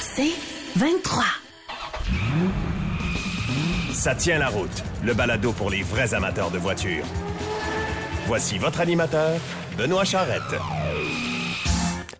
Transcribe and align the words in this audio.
C'est 0.00 0.32
23. 0.76 1.24
Ça 3.92 4.14
tient 4.14 4.38
la 4.38 4.48
route, 4.48 4.84
le 5.04 5.14
balado 5.14 5.52
pour 5.52 5.70
les 5.70 5.82
vrais 5.82 6.14
amateurs 6.14 6.50
de 6.50 6.58
voitures. 6.58 7.04
Voici 8.26 8.58
votre 8.58 8.80
animateur, 8.80 9.40
Benoît 9.76 10.04
Charrette. 10.04 10.60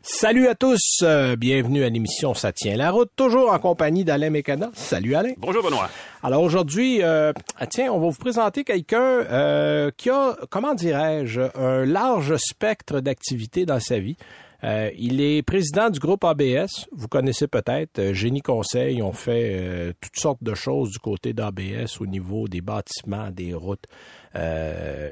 Salut 0.02 0.48
à 0.48 0.54
tous, 0.54 1.00
euh, 1.02 1.36
bienvenue 1.36 1.84
à 1.84 1.88
l'émission 1.88 2.34
Ça 2.34 2.52
tient 2.52 2.76
la 2.76 2.90
route, 2.90 3.10
toujours 3.16 3.52
en 3.52 3.58
compagnie 3.58 4.04
d'Alain 4.04 4.30
Mécana. 4.30 4.70
Salut 4.74 5.14
Alain. 5.14 5.32
Bonjour 5.38 5.62
Benoît. 5.62 5.88
Alors 6.22 6.42
aujourd'hui, 6.42 7.02
euh, 7.02 7.32
ah, 7.58 7.66
tiens, 7.66 7.92
on 7.92 7.98
va 8.00 8.08
vous 8.08 8.18
présenter 8.18 8.64
quelqu'un 8.64 9.00
euh, 9.00 9.90
qui 9.96 10.10
a, 10.10 10.36
comment 10.50 10.74
dirais-je, 10.74 11.42
un 11.58 11.84
large 11.84 12.36
spectre 12.36 13.00
d'activités 13.00 13.64
dans 13.66 13.80
sa 13.80 13.98
vie. 13.98 14.16
Euh, 14.64 14.90
il 14.96 15.20
est 15.20 15.42
président 15.42 15.90
du 15.90 15.98
groupe 15.98 16.24
ABS. 16.24 16.86
Vous 16.92 17.08
connaissez 17.08 17.46
peut-être. 17.46 17.98
Euh, 17.98 18.14
Génie 18.14 18.40
Conseil 18.40 19.02
ont 19.02 19.12
fait 19.12 19.50
euh, 19.52 19.92
toutes 20.00 20.16
sortes 20.16 20.42
de 20.42 20.54
choses 20.54 20.90
du 20.90 20.98
côté 20.98 21.32
d'ABS 21.34 22.00
au 22.00 22.06
niveau 22.06 22.48
des 22.48 22.62
bâtiments, 22.62 23.30
des 23.30 23.52
routes. 23.52 23.86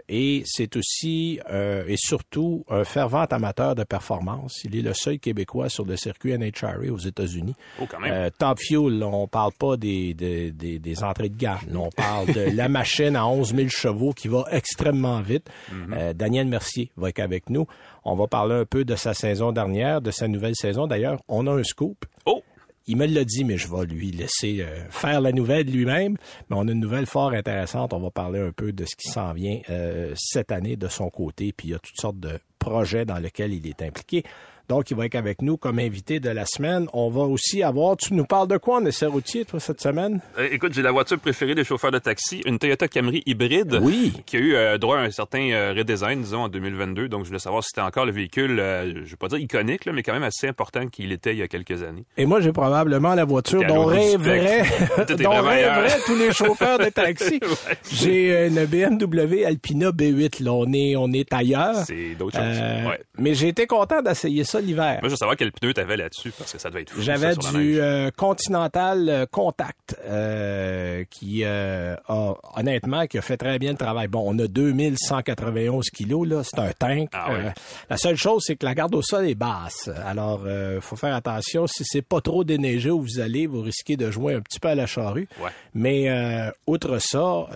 et 0.09 0.42
c'est 0.47 0.77
aussi 0.77 1.38
et 1.87 1.97
surtout 1.97 2.65
un 2.69 2.83
fervent 2.84 3.25
amateur 3.30 3.75
de 3.77 3.84
performance. 3.84 4.62
Il 4.65 4.77
est 4.77 4.83
le 4.83 4.95
seul 4.95 5.20
Québécois 5.20 5.69
sur 5.69 5.84
le 5.84 5.97
circuit 5.97 6.37
NHRA 6.37 6.91
aux 6.91 6.98
États-Unis. 6.98 7.55
Oh, 7.80 7.87
quand 7.89 8.00
même. 8.00 8.30
top 8.37 8.59
Fuel, 8.59 9.03
on 9.05 9.28
parle 9.28 9.53
pas 9.53 9.77
des, 9.77 10.12
des, 10.14 10.50
des, 10.50 11.05
entrées 11.05 11.28
de 11.28 11.37
gamme. 11.37 11.61
On 11.73 11.91
parle 11.91 12.33
de 12.33 12.56
la 12.56 12.69
machine 12.69 13.14
à 13.14 13.27
11 13.27 13.55
000 13.55 13.69
chevaux 13.69 14.12
qui 14.12 14.27
va 14.27 14.45
extrêmement 14.50 15.20
vite. 15.20 15.48
Mm-hmm. 15.70 16.14
Daniel 16.14 16.48
Mercier 16.48 16.91
va 16.97 17.11
être 17.11 17.20
avec 17.20 17.48
nous. 17.48 17.66
On 18.05 18.15
va 18.15 18.27
parler 18.27 18.55
un 18.55 18.65
peu 18.65 18.84
de 18.84 18.97
sa 18.97 19.15
saison 19.15 19.52
dernière, 19.52 20.01
de 20.01 20.11
sa 20.11 20.29
nouvelle 20.29 20.56
saison. 20.56 20.87
D'ailleurs, 20.87 21.20
on 21.29 21.47
a 21.47 21.52
un 21.52 21.62
scoop. 21.62 22.05
Oh! 22.27 22.42
Il 22.88 22.97
me 22.97 23.06
l'a 23.06 23.25
dit, 23.25 23.45
mais 23.45 23.59
je 23.59 23.69
vais 23.69 23.87
lui 23.87 24.11
laisser 24.11 24.61
euh, 24.61 24.89
faire 24.91 25.20
la 25.20 25.31
nouvelle 25.31 25.67
lui-même. 25.67 26.17
Mais 26.50 26.56
on 26.56 26.67
a 26.67 26.73
une 26.73 26.80
nouvelle 26.80 27.06
fort 27.06 27.30
intéressante. 27.30 27.92
On 27.92 28.00
va 28.00 28.11
parler 28.11 28.41
un 28.41 28.50
peu 28.50 28.73
de 28.73 28.84
ce 28.84 28.97
qui 28.97 29.08
s'en 29.08 29.33
vient 29.33 29.61
euh, 29.70 30.12
cette 30.17 30.50
année 30.50 30.77
de 30.77 30.89
son 30.89 31.08
côté. 31.08 31.53
Puis 31.53 31.69
il 31.69 31.70
y 31.73 31.75
a 31.75 31.78
toutes 31.78 32.00
sortes 32.00 32.19
de 32.19 32.41
projets 32.58 33.05
dans 33.05 33.19
lesquels 33.19 33.53
il 33.53 33.67
est 33.69 33.83
impliqué. 33.83 34.25
Donc, 34.68 34.91
il 34.91 34.96
va 34.96 35.06
être 35.06 35.14
avec 35.14 35.42
nous 35.42 35.56
comme 35.56 35.78
invité 35.78 36.20
de 36.20 36.30
la 36.30 36.46
semaine. 36.46 36.86
On 36.92 37.10
va 37.10 37.22
aussi 37.22 37.62
avoir, 37.62 37.96
tu 37.96 38.14
nous 38.14 38.24
parles 38.24 38.48
de 38.48 38.56
quoi 38.56 38.77
en 38.77 38.86
essai 38.86 39.06
routier, 39.06 39.44
toi, 39.44 39.60
cette 39.60 39.80
semaine? 39.80 40.20
Euh, 40.38 40.48
écoute, 40.50 40.72
j'ai 40.72 40.82
la 40.82 40.92
voiture 40.92 41.18
préférée 41.18 41.55
des 41.55 41.64
chauffeurs 41.64 41.91
de 41.91 41.98
taxi, 41.98 42.42
une 42.46 42.58
Toyota 42.58 42.88
Camry 42.88 43.22
hybride. 43.27 43.80
Oui. 43.83 44.12
Qui 44.27 44.36
a 44.36 44.40
eu 44.40 44.55
euh, 44.55 44.78
droit 44.78 44.98
à 44.98 45.00
un 45.00 45.10
certain 45.10 45.50
euh, 45.50 45.74
redesign, 45.77 46.22
disons, 46.22 46.44
en 46.44 46.48
2022. 46.48 47.08
Donc, 47.08 47.24
je 47.24 47.28
voulais 47.28 47.38
savoir 47.38 47.62
si 47.62 47.68
c'était 47.68 47.86
encore 47.86 48.06
le 48.06 48.12
véhicule, 48.12 48.56
je 48.56 49.10
vais 49.10 49.16
pas 49.16 49.28
dire 49.28 49.38
iconique, 49.38 49.84
là, 49.84 49.92
mais 49.92 50.02
quand 50.02 50.12
même 50.12 50.22
assez 50.22 50.48
important 50.48 50.86
qu'il 50.88 51.12
était 51.12 51.33
il 51.33 51.38
y 51.38 51.42
a 51.42 51.48
quelques 51.48 51.83
années. 51.83 52.05
Et 52.16 52.27
moi, 52.27 52.40
j'ai 52.40 52.52
probablement 52.52 53.14
la 53.14 53.24
voiture 53.24 53.64
dont 53.66 53.84
rêveraient, 53.84 54.62
dont 55.18 55.40
rêveraient 55.40 56.00
tous 56.06 56.16
les 56.16 56.33
chauffeurs 56.33 56.78
de 56.78 56.86
taxi. 56.86 57.40
J'ai 57.90 58.46
une 58.46 58.64
BMW 58.66 59.44
Alpina 59.44 59.90
B8, 59.90 60.42
là. 60.42 60.52
On 60.52 60.72
est, 60.72 60.96
on 60.96 61.12
est 61.12 61.33
ailleurs. 61.33 61.77
C'est 61.86 62.14
d'autres 62.18 62.36
choses. 62.36 62.88
Ouais. 62.88 63.00
Mais 63.18 63.34
j'ai 63.34 63.48
été 63.48 63.66
content 63.66 64.02
d'essayer 64.02 64.44
ça 64.44 64.52
l'hiver. 64.61 64.98
Moi, 65.00 65.05
je 65.05 65.11
veux 65.11 65.17
savoir 65.17 65.36
quel 65.36 65.53
pneu 65.53 65.72
t'avais 65.72 65.97
là-dessus 65.97 66.33
parce 66.36 66.53
que 66.53 66.58
ça 66.58 66.70
devait 66.70 66.83
être 66.83 66.91
fou. 66.91 67.00
J'avais 67.00 67.34
du 67.36 67.81
euh, 67.81 68.11
Continental 68.17 69.08
euh, 69.08 69.27
Contact 69.27 69.97
euh, 70.05 71.05
qui 71.11 71.45
a 71.45 71.98
honnêtement 72.56 73.06
qui 73.06 73.19
a 73.19 73.23
fait 73.23 73.36
très 73.36 73.58
bien 73.58 73.73
le 73.73 73.78
travail. 73.78 74.08
Bon, 74.08 74.23
on 74.27 74.39
a 74.39 74.47
2191 74.47 75.91
kilos 75.91 76.28
là, 76.28 76.42
c'est 76.45 76.58
un 76.58 76.73
tank. 76.73 77.11
Ah 77.12 77.28
la 77.89 77.97
seule 77.97 78.17
chose 78.17 78.42
c'est 78.47 78.56
que 78.56 78.64
la 78.64 78.75
garde 78.75 78.95
au 78.95 79.03
sol 79.03 79.28
est 79.28 79.34
basse. 79.34 79.91
Alors 80.05 80.47
faut 80.80 80.97
faire 80.97 81.14
attention 81.14 81.67
si 81.67 81.84
c'est 81.84 82.03
pas 82.03 82.20
trop 82.20 82.45
déneigé 82.45 82.91
où 82.91 83.03
vous 83.03 83.20
allez, 83.20 83.47
vous 83.47 83.62
risquez 83.62 83.97
de 83.97 84.11
jouer 84.11 84.34
un 84.34 84.41
petit 84.41 84.61
peu 84.61 84.69
à 84.69 84.75
la 84.75 84.86
charrue. 84.86 85.28
Mais 85.75 86.08
outre 86.67 86.98
ça, 86.98 87.47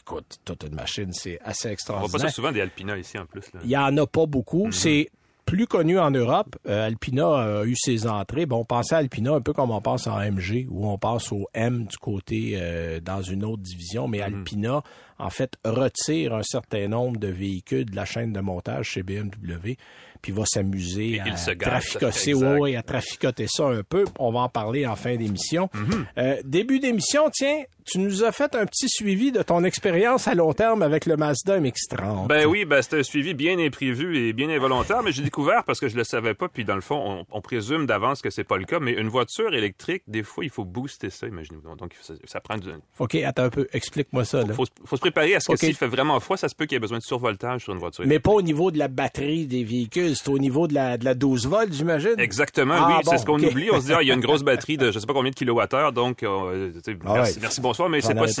écoute, 0.00 0.38
toute 0.44 0.64
une 0.64 0.74
machine, 0.74 1.12
c'est 1.12 1.38
assez 1.44 1.68
extraordinaire. 1.68 2.08
On 2.08 2.10
voit 2.10 2.20
pas 2.20 2.28
ça 2.28 2.34
souvent 2.34 2.52
des 2.52 2.60
Alpina 2.60 2.96
ici 2.96 3.18
en 3.18 3.26
plus. 3.26 3.44
Il 3.64 3.70
y 3.70 3.76
en 3.76 3.96
a 3.96 4.06
pas 4.06 4.26
beaucoup. 4.26 4.68
Mm-hmm. 4.68 4.72
C'est 4.72 5.10
plus 5.44 5.66
connu 5.66 5.98
en 5.98 6.10
Europe. 6.10 6.56
Euh, 6.66 6.86
Alpina 6.86 7.60
a 7.60 7.64
eu 7.64 7.76
ses 7.76 8.06
entrées. 8.06 8.46
Bon, 8.46 8.58
on 8.58 8.64
pensait 8.64 8.94
à 8.94 8.98
Alpina 8.98 9.32
un 9.32 9.40
peu 9.40 9.52
comme 9.52 9.70
on 9.70 9.80
pense 9.80 10.06
en 10.06 10.18
MG, 10.18 10.66
où 10.70 10.88
on 10.88 10.98
passe 10.98 11.32
au 11.32 11.48
M 11.54 11.86
du 11.86 11.96
côté 11.98 12.52
euh, 12.54 13.00
dans 13.00 13.22
une 13.22 13.44
autre 13.44 13.62
division, 13.62 14.08
mais 14.08 14.18
mhm. 14.18 14.38
Alpina, 14.38 14.82
en 15.18 15.30
fait, 15.30 15.56
retire 15.64 16.34
un 16.34 16.42
certain 16.42 16.88
nombre 16.88 17.18
de 17.18 17.28
véhicules 17.28 17.84
de 17.86 17.96
la 17.96 18.04
chaîne 18.04 18.32
de 18.32 18.40
montage 18.40 18.90
chez 18.90 19.02
BMW, 19.02 19.76
puis 20.22 20.32
va 20.32 20.44
s'amuser 20.46 21.20
à 21.20 21.54
traficoter, 21.54 22.34
ouais, 22.34 22.76
à 22.76 22.82
traficoter 22.82 23.46
ça 23.48 23.66
un 23.66 23.82
peu. 23.82 24.04
On 24.18 24.32
va 24.32 24.40
en 24.40 24.48
parler 24.48 24.86
en 24.86 24.96
fin 24.96 25.16
d'émission. 25.16 25.68
Mhm. 25.74 26.06
euh, 26.18 26.36
début 26.44 26.80
d'émission, 26.80 27.30
tiens, 27.32 27.62
tu 27.84 27.98
nous 27.98 28.24
as 28.24 28.32
fait 28.32 28.54
un 28.54 28.66
petit 28.66 28.88
suivi 28.88 29.30
de 29.30 29.42
ton 29.42 29.62
expérience 29.64 30.26
à 30.26 30.34
long 30.34 30.52
terme 30.52 30.82
avec 30.82 31.06
le 31.06 31.16
Mazda 31.16 31.60
MX-30. 31.60 32.26
Ben 32.28 32.46
oui, 32.46 32.64
ben 32.64 32.80
c'était 32.82 32.98
un 32.98 33.02
suivi 33.02 33.34
bien 33.34 33.58
imprévu 33.58 34.16
et 34.18 34.32
bien 34.32 34.48
involontaire, 34.48 35.02
mais 35.02 35.12
j'ai 35.12 35.22
découvert 35.22 35.64
parce 35.64 35.80
que 35.80 35.88
je 35.88 35.96
le 35.96 36.04
savais 36.04 36.34
pas, 36.34 36.48
puis 36.48 36.64
dans 36.64 36.74
le 36.74 36.80
fond, 36.80 37.26
on, 37.30 37.40
présume 37.40 37.84
d'avance 37.84 38.22
que 38.22 38.30
c'est 38.30 38.44
pas 38.44 38.56
le 38.56 38.64
cas, 38.64 38.80
mais 38.80 38.92
une 38.92 39.08
voiture 39.08 39.54
électrique, 39.54 40.02
des 40.08 40.22
fois, 40.22 40.44
il 40.44 40.50
faut 40.50 40.64
booster 40.64 41.10
ça, 41.10 41.26
imaginez-vous. 41.26 41.76
Donc, 41.76 41.94
ça, 42.24 42.40
prend 42.40 42.56
du... 42.56 42.70
OK, 42.98 43.14
attends 43.16 43.44
un 43.44 43.50
peu, 43.50 43.68
explique-moi 43.74 44.24
ça. 44.24 44.42
Là. 44.42 44.54
Faut, 44.54 44.64
faut 44.86 44.96
se 44.96 45.00
préparer 45.00 45.34
à 45.34 45.40
ce 45.40 45.52
que 45.52 45.58
s'il 45.58 45.74
fait 45.74 45.86
vraiment 45.86 46.18
froid, 46.20 46.38
ça 46.38 46.48
se 46.48 46.54
peut 46.54 46.64
qu'il 46.64 46.76
y 46.76 46.78
ait 46.78 46.80
besoin 46.80 46.98
de 46.98 47.02
survoltage 47.02 47.64
sur 47.64 47.74
une 47.74 47.78
voiture 47.80 48.04
Mais 48.06 48.18
pas 48.18 48.30
au 48.30 48.40
niveau 48.40 48.70
de 48.70 48.78
la 48.78 48.88
batterie 48.88 49.46
des 49.46 49.62
véhicules, 49.62 50.16
c'est 50.16 50.30
au 50.30 50.38
niveau 50.38 50.66
de 50.68 50.74
la, 50.74 50.96
de 50.96 51.04
la 51.04 51.14
12 51.14 51.46
volts, 51.46 51.72
j'imagine? 51.72 52.14
Exactement, 52.16 52.76
ah, 52.78 52.96
oui, 52.96 53.04
c'est 53.10 53.18
ce 53.18 53.26
qu'on 53.26 53.42
oublie. 53.42 53.68
On 53.70 53.80
se 53.80 53.86
dit, 53.86 53.92
ah, 53.92 54.02
il 54.02 54.08
y 54.08 54.10
a 54.10 54.14
une 54.14 54.20
grosse 54.20 54.42
batterie 54.42 54.78
de 54.78 54.90
je 54.90 54.98
sais 54.98 55.06
pas 55.06 55.12
combien 55.12 55.30
de 55.30 55.36
kilowattheures, 55.36 55.92
donc, 55.92 56.22
euh, 56.22 56.72
ah 57.04 57.24
merci, 57.40 57.60
bonsoir, 57.74 57.88
mais 57.88 58.00
c'est 58.00 58.14
pas 58.14 58.28
si 58.28 58.40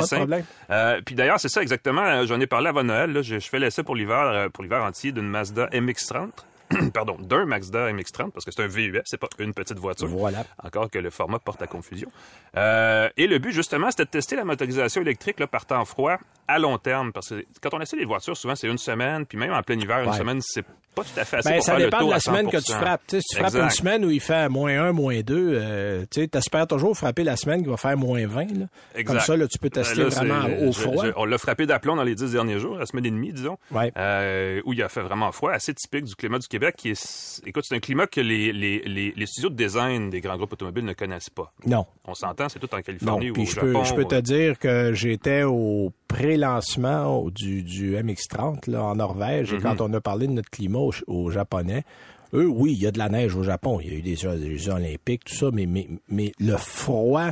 euh, 0.70 1.00
puis 1.04 1.14
d'ailleurs, 1.14 1.40
c'est 1.40 1.48
ça 1.48 1.62
exactement. 1.62 2.02
Euh, 2.02 2.26
j'en 2.26 2.40
ai 2.40 2.46
parlé 2.46 2.68
avant 2.68 2.84
Noël. 2.84 3.12
Là. 3.12 3.22
Je, 3.22 3.38
je 3.38 3.48
fais 3.48 3.58
l'essai 3.58 3.82
pour 3.82 3.96
l'hiver, 3.96 4.20
euh, 4.20 4.48
pour 4.48 4.62
l'hiver 4.62 4.82
entier 4.82 5.12
d'une 5.12 5.28
Mazda 5.28 5.66
MX-30. 5.68 6.30
pardon, 6.94 7.16
d'un 7.20 7.44
Mazda 7.44 7.92
MX-30 7.92 8.30
parce 8.30 8.44
que 8.44 8.50
c'est 8.50 8.62
un 8.62 8.66
VUS, 8.66 9.02
c'est 9.04 9.18
pas 9.18 9.28
une 9.38 9.52
petite 9.52 9.78
voiture. 9.78 10.06
Voilà. 10.08 10.44
Encore 10.62 10.90
que 10.90 10.98
le 10.98 11.10
format 11.10 11.38
porte 11.38 11.60
à 11.62 11.66
confusion. 11.66 12.08
Euh, 12.56 13.08
et 13.16 13.26
le 13.26 13.38
but 13.38 13.52
justement, 13.52 13.90
c'était 13.90 14.04
de 14.04 14.10
tester 14.10 14.36
la 14.36 14.44
motorisation 14.44 15.02
électrique 15.02 15.40
là, 15.40 15.46
par 15.46 15.66
temps 15.66 15.84
froid 15.84 16.16
à 16.48 16.58
long 16.58 16.78
terme 16.78 17.12
parce 17.12 17.30
que 17.30 17.44
quand 17.60 17.74
on 17.74 17.80
essaie 17.80 17.96
les 17.96 18.04
voitures, 18.04 18.36
souvent 18.36 18.56
c'est 18.56 18.68
une 18.68 18.78
semaine, 18.78 19.26
puis 19.26 19.38
même 19.38 19.52
en 19.52 19.62
plein 19.62 19.78
hiver, 19.78 20.02
une 20.04 20.12
semaine, 20.12 20.40
c'est 20.42 20.64
pas 20.94 21.02
tout 21.02 21.20
à 21.20 21.24
fait 21.24 21.36
assez 21.38 21.48
ben, 21.48 21.56
pour 21.56 21.64
ça 21.64 21.72
faire 21.72 21.84
dépend 21.84 22.00
le 22.00 22.06
de 22.06 22.10
la 22.10 22.20
semaine 22.20 22.50
que 22.50 22.56
tu 22.56 22.72
frappes. 22.72 23.02
si 23.08 23.20
tu 23.20 23.36
frappes 23.36 23.54
une 23.54 23.70
semaine 23.70 24.04
où 24.04 24.10
il 24.10 24.20
fait 24.20 24.48
moins 24.48 24.88
1, 24.88 24.92
moins 24.92 25.20
2, 25.20 25.34
euh, 25.36 26.04
tu 26.10 26.28
espères 26.32 26.66
toujours 26.66 26.96
frapper 26.96 27.24
la 27.24 27.36
semaine 27.36 27.62
qui 27.62 27.68
va 27.68 27.76
faire 27.76 27.96
moins 27.96 28.26
20. 28.26 28.46
Là. 28.58 29.02
Comme 29.04 29.20
ça, 29.20 29.36
là, 29.36 29.46
tu 29.46 29.58
peux 29.58 29.68
ben, 29.68 29.82
tester 29.82 30.04
vraiment 30.04 30.46
au 30.62 30.72
froid. 30.72 31.04
on 31.16 31.24
l'a 31.24 31.38
frappé 31.38 31.66
d'aplomb 31.66 31.96
dans 31.96 32.04
les 32.04 32.14
dix 32.14 32.32
derniers 32.32 32.58
jours, 32.58 32.76
la 32.76 32.86
semaine 32.86 33.06
et 33.06 33.10
demie, 33.10 33.32
disons, 33.32 33.58
ouais. 33.72 33.92
euh, 33.96 34.60
où 34.64 34.72
il 34.72 34.82
a 34.82 34.88
fait 34.88 35.02
vraiment 35.02 35.32
froid, 35.32 35.52
assez 35.52 35.74
typique 35.74 36.04
du 36.04 36.14
climat 36.14 36.38
du 36.38 36.48
Québec, 36.48 36.74
qui 36.76 36.90
est, 36.90 37.42
écoute, 37.46 37.64
c'est 37.66 37.74
un 37.74 37.80
climat 37.80 38.06
que 38.06 38.20
les, 38.20 38.52
les, 38.52 38.80
les, 38.80 39.12
les, 39.16 39.26
studios 39.26 39.50
de 39.50 39.56
design 39.56 40.10
des 40.10 40.20
grands 40.20 40.36
groupes 40.36 40.52
automobiles 40.52 40.84
ne 40.84 40.92
connaissent 40.92 41.30
pas. 41.30 41.52
Non. 41.66 41.86
On 42.04 42.14
s'entend, 42.14 42.48
c'est 42.48 42.58
tout 42.58 42.72
en 42.74 42.82
Californie 42.82 43.28
non, 43.28 43.36
ou 43.36 43.42
au 43.42 43.44
je 43.44 43.54
Japon. 43.54 43.72
Peux, 43.80 43.84
je 43.84 43.94
peux 43.94 44.04
te 44.04 44.20
dire 44.20 44.58
que 44.58 44.92
j'étais 44.92 45.42
au 45.42 45.92
pré-lancement 46.08 47.24
du, 47.30 47.62
du 47.62 47.96
MX-30 47.96 48.70
là, 48.70 48.84
en 48.84 48.96
Norvège 48.96 49.52
et 49.52 49.58
mm-hmm. 49.58 49.62
quand 49.62 49.80
on 49.80 49.92
a 49.94 50.00
parlé 50.00 50.26
de 50.26 50.32
notre 50.32 50.50
climat 50.50 50.78
aux, 51.06 51.30
Japonais, 51.30 51.84
eux, 52.32 52.46
oui, 52.46 52.72
il 52.72 52.82
y 52.82 52.86
a 52.86 52.90
de 52.90 52.98
la 52.98 53.08
neige 53.08 53.36
au 53.36 53.42
Japon, 53.42 53.80
il 53.80 53.92
y 53.92 53.94
a 53.94 53.98
eu 53.98 54.02
des 54.02 54.16
Jeux, 54.16 54.72
olympiques, 54.72 55.24
tout 55.24 55.34
ça, 55.34 55.50
mais, 55.52 55.66
mais, 55.66 55.88
mais 56.08 56.32
le 56.40 56.56
froid, 56.56 57.30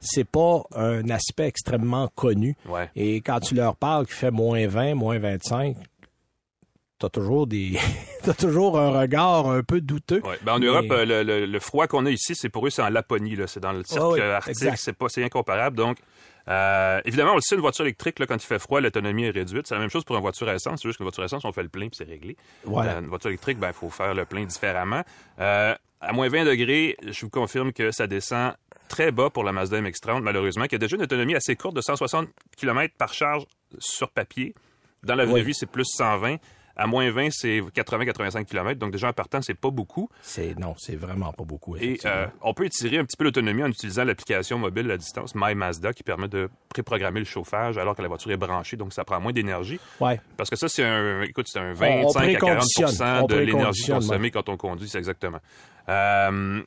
c'est 0.00 0.24
pas 0.24 0.62
un 0.74 1.08
aspect 1.10 1.46
extrêmement 1.46 2.08
connu. 2.14 2.56
Ouais. 2.68 2.88
Et 2.96 3.16
quand 3.20 3.40
tu 3.40 3.54
leur 3.54 3.76
parles 3.76 4.06
qu'il 4.06 4.14
fait 4.14 4.30
moins 4.30 4.66
20, 4.66 4.94
moins 4.94 5.18
25, 5.18 5.76
t'as 6.98 7.08
toujours 7.08 7.46
des 7.46 7.78
t'as 8.22 8.34
toujours 8.34 8.78
un 8.78 8.90
regard 8.90 9.48
un 9.48 9.62
peu 9.62 9.80
douteux. 9.80 10.20
Ouais. 10.24 10.38
Ben 10.42 10.54
en 10.54 10.58
Europe, 10.58 10.86
le, 10.88 11.22
le, 11.22 11.46
le, 11.46 11.60
froid 11.60 11.86
qu'on 11.86 12.06
a 12.06 12.10
ici, 12.10 12.34
c'est 12.34 12.48
pour 12.48 12.66
eux, 12.66 12.70
c'est 12.70 12.82
en 12.82 12.88
Laponie, 12.88 13.36
là. 13.36 13.46
C'est 13.46 13.60
dans 13.60 13.72
le 13.72 13.82
cercle 13.84 14.20
arctique, 14.20 14.76
c'est 14.76 14.92
pas 14.92 15.08
c'est 15.08 15.24
incomparable. 15.24 15.76
Donc 15.76 15.98
euh, 16.48 17.00
évidemment, 17.04 17.32
on 17.32 17.36
le 17.36 17.40
sait, 17.42 17.54
une 17.56 17.60
voiture 17.60 17.84
électrique, 17.84 18.18
là, 18.18 18.26
quand 18.26 18.36
il 18.36 18.46
fait 18.46 18.58
froid, 18.58 18.80
l'autonomie 18.80 19.24
est 19.24 19.30
réduite. 19.30 19.66
C'est 19.66 19.74
la 19.74 19.80
même 19.80 19.90
chose 19.90 20.04
pour 20.04 20.16
une 20.16 20.22
voiture 20.22 20.48
à 20.48 20.54
essence. 20.54 20.80
C'est 20.80 20.88
juste 20.88 20.96
qu'une 20.96 21.04
voiture 21.04 21.22
à 21.22 21.26
essence, 21.26 21.44
on 21.44 21.52
fait 21.52 21.62
le 21.62 21.68
plein 21.68 21.88
puis 21.88 21.96
c'est 21.96 22.04
réglé. 22.04 22.36
Voilà. 22.64 22.96
Euh, 22.96 23.00
une 23.00 23.06
voiture 23.06 23.28
électrique, 23.28 23.58
ben, 23.58 23.68
il 23.68 23.74
faut 23.74 23.90
faire 23.90 24.14
le 24.14 24.24
plein 24.24 24.44
différemment. 24.44 25.02
Euh, 25.40 25.74
à 26.00 26.12
moins 26.12 26.28
20 26.28 26.44
degrés, 26.44 26.96
je 27.06 27.20
vous 27.20 27.30
confirme 27.30 27.72
que 27.72 27.90
ça 27.90 28.06
descend 28.06 28.54
très 28.88 29.12
bas 29.12 29.28
pour 29.28 29.44
la 29.44 29.52
Mazda 29.52 29.80
MX-30, 29.80 30.22
malheureusement, 30.22 30.66
qui 30.66 30.76
a 30.76 30.78
déjà 30.78 30.96
une 30.96 31.02
autonomie 31.02 31.34
assez 31.34 31.54
courte 31.56 31.76
de 31.76 31.80
160 31.82 32.28
km 32.56 32.94
par 32.96 33.12
charge 33.12 33.44
sur 33.78 34.08
papier. 34.08 34.54
Dans 35.02 35.16
la 35.16 35.26
vraie 35.26 35.42
vie, 35.42 35.54
c'est 35.54 35.66
plus 35.70 35.84
120. 35.84 36.36
À 36.80 36.86
moins 36.86 37.10
20, 37.10 37.30
c'est 37.32 37.58
80-85 37.58 38.44
km. 38.44 38.78
Donc, 38.78 38.92
déjà, 38.92 39.08
en 39.08 39.12
partant, 39.12 39.42
c'est 39.42 39.54
pas 39.54 39.70
beaucoup. 39.70 40.08
C'est, 40.22 40.56
non, 40.58 40.74
c'est 40.78 40.94
vraiment 40.94 41.32
pas 41.32 41.42
beaucoup. 41.42 41.76
Et 41.76 41.98
euh, 42.04 42.26
on 42.40 42.54
peut 42.54 42.66
étirer 42.66 42.98
un 42.98 43.04
petit 43.04 43.16
peu 43.16 43.24
l'autonomie 43.24 43.64
en 43.64 43.68
utilisant 43.68 44.04
l'application 44.04 44.58
mobile 44.58 44.88
à 44.92 44.96
distance 44.96 45.34
My 45.34 45.56
Mazda 45.56 45.92
qui 45.92 46.04
permet 46.04 46.28
de 46.28 46.48
préprogrammer 46.68 47.18
le 47.18 47.26
chauffage 47.26 47.78
alors 47.78 47.96
que 47.96 48.02
la 48.02 48.06
voiture 48.06 48.30
est 48.30 48.36
branchée. 48.36 48.76
Donc, 48.76 48.92
ça 48.92 49.04
prend 49.04 49.20
moins 49.20 49.32
d'énergie. 49.32 49.80
Ouais. 50.00 50.20
Parce 50.36 50.48
que 50.48 50.56
ça, 50.56 50.68
c'est 50.68 50.84
un, 50.84 51.22
écoute, 51.22 51.48
c'est 51.48 51.58
un 51.58 51.72
25 51.72 52.20
à 52.20 52.38
40% 52.38 53.28
de 53.28 53.36
l'énergie 53.36 53.90
consommée 53.90 54.30
quand 54.30 54.48
on 54.48 54.56
conduit, 54.56 54.88
c'est 54.88 54.98
exactement. 54.98 55.40
Euh, 55.88 56.62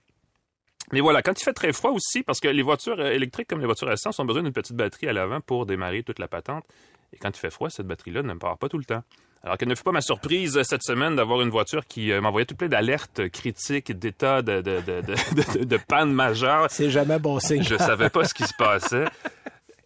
Mais 0.92 1.00
voilà, 1.00 1.22
quand 1.22 1.40
il 1.40 1.44
fait 1.44 1.54
très 1.54 1.72
froid 1.72 1.92
aussi, 1.92 2.24
parce 2.24 2.40
que 2.40 2.50
les 2.50 2.64
voitures 2.64 3.00
euh, 3.00 3.12
électriques 3.12 3.48
comme 3.48 3.60
les 3.62 3.66
voitures 3.66 3.88
à 3.88 3.94
essence 3.94 4.20
ont 4.20 4.26
besoin 4.26 4.44
d'une 4.44 4.52
petite 4.52 4.76
batterie 4.76 5.08
à 5.08 5.14
l'avant 5.14 5.40
pour 5.40 5.66
démarrer 5.66 6.04
toute 6.04 6.20
la 6.20 6.28
patente. 6.28 6.66
Et 7.14 7.18
quand 7.18 7.30
il 7.30 7.40
fait 7.40 7.50
froid, 7.50 7.70
cette 7.70 7.88
batterie-là 7.88 8.24
ne 8.24 8.34
part 8.34 8.58
pas 8.58 8.68
tout 8.68 8.78
le 8.78 8.84
temps. 8.86 9.04
Alors 9.44 9.58
quelle 9.58 9.70
ne 9.70 9.76
fut 9.76 9.84
pas 9.84 9.92
ma 9.92 10.02
surprise 10.02 10.56
euh, 10.58 10.64
cette 10.64 10.84
semaine 10.84 11.16
d'avoir 11.16 11.42
une 11.42 11.50
voiture 11.50 11.88
qui 11.88 12.12
euh, 12.12 12.22
m'envoyait 12.22 12.46
tout 12.46 12.56
plein 12.56 12.68
d'alertes 12.68 13.28
critiques, 13.30 13.92
d'état 13.92 14.44
de, 14.44 14.62
de, 14.62 14.82
de, 14.82 15.02
de, 15.02 15.58
de, 15.60 15.64
de 15.64 15.78
panne 15.78 16.14
majeure. 16.14 16.68
C'est 16.70 16.92
jamais 16.92 17.18
bon 17.18 17.40
signe. 17.40 17.64
Je 17.64 17.76
savais 17.76 18.10
pas 18.10 18.26
ce 18.26 18.36
qui 18.36 18.44
se 18.44 18.54
passait. 18.56 19.06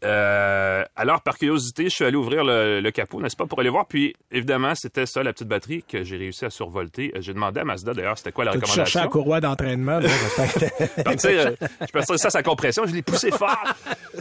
Euh, 0.03 0.83
alors, 0.95 1.21
par 1.21 1.37
curiosité, 1.37 1.85
je 1.85 1.89
suis 1.89 2.05
allé 2.05 2.15
ouvrir 2.15 2.43
le, 2.43 2.79
le 2.79 2.91
capot, 2.91 3.21
n'est-ce 3.21 3.35
pas, 3.35 3.45
pour 3.45 3.59
aller 3.59 3.69
voir. 3.69 3.85
Puis, 3.87 4.13
évidemment, 4.31 4.73
c'était 4.75 5.05
ça, 5.05 5.23
la 5.23 5.33
petite 5.33 5.47
batterie 5.47 5.83
que 5.87 6.03
j'ai 6.03 6.17
réussi 6.17 6.45
à 6.45 6.49
survolter. 6.49 7.11
Euh, 7.15 7.21
J'ai 7.21 7.33
demandé 7.33 7.61
à 7.61 7.63
Mazda, 7.63 7.93
d'ailleurs, 7.93 8.17
c'était 8.17 8.31
quoi 8.31 8.45
la 8.45 8.51
Tu 8.51 8.59
cherchais 8.59 8.71
recommandation? 8.73 9.01
un 9.01 9.07
courroie 9.07 9.41
d'entraînement. 9.41 9.99
euh, 9.99 11.55
je 11.81 11.91
pensais 11.91 12.17
ça, 12.17 12.29
sa 12.29 12.43
compression, 12.43 12.85
je 12.85 12.93
l'ai 12.93 13.01
poussé 13.01 13.31
fort. 13.31 13.57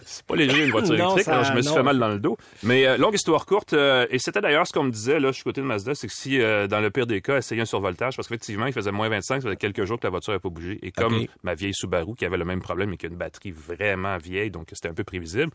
C'est 0.05 0.25
pas 0.27 0.37
léger 0.37 0.65
une 0.65 0.71
voiture 0.71 0.93
Non, 0.95 1.05
électrique, 1.17 1.25
ça- 1.25 1.33
alors 1.33 1.45
je 1.45 1.53
me 1.53 1.61
suis 1.63 1.71
non. 1.71 1.77
fait 1.77 1.83
mal 1.83 1.99
dans 1.99 2.09
le 2.09 2.19
dos. 2.19 2.37
Mais 2.63 2.87
euh, 2.87 2.97
longue 2.97 3.15
histoire 3.15 3.47
courte, 3.47 3.73
euh, 3.73 4.07
et 4.11 4.19
c'était 4.19 4.41
d'ailleurs 4.41 4.67
ce 4.67 4.73
qu'on 4.73 4.85
me 4.85 4.91
disait, 4.91 5.21
là, 5.21 5.29
je 5.29 5.35
suis 5.35 5.45
côté 5.45 5.61
de 5.61 5.67
Mazda, 5.67 5.95
c'est 5.95 6.07
que 6.07 6.13
si, 6.13 6.41
euh, 6.41 6.67
dans 6.67 6.81
le 6.81 6.91
pire 6.91 7.07
des 7.07 7.21
cas, 7.21 7.39
essayer 7.39 7.61
un 7.61 7.65
survoltage, 7.67 8.17
parce 8.17 8.29
qu'effectivement, 8.29 8.67
il 8.67 8.73
faisait 8.73 8.93
moins 8.93 9.09
25, 9.09 9.37
ça 9.37 9.41
faisait 9.49 9.57
quelques 9.57 9.85
jours 9.85 9.99
que 9.99 10.07
la 10.07 10.11
voiture 10.11 10.33
n'avait 10.33 10.41
pas 10.41 10.49
bougé. 10.49 10.79
Et 10.83 10.91
comme 10.93 11.25
ma 11.43 11.55
vieille 11.55 11.75
Subaru, 11.75 12.15
qui 12.17 12.25
avait 12.25 12.37
le 12.39 12.45
même 12.45 12.61
problème, 12.61 12.91
mais 12.91 12.97
qui 12.97 13.07
a 13.07 13.09
une 13.09 13.17
batterie 13.17 13.53
vraiment 13.53 14.17
vieille, 14.19 14.51
donc 14.51 14.69
c'était 14.73 14.89
un 14.89 14.95
peu 14.95 15.05
prévisible, 15.05 15.51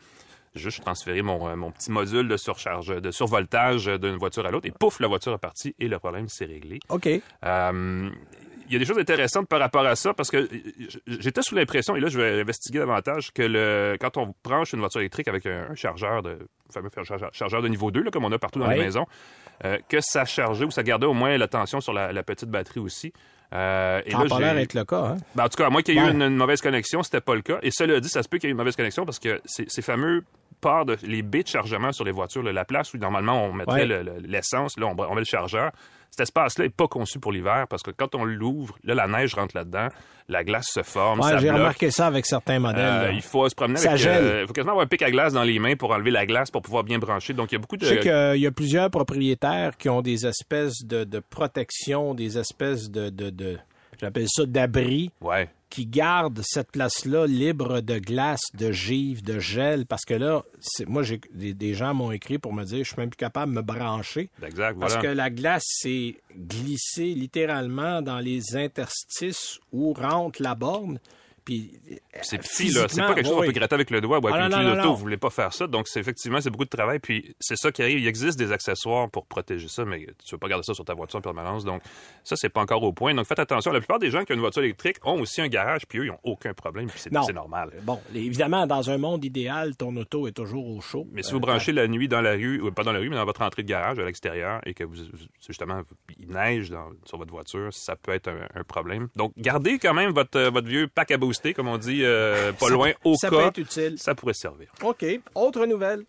juste 0.60 0.84
transférer 0.84 1.22
mon, 1.22 1.48
euh, 1.50 1.56
mon 1.56 1.72
petit 1.72 1.92
module 1.92 2.28
de 2.28 2.38
surcharge, 2.38 2.88
de 2.88 3.12
survoltage 3.12 3.88
euh, 3.88 3.98
d'une 3.98 4.18
voiture 4.18 4.46
à 4.46 4.52
l'autre, 4.52 4.68
et 4.68 4.72
pouf, 4.72 5.00
la 5.00 5.08
voiture 5.08 5.34
est 5.34 5.38
partie, 5.40 5.76
et 5.80 5.88
le 5.88 5.98
problème 6.00 6.28
s'est 6.28 6.46
réglé. 6.46 6.80
OK. 6.90 7.08
Euh, 7.46 8.10
il 8.68 8.74
y 8.74 8.76
a 8.76 8.80
des 8.80 8.86
choses 8.86 9.00
intéressantes 9.00 9.48
par 9.48 9.60
rapport 9.60 9.84
à 9.84 9.96
ça 9.96 10.14
parce 10.14 10.30
que 10.30 10.48
j- 10.48 11.00
j'étais 11.08 11.42
sous 11.42 11.56
l'impression, 11.56 11.96
et 11.96 12.00
là 12.00 12.08
je 12.08 12.20
vais 12.20 12.42
investiguer 12.42 12.78
davantage, 12.78 13.32
que 13.34 13.42
le, 13.42 13.98
quand 14.00 14.16
on 14.18 14.36
branche 14.44 14.74
une 14.74 14.80
voiture 14.80 15.02
électrique 15.02 15.28
avec 15.28 15.48
un, 15.48 15.74
chargeur, 15.74 16.22
de, 16.22 16.38
fameux 16.72 16.90
chargeur, 17.34 17.62
de 17.64 17.68
niveau 17.68 17.90
2, 17.90 18.04
là, 18.04 18.12
comme 18.12 18.26
on 18.26 18.32
a 18.32 18.38
partout 18.38 18.60
dans 18.60 18.68
Ouais. 18.68 18.76
les 18.78 18.84
maisons, 18.84 19.08
euh, 19.66 19.80
que 19.90 20.00
ça 20.02 20.24
chargeait 20.26 20.66
ou 20.66 20.72
ça 20.72 20.84
gardait 20.84 21.08
au 21.08 21.14
moins 21.16 21.36
la 21.36 21.48
tension 21.48 21.82
sur 21.82 21.94
la, 21.94 22.14
la 22.14 22.22
petite 22.22 22.50
batterie 22.50 22.80
aussi. 22.80 23.12
Euh, 23.56 24.04
et 24.06 24.12
Ça 24.12 24.24
là, 24.26 24.40
l'air 24.40 24.54
d'être 24.54 24.76
le 24.76 24.86
cas. 24.86 25.04
Hein? 25.04 25.18
ben, 25.34 25.46
en 25.46 25.50
tout 25.50 25.58
cas, 25.58 25.66
à 25.66 25.70
moins 25.72 25.82
qu'il 25.82 25.96
y 25.96 25.98
ait 25.98 26.02
Ouais. 26.04 26.10
eu 26.10 26.14
une, 26.14 26.22
une 26.22 26.36
mauvaise 26.36 26.62
connexion, 26.62 27.02
c'était 27.02 27.20
pas 27.22 27.34
le 27.34 27.42
cas. 27.42 27.58
Et 27.64 27.72
cela 27.72 28.00
dit, 28.00 28.08
ça 28.08 28.22
se 28.22 28.30
peut 28.30 28.38
qu'il 28.38 28.48
y 28.48 28.50
ait 28.50 28.52
eu 28.52 28.54
une 28.54 28.58
mauvaise 28.60 28.76
connexion 28.76 29.04
parce 29.06 29.18
que 29.18 29.42
ces, 29.46 29.66
ces 29.68 29.82
fameux 29.82 30.24
ports 30.60 30.86
de 30.86 30.98
les 31.04 31.22
baies 31.22 31.44
de 31.44 31.48
chargement 31.48 31.92
sur 31.92 32.06
les 32.06 32.12
voitures, 32.12 32.44
là, 32.44 32.52
la 32.52 32.66
place 32.66 32.94
où 32.94 32.98
normalement 32.98 33.44
on 33.46 33.54
mettrait 33.54 33.82
Ouais. 33.82 33.86
le- 33.86 34.04
le- 34.04 34.20
l'essence, 34.28 34.78
là 34.78 34.88
on, 34.88 34.96
on 35.00 35.14
met 35.16 35.22
le 35.22 35.26
chargeur. 35.26 35.72
Cet 36.12 36.22
espace-là 36.22 36.66
est 36.66 36.70
pas 36.76 36.88
conçu 36.88 37.20
pour 37.20 37.32
l'hiver 37.32 37.66
parce 37.70 37.84
que 37.84 37.92
quand 37.92 38.16
on 38.16 38.26
l'ouvre, 38.26 38.76
là 38.84 38.96
la 38.96 39.08
neige 39.08 39.36
rentre 39.36 39.56
là-dedans, 39.56 39.90
la 40.28 40.44
glace 40.44 40.68
se 40.72 40.82
forme, 40.82 41.20
Ouais, 41.22 41.38
j'ai 41.40 41.52
remarqué 41.52 41.92
ça 41.92 42.08
avec 42.08 42.26
certains 42.26 42.58
modèles. 42.60 42.84
Euh, 43.10 43.12
il 43.14 43.22
faut 43.22 43.48
se 43.48 43.54
promener 43.54 43.78
Ça 43.78 43.90
avec. 43.92 44.02
gèle. 44.02 44.24
euh, 44.24 44.42
il 44.42 44.48
faut 44.48 44.54
quasiment 44.54 44.72
avoir 44.72 44.86
un 44.86 44.88
pic 44.88 45.02
à 45.04 45.12
glace 45.12 45.34
dans 45.34 45.44
les 45.44 45.60
mains 45.60 45.76
pour 45.76 45.92
enlever 45.92 46.10
la 46.12 46.26
glace 46.26 46.50
pour 46.50 46.62
pouvoir 46.64 46.84
bien 46.84 46.98
brancher. 46.98 47.34
Donc 47.34 47.52
il 47.52 47.56
y 47.56 47.58
a 47.58 47.60
beaucoup 47.60 47.78
de. 47.78 47.86
Je 47.86 47.90
sais 47.90 48.00
qu'il 48.00 48.42
y 48.42 48.48
a 48.48 48.52
plusieurs 48.52 48.90
propriétaires 48.90 49.78
qui 49.78 49.88
ont 49.90 50.02
des 50.02 50.26
espèces 50.26 50.84
de, 50.84 51.04
de 51.04 51.20
protection, 51.20 52.16
des 52.16 52.38
espèces 52.40 52.90
de, 52.90 53.10
de, 53.10 53.30
de 53.30 53.58
j'appelle 54.02 54.26
ça 54.30 54.46
d'abri, 54.48 55.12
Ouais. 55.22 55.48
Qui 55.70 55.86
gardent 55.86 56.42
cette 56.44 56.72
place-là 56.72 57.28
libre 57.28 57.82
de 57.82 58.00
glace, 58.00 58.42
de 58.56 58.72
givre, 58.72 59.22
de 59.22 59.38
gel, 59.40 59.86
parce 59.86 60.04
que 60.06 60.14
là, 60.16 60.44
c'est, 60.60 60.88
moi, 60.88 61.04
j'ai, 61.04 61.22
des, 61.34 61.54
des 61.54 61.74
gens 61.74 61.94
m'ont 61.94 62.12
écrit 62.12 62.40
pour 62.40 62.54
me 62.54 62.64
dire, 62.64 62.80
je 62.84 62.90
suis 62.90 62.98
même 62.98 63.10
plus 63.12 63.18
capable 63.18 63.52
de 63.54 63.58
me 63.58 63.62
brancher. 63.62 64.30
Exact. 64.44 64.80
Parce 64.80 64.94
Voilà. 64.94 65.10
que 65.10 65.16
la 65.16 65.30
glace 65.30 65.64
s'est 65.66 66.18
glissée 66.36 67.14
littéralement 67.14 68.02
dans 68.02 68.20
les 68.20 68.56
interstices 68.56 69.60
où 69.72 69.94
rentre 69.94 70.42
la 70.42 70.56
borne. 70.56 71.00
Puis, 71.50 71.72
C'est 72.22 72.36
euh, 72.38 72.40
petit, 72.42 72.70
là. 72.70 72.86
C'est 72.88 73.02
pas 73.02 73.14
quelque 73.16 73.26
chose 73.26 73.34
qu'on 73.36 73.42
oui. 73.42 73.48
peut 73.48 73.54
gratter 73.54 73.74
avec 73.76 73.90
le 73.90 74.02
doigt 74.02 74.20
ou 74.20 74.28
avec 74.28 74.40
Ah, 74.40 74.46
une 74.46 74.52
non, 74.52 74.58
clé 74.74 74.76
d'auto. 74.84 74.90
Vous 74.94 74.98
voulez 74.98 75.18
pas 75.18 75.32
faire 75.32 75.52
ça. 75.52 75.66
Donc, 75.66 75.88
c'est 75.88 76.00
effectivement, 76.00 76.40
c'est 76.42 76.52
beaucoup 76.52 76.66
de 76.66 76.70
travail. 76.70 77.00
Puis, 77.00 77.34
c'est 77.40 77.56
ça 77.56 77.72
qui 77.72 77.82
arrive. 77.82 77.98
Il 78.00 78.08
existe 78.08 78.38
des 78.38 78.52
accessoires 78.52 79.10
pour 79.10 79.26
protéger 79.26 79.68
ça, 79.68 79.84
mais 79.86 80.06
tu 80.24 80.36
veux 80.36 80.38
pas 80.38 80.48
garder 80.48 80.64
ça 80.64 80.74
sur 80.76 80.86
ta 80.86 80.94
voiture 80.94 81.18
en 81.18 81.22
permanence. 81.24 81.66
Donc, 81.66 81.82
ça, 82.24 82.36
c'est 82.36 82.50
pas 82.50 82.62
encore 82.62 82.84
au 82.84 82.94
point. 82.94 83.16
Donc, 83.16 83.26
faites 83.26 83.40
attention. 83.40 83.72
La 83.72 83.80
plupart 83.80 83.98
des 84.00 84.12
gens 84.12 84.24
qui 84.26 84.32
ont 84.34 84.36
une 84.36 84.42
voiture 84.42 84.62
électrique 84.62 84.98
ont 85.04 85.20
aussi 85.22 85.42
un 85.42 85.48
garage, 85.48 85.88
puis 85.88 86.00
eux, 86.00 86.06
ils 86.06 86.12
ont 86.12 86.20
aucun 86.24 86.54
problème. 86.54 86.88
Puis, 86.88 87.00
c'est 87.00 87.12
normal. 87.34 87.72
Bon, 87.84 88.00
évidemment, 88.14 88.68
dans 88.68 88.90
un 88.92 88.98
monde 88.98 89.26
idéal, 89.26 89.76
ton 89.76 89.96
auto 89.96 90.28
est 90.28 90.34
toujours 90.34 90.68
au 90.68 90.82
chaud. 90.82 91.08
Mais 91.12 91.24
si 91.24 91.30
Euh, 91.32 91.34
vous 91.34 91.40
branchez 91.40 91.72
la 91.72 91.88
nuit 91.88 92.08
dans 92.08 92.22
la 92.22 92.34
rue, 92.34 92.62
ou 92.62 92.72
pas 92.72 92.84
dans 92.84 92.92
la 92.92 93.00
rue, 93.00 93.10
mais 93.10 93.16
dans 93.16 93.26
votre 93.26 93.42
entrée 93.42 93.64
de 93.64 93.68
garage 93.70 93.98
à 93.98 94.04
l'extérieur, 94.06 94.62
et 94.66 94.74
que 94.74 94.84
vous, 94.84 94.96
justement, 95.48 95.82
il 96.20 96.30
neige 96.30 96.70
dans- 96.70 96.90
sur 97.06 97.18
votre 97.18 97.32
voiture, 97.32 97.70
ça 97.72 97.96
peut 97.96 98.12
être 98.12 98.28
un, 98.28 98.48
un 98.60 98.64
problème. 98.64 99.08
Donc, 99.16 99.32
gardez 99.38 99.80
quand 99.80 99.94
même 99.94 100.12
votre, 100.12 100.38
euh, 100.38 100.50
votre 100.50 100.68
vieux 100.68 100.88
pack 100.88 101.12
à 101.12 101.18
booster, 101.18 101.39
comme 101.56 101.68
on 101.68 101.78
dit, 101.78 102.04
euh, 102.04 102.52
pas 102.54 102.68
Ça 102.68 102.74
loin, 102.74 102.92
peut- 102.92 103.10
au 103.10 103.16
ça 103.16 103.30
cas. 103.30 103.36
peut 103.38 103.44
être 103.48 103.58
utile. 103.58 103.96
Ça 103.98 104.14
pourrait 104.16 104.34
servir. 104.34 104.68
OK. 104.84 105.06
Autre 105.36 105.66
nouvelle. 105.66 106.04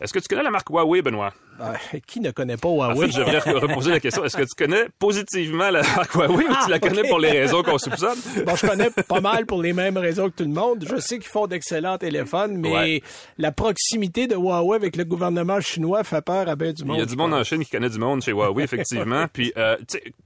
Est-ce 0.00 0.12
que 0.12 0.18
tu 0.18 0.28
connais 0.28 0.42
la 0.42 0.50
marque 0.50 0.68
Huawei, 0.70 1.02
Benoît? 1.02 1.32
Euh, 1.60 1.74
qui 2.06 2.20
ne 2.20 2.30
connaît 2.30 2.56
pas 2.56 2.68
En 2.68 2.76
Huawei? 2.94 3.06
fait, 3.08 3.12
je 3.12 3.20
re- 3.20 3.58
reposer 3.58 3.90
la 3.90 4.00
question. 4.00 4.24
Est-ce 4.24 4.36
que 4.36 4.42
tu 4.44 4.54
connais 4.56 4.86
positivement 4.98 5.68
la 5.70 5.82
marque 5.82 6.14
Huawei 6.14 6.46
ou 6.46 6.54
tu 6.64 6.70
la 6.70 6.76
Ah, 6.76 6.78
connais 6.78 7.06
pour 7.06 7.18
les 7.18 7.30
raisons 7.32 7.62
qu'on 7.62 7.76
soupçonne? 7.76 8.16
Bon, 8.46 8.56
je 8.56 8.66
connais 8.66 8.88
pas 8.90 9.20
mal 9.20 9.44
pour 9.44 9.60
les 9.62 9.74
mêmes 9.74 9.98
raisons 9.98 10.30
que 10.30 10.36
tout 10.36 10.44
le 10.44 10.54
monde. 10.54 10.86
Je 10.88 10.96
sais 10.96 11.18
qu'ils 11.18 11.28
font 11.28 11.46
d'excellents 11.46 11.98
téléphones, 11.98 12.56
mais 12.56 12.72
Ouais. 12.72 13.02
la 13.36 13.52
proximité 13.52 14.26
de 14.26 14.36
Huawei 14.36 14.76
avec 14.76 14.96
le 14.96 15.04
gouvernement 15.04 15.60
chinois 15.60 16.02
fait 16.04 16.22
peur 16.22 16.48
à 16.48 16.56
bien 16.56 16.72
du 16.72 16.84
monde. 16.84 16.96
Il 16.96 17.00
y 17.00 17.02
a 17.02 17.06
du 17.06 17.16
monde 17.16 17.34
en. 17.34 17.44
Chine 17.44 17.62
qui 17.64 17.70
connaît 17.70 17.90
du 17.90 17.98
monde 17.98 18.22
chez 18.22 18.30
Huawei, 18.32 18.64
effectivement. 18.64 19.26
Puis, 19.32 19.52
euh, 19.58 19.76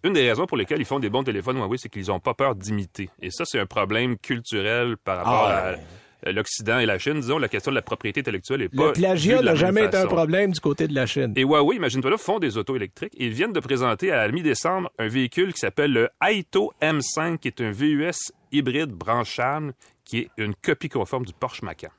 une 0.05 0.13
des 0.13 0.29
raisons 0.29 0.47
pour 0.47 0.57
lesquelles 0.57 0.81
ils 0.81 0.85
font 0.87 1.01
des 1.01 1.11
bons 1.11 1.25
téléphones 1.25 1.57
Huawei, 1.59 1.79
c'est 1.79 1.89
qu'ils 1.89 2.07
n'ont 2.07 2.21
pas 2.21 2.35
peur 2.35 2.55
d'imiter. 2.55 3.11
Et 3.21 3.31
ça, 3.31 3.45
c'est 3.45 3.59
un 3.59 3.67
problème 3.67 4.17
culturel 4.19 4.97
par 5.05 5.17
rapport 5.19 5.49
Ah, 5.49 5.69
à 5.71 5.75
l'Occident 6.33 6.79
et 6.79 6.87
la 6.87 6.99
Chine. 6.99 7.21
Disons, 7.21 7.39
la 7.39 7.49
question 7.49 7.71
de 7.71 7.77
la 7.77 7.83
propriété 7.83 8.21
intellectuelle 8.21 8.63
est 8.63 8.69
pas. 8.69 8.87
Le 8.87 8.93
plagiat 8.93 9.43
n'a 9.43 9.55
jamais 9.55 9.85
été 9.85 9.97
un 9.97 10.07
problème 10.07 10.53
du 10.53 10.61
côté 10.61 10.89
de 10.89 10.95
la 10.95 11.07
Chine. 11.07 11.33
Et 11.37 11.43
Huawei, 11.43 11.77
imagine-toi 11.77 12.11
là, 12.11 12.19
font 12.19 12.39
des 12.39 12.57
autos 12.57 12.77
électriques. 12.77 13.13
Ils 13.17 13.33
viennent 13.33 13.53
de 13.53 13.61
présenter 13.61 14.11
à 14.11 14.27
la 14.27 14.33
mi-décembre 14.33 14.91
un 14.99 15.09
véhicule 15.09 15.53
qui 15.53 15.61
s'appelle 15.61 15.93
le 15.93 16.09
Aito 16.27 16.73
M5, 16.81 17.39
qui 17.39 17.49
est 17.49 17.61
un 17.61 17.71
VUS 17.71 18.33
hybride 18.53 18.91
branchable, 18.91 19.75
qui 20.05 20.19
est 20.19 20.31
une 20.37 20.55
copie 20.55 20.89
conforme 20.89 21.25
du 21.25 21.33
Porsche 21.33 21.63
Macan. 21.63 21.91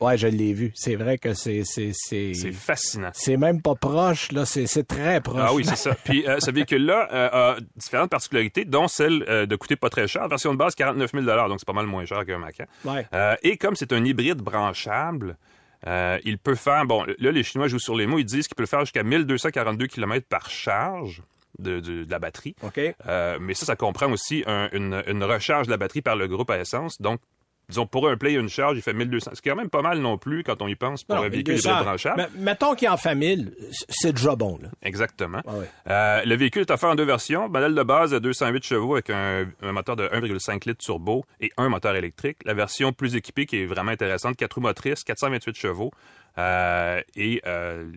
Ouais, 0.00 0.16
je 0.18 0.26
l'ai 0.26 0.52
vu. 0.52 0.72
C'est 0.74 0.96
vrai 0.96 1.18
que 1.18 1.34
c'est 1.34 1.62
c'est 1.64 1.92
c'est 1.94 2.32
C'est 2.34 2.52
fascinant. 2.52 3.10
c'est 3.12 3.36
même 3.36 3.62
pas 3.62 3.74
proche 3.74 4.32
là, 4.32 4.44
c'est 4.44 4.66
c'est 4.66 4.84
très 4.84 5.20
proche. 5.20 5.40
Ah 5.40 5.52
oui, 5.54 5.64
c'est 5.64 5.76
ça. 5.76 5.94
Puis 6.04 6.26
euh, 6.28 6.38
ce 6.40 6.50
véhicule-là 6.50 7.08
euh, 7.12 7.28
a 7.54 7.56
différentes 7.76 8.10
particularités, 8.10 8.64
dont 8.64 8.88
celle 8.88 9.24
euh, 9.28 9.46
de 9.46 9.56
coûter 9.56 9.76
pas 9.76 9.90
très 9.90 10.06
cher. 10.08 10.26
Version 10.28 10.52
de 10.52 10.58
base, 10.58 10.74
49 10.74 11.10
000 11.12 11.24
donc 11.48 11.58
c'est 11.60 11.66
pas 11.66 11.72
mal 11.72 11.86
moins 11.86 12.04
cher 12.04 12.24
qu'un 12.26 12.38
Macan. 12.38 12.64
Ouais. 12.84 13.06
Et 13.42 13.56
comme 13.56 13.76
c'est 13.76 13.92
un 13.92 14.04
hybride 14.04 14.38
branchable, 14.38 15.36
il 15.86 16.38
peut 16.42 16.54
faire... 16.54 16.84
Bon, 16.86 17.04
là, 17.04 17.30
les 17.30 17.42
Chinois 17.42 17.68
jouent 17.68 17.78
sur 17.78 17.94
les 17.94 18.06
mots. 18.06 18.18
Ils 18.18 18.24
disent 18.24 18.48
qu'il 18.48 18.56
peut 18.56 18.66
faire 18.66 18.80
jusqu'à 18.80 19.02
1242 19.02 19.86
km 19.86 20.26
par 20.28 20.48
charge 20.50 21.22
de, 21.58 21.78
de- 21.80 22.04
de 22.04 22.10
la 22.10 22.18
batterie. 22.18 22.56
OK. 22.62 22.80
Euh, 23.06 23.38
mais 23.40 23.54
ça, 23.54 23.66
ça 23.66 23.76
comprend 23.76 24.10
aussi 24.10 24.42
un- 24.46 24.68
une, 24.72 25.02
une 25.06 25.22
recharge 25.22 25.66
de 25.66 25.70
la 25.70 25.76
batterie 25.76 26.02
par 26.02 26.16
le 26.16 26.26
groupe 26.26 26.50
à 26.50 26.58
essence. 26.58 27.00
Donc, 27.00 27.20
disons, 27.68 27.86
pour 27.86 28.08
un 28.08 28.16
play, 28.16 28.34
une 28.34 28.48
charge, 28.48 28.76
il 28.76 28.82
fait 28.82 28.92
1200. 28.92 29.30
C'est 29.34 29.44
quand 29.48 29.56
même 29.56 29.70
pas 29.70 29.82
mal 29.82 29.98
non 29.98 30.18
plus 30.18 30.42
quand 30.44 30.60
on 30.62 30.68
y 30.68 30.74
pense 30.74 31.04
pour 31.04 31.16
Non, 31.16 31.22
un 31.22 31.28
véhicule 31.28 31.54
1200. 31.54 31.70
hybride 31.70 31.84
branchable. 31.86 32.28
Mais 32.34 32.40
mettons 32.42 32.74
qu'il 32.74 32.88
en 32.88 32.96
fait 32.96 33.14
1000, 33.14 33.54
c'est 33.88 34.12
déjà 34.12 34.36
bon 34.36 34.58
là. 34.62 34.68
Exactement. 34.82 35.40
Ah 35.46 35.52
ouais. 35.56 35.70
Euh, 35.88 36.22
le 36.24 36.36
véhicule 36.36 36.62
est 36.62 36.70
offert 36.70 36.90
en 36.90 36.94
deux 36.94 37.04
versions. 37.04 37.48
Modèle 37.48 37.74
de 37.74 37.82
base 37.82 38.12
à 38.14 38.20
208 38.20 38.64
chevaux 38.64 38.94
avec 38.94 39.10
un, 39.10 39.46
un 39.62 39.72
moteur 39.72 39.96
de 39.96 40.04
1,5 40.08 40.68
litres 40.68 40.84
turbo 40.84 41.24
et 41.40 41.50
un 41.56 41.68
moteur 41.68 41.94
électrique. 41.96 42.38
La 42.44 42.54
version 42.54 42.92
plus 42.92 43.14
équipée 43.16 43.46
qui 43.46 43.62
est 43.62 43.66
vraiment 43.66 43.92
intéressante, 43.92 44.36
4 44.36 44.54
roues 44.54 44.60
motrices, 44.60 45.04
428 45.04 45.56
chevaux 45.56 45.90
euh, 46.38 47.00
et 47.16 47.40
euh, 47.46 47.90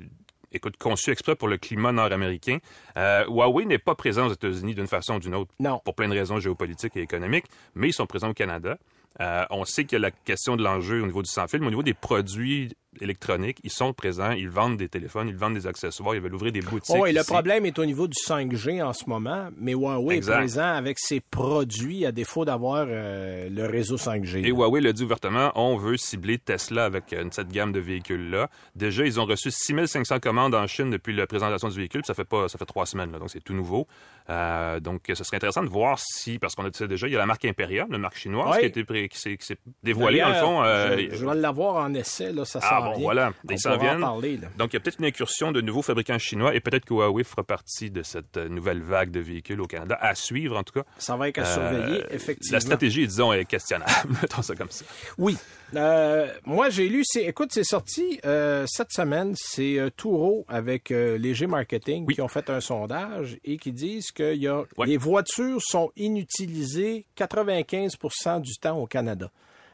écoute, 0.51 0.77
conçu 0.77 1.11
exprès 1.11 1.35
pour 1.35 1.47
le 1.47 1.57
climat 1.57 1.91
nord-américain. 1.91 2.59
Euh, 2.97 3.25
Huawei 3.27 3.65
n'est 3.65 3.77
pas 3.79 3.95
présent 3.95 4.27
aux 4.27 4.33
États-Unis 4.33 4.75
d'une 4.75 4.87
façon 4.87 5.15
ou 5.15 5.19
d'une 5.19 5.35
autre 5.35 5.51
Non. 5.59 5.81
pour 5.83 5.95
plein 5.95 6.07
de 6.07 6.13
raisons 6.13 6.39
géopolitiques 6.39 6.95
et 6.95 7.01
économiques, 7.01 7.45
mais 7.75 7.89
ils 7.89 7.93
sont 7.93 8.05
présents 8.05 8.29
au 8.29 8.33
Canada. 8.33 8.77
Euh, 9.19 9.45
on 9.49 9.65
sait 9.65 9.85
qu'il 9.85 9.95
y 9.95 9.95
a 9.97 9.99
la 9.99 10.11
question 10.11 10.55
de 10.55 10.63
l'enjeu 10.63 11.01
au 11.01 11.05
niveau 11.05 11.23
du 11.23 11.29
sans-fil, 11.29 11.59
mais 11.59 11.67
au 11.67 11.71
niveau 11.71 11.83
des 11.83 11.93
produits 11.93 12.73
électroniques, 13.01 13.59
ils 13.63 13.71
sont 13.71 13.93
présents, 13.93 14.31
ils 14.31 14.49
vendent 14.49 14.77
des 14.77 14.89
téléphones, 14.89 15.27
ils 15.29 15.35
vendent 15.35 15.53
des 15.55 15.67
accessoires, 15.67 16.15
ils 16.15 16.21
veulent 16.21 16.35
ouvrir 16.35 16.51
des 16.51 16.61
boutiques. 16.61 16.95
Oh, 16.97 17.05
et 17.05 17.11
le 17.13 17.23
problème 17.23 17.65
est 17.65 17.77
au 17.79 17.85
niveau 17.85 18.07
du 18.07 18.17
5G 18.27 18.83
en 18.83 18.93
ce 18.93 19.07
moment, 19.07 19.49
mais 19.57 19.73
Huawei 19.73 20.15
Exact. 20.17 20.33
est 20.33 20.37
présent 20.37 20.73
avec 20.73 20.99
ses 20.99 21.19
produits 21.19 22.05
à 22.05 22.11
défaut 22.11 22.45
d'avoir 22.45 22.85
euh, 22.87 23.49
le 23.49 23.65
réseau 23.65 23.97
5G. 23.97 24.45
Et 24.45 24.49
Huawei 24.49 24.81
l'a 24.81 24.93
dit 24.93 25.03
ouvertement, 25.03 25.51
on 25.55 25.77
veut 25.77 25.97
cibler 25.97 26.37
Tesla 26.37 26.85
avec 26.85 27.13
euh, 27.13 27.25
cette 27.31 27.49
gamme 27.49 27.71
de 27.71 27.79
véhicules-là. 27.79 28.49
Déjà, 28.75 29.05
ils 29.05 29.19
ont 29.19 29.25
reçu 29.25 29.51
6500 29.51 30.19
commandes 30.19 30.55
en 30.55 30.67
Chine 30.67 30.89
depuis 30.89 31.13
la 31.13 31.27
présentation 31.27 31.67
du 31.69 31.77
véhicule. 31.77 32.01
puis 32.01 32.07
Ça 32.07 32.13
fait 32.13 32.27
pas, 32.27 32.47
ça 32.47 32.57
fait 32.57 32.65
trois 32.65 32.85
semaines, 32.85 33.11
là, 33.11 33.19
donc 33.19 33.29
c'est 33.29 33.43
tout 33.43 33.53
nouveau. 33.53 33.87
Euh, 34.29 34.79
donc, 34.79 35.03
ce 35.07 35.23
serait 35.23 35.37
intéressant 35.37 35.63
de 35.63 35.69
voir 35.69 35.99
si, 35.99 36.37
parce 36.39 36.55
qu'on 36.55 36.65
a 36.65 36.69
dit 36.69 36.87
déjà, 36.87 37.07
il 37.07 37.13
y 37.13 37.15
a 37.15 37.19
la 37.19 37.25
marque 37.25 37.45
Imperial, 37.45 37.87
la 37.89 37.97
marque 37.97 38.17
chinoise, 38.17 38.49
Oui. 38.51 38.71
qui, 38.71 38.79
a 38.79 38.81
été 38.81 39.07
qui 39.09 39.17
s'est 39.19 39.57
dévoilée, 39.83 40.19
dans 40.19 40.29
le 40.29 40.35
fond. 40.35 40.63
je, 40.63 41.15
je 41.15 41.25
vais 41.25 41.35
l'avoir 41.35 41.75
en 41.77 41.93
essai, 41.93 42.31
là, 42.33 42.43
ça 42.45 42.59
ah, 42.61 42.86
Bon, 42.95 43.01
voilà, 43.01 43.33
On 43.47 43.51
ils 43.53 43.59
s'en 43.59 43.77
viennent. 43.77 43.99
parler. 43.99 44.39
Donc, 44.57 44.71
il 44.71 44.75
y 44.75 44.77
a 44.77 44.79
peut-être 44.79 44.99
une 44.99 45.05
incursion 45.05 45.51
de 45.51 45.61
nouveaux 45.61 45.81
fabricants 45.81 46.17
chinois 46.17 46.55
et 46.55 46.59
peut-être 46.59 46.85
que 46.85 46.93
Huawei 46.93 47.23
fera 47.23 47.43
partie 47.43 47.89
de 47.91 48.03
cette 48.03 48.37
euh, 48.37 48.49
nouvelle 48.49 48.81
vague 48.81 49.11
de 49.11 49.19
véhicules 49.19 49.59
au 49.61 49.67
Canada, 49.67 49.97
à 50.01 50.15
suivre 50.15 50.57
en 50.57 50.63
tout 50.63 50.73
cas. 50.73 50.85
Ça 50.97 51.15
va 51.15 51.29
être 51.29 51.39
à 51.39 51.41
Euh, 51.43 51.53
surveiller, 51.53 52.03
effectivement. 52.11 52.53
La 52.55 52.59
stratégie, 52.59 53.07
disons, 53.07 53.33
est 53.33 53.45
questionnable. 53.45 53.91
Mettons 54.21 54.41
ça 54.41 54.55
comme 54.55 54.69
ça. 54.69 54.85
Oui. 55.17 55.37
Euh, 55.75 56.27
moi, 56.45 56.69
j'ai 56.69 56.87
lu, 56.87 57.01
c'est, 57.05 57.23
écoute, 57.25 57.49
c'est 57.51 57.63
sorti 57.65 58.19
euh, 58.25 58.65
cette 58.67 58.91
semaine. 58.93 59.33
C'est 59.35 59.77
euh, 59.79 59.89
Touro 59.89 60.45
avec 60.47 60.91
euh, 60.91 61.17
Léger 61.17 61.47
Marketing 61.47 62.05
Oui. 62.07 62.15
qui 62.15 62.21
ont 62.21 62.27
fait 62.29 62.49
un 62.49 62.61
sondage 62.61 63.37
et 63.43 63.57
qui 63.57 63.71
disent 63.73 64.11
que 64.11 64.33
y 64.35 64.47
a, 64.47 64.63
Ouais. 64.77 64.87
les 64.87 64.97
voitures 64.97 65.61
sont 65.61 65.91
inutilisées 65.97 67.05
95% 67.17 68.41
du 68.41 68.53
temps 68.57 68.77
au 68.77 68.87
Canada. 68.87 69.29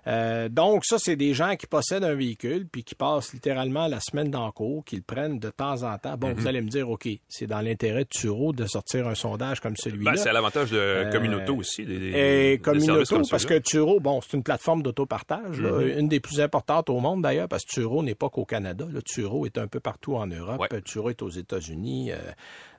Euh, 0.07 0.49
donc, 0.49 0.83
ça, 0.85 0.97
c'est 0.99 1.15
des 1.15 1.33
gens 1.33 1.55
qui 1.55 1.65
possèdent 1.67 2.03
un 2.03 2.13
véhicule 2.15 2.67
puis 2.71 2.83
qui 2.83 2.93
passent 2.95 3.33
littéralement 3.33 3.87
la 3.87 3.99
semaine 4.01 4.29
dans 4.29 4.45
le 4.45 4.51
cours, 4.51 4.83
qui 4.83 4.95
le 4.97 5.01
prennent 5.01 5.39
de 5.39 5.49
temps 5.49 5.83
en 5.83 5.97
temps. 5.97 6.17
Bon, 6.17 6.33
vous 6.33 6.47
allez 6.47 6.61
me 6.61 6.69
dire, 6.69 6.89
OK, 6.89 7.07
c'est 7.29 7.47
dans 7.47 7.61
l'intérêt 7.61 8.03
de 8.03 8.09
Turo 8.09 8.51
de 8.53 8.65
sortir 8.65 9.07
un 9.07 9.15
sondage 9.15 9.59
comme 9.61 9.77
celui-là. 9.77 10.11
Ben, 10.11 10.17
c'est 10.17 10.29
à 10.29 10.33
l'avantage 10.33 10.71
de 10.71 10.77
Euh, 10.77 11.11
Communauto 11.11 11.55
aussi. 11.55 11.85
Des, 11.85 11.97
des- 11.99 12.05
Et 12.07 12.57
des 12.57 12.59
comme 12.61 12.75
une 12.75 12.81
services 12.81 13.11
auto, 13.11 13.21
comme 13.21 13.29
parce 13.29 13.45
que. 13.45 13.59
Turo, 13.59 13.99
bon, 13.99 14.19
c'est 14.21 14.35
une 14.35 14.43
plateforme 14.43 14.83
d'autopartage, 14.83 15.59
Mm-hmm. 15.61 15.99
une 15.99 16.07
des 16.09 16.19
plus 16.19 16.41
importantes 16.41 16.89
au 16.89 16.99
monde 16.99 17.21
d'ailleurs, 17.21 17.47
parce 17.47 17.63
que 17.63 17.71
Turo 17.71 18.03
n'est 18.03 18.15
pas 18.15 18.29
qu'au 18.29 18.45
Canada. 18.45 18.85
Là, 18.91 19.01
Turo 19.01 19.45
est 19.45 19.57
un 19.57 19.67
peu 19.67 19.79
partout 19.79 20.15
en 20.15 20.27
Europe. 20.27 20.59
Ouais. 20.59 20.81
Turo 20.81 21.09
est 21.09 21.21
aux 21.21 21.29
États-Unis. 21.29 22.11
euh. 22.11 22.17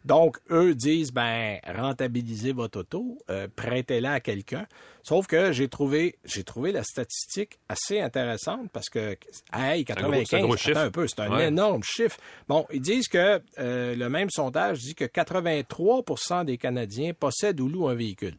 Donc, 0.05 0.39
eux 0.51 0.75
disent, 0.75 1.13
ben, 1.13 1.59
rentabilisez 1.67 2.53
votre 2.53 2.81
auto, 2.81 3.19
euh, 3.31 3.49
prêtez-la 3.55 4.13
à 4.15 4.21
quelqu'un. 4.21 4.67
Sauf 5.03 5.27
que 5.27 5.53
j'ai 5.53 5.69
trouvé, 5.69 6.17
j'ai 6.25 6.45
trouvé 6.45 6.73
la 6.73 6.83
statistique 6.83 7.59
assez 7.69 8.01
intéressante 8.01 8.71
parce 8.73 8.89
que, 8.89 9.17
hey, 9.53 9.81
un 9.89 9.95
gros- 9.95 10.11
95, 10.13 10.27
c'est 10.29 10.37
un 10.37 10.41
gros 10.43 10.57
chiffre. 10.57 10.79
un 10.79 10.91
peu, 10.91 11.07
c'est 11.09 11.21
un 11.21 11.31
Ouais. 11.31 11.49
énorme 11.49 11.83
chiffre. 11.83 12.19
Bon, 12.49 12.67
ils 12.73 12.81
disent 12.81 13.09
que 13.09 13.41
euh, 13.59 13.95
le 13.95 14.09
même 14.09 14.31
sondage 14.31 14.79
dit 14.79 14.95
que 14.95 15.05
83% 15.05 16.45
des 16.45 16.59
Canadiens 16.59 17.13
possèdent 17.13 17.61
ou 17.61 17.69
louent 17.69 17.89
un 17.89 17.95
véhicule 17.95 18.35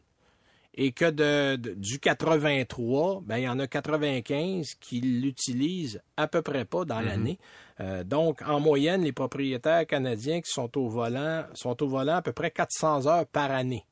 et 0.76 0.92
que 0.92 1.10
de, 1.10 1.56
de- 1.56 1.74
du 1.74 1.98
83, 1.98 3.22
ben, 3.24 3.38
il 3.38 3.44
y 3.44 3.48
en 3.48 3.58
a 3.58 3.66
95 3.66 4.74
qui 4.80 5.00
l'utilisent 5.00 6.00
à 6.16 6.28
peu 6.28 6.42
près 6.42 6.64
pas 6.64 6.84
dans 6.84 7.00
l'année. 7.00 7.38
Euh, 7.80 8.04
donc, 8.04 8.42
en 8.46 8.60
moyenne, 8.60 9.02
les 9.02 9.12
propriétaires 9.12 9.86
canadiens 9.86 10.40
qui 10.40 10.50
sont 10.50 10.76
au 10.78 10.88
volant 10.88 11.44
sont 11.54 11.82
au 11.82 11.88
volant 11.88 12.16
à 12.16 12.22
peu 12.22 12.32
près 12.32 12.50
400 12.50 13.06
heures 13.06 13.26
par 13.26 13.50
année. 13.50 13.84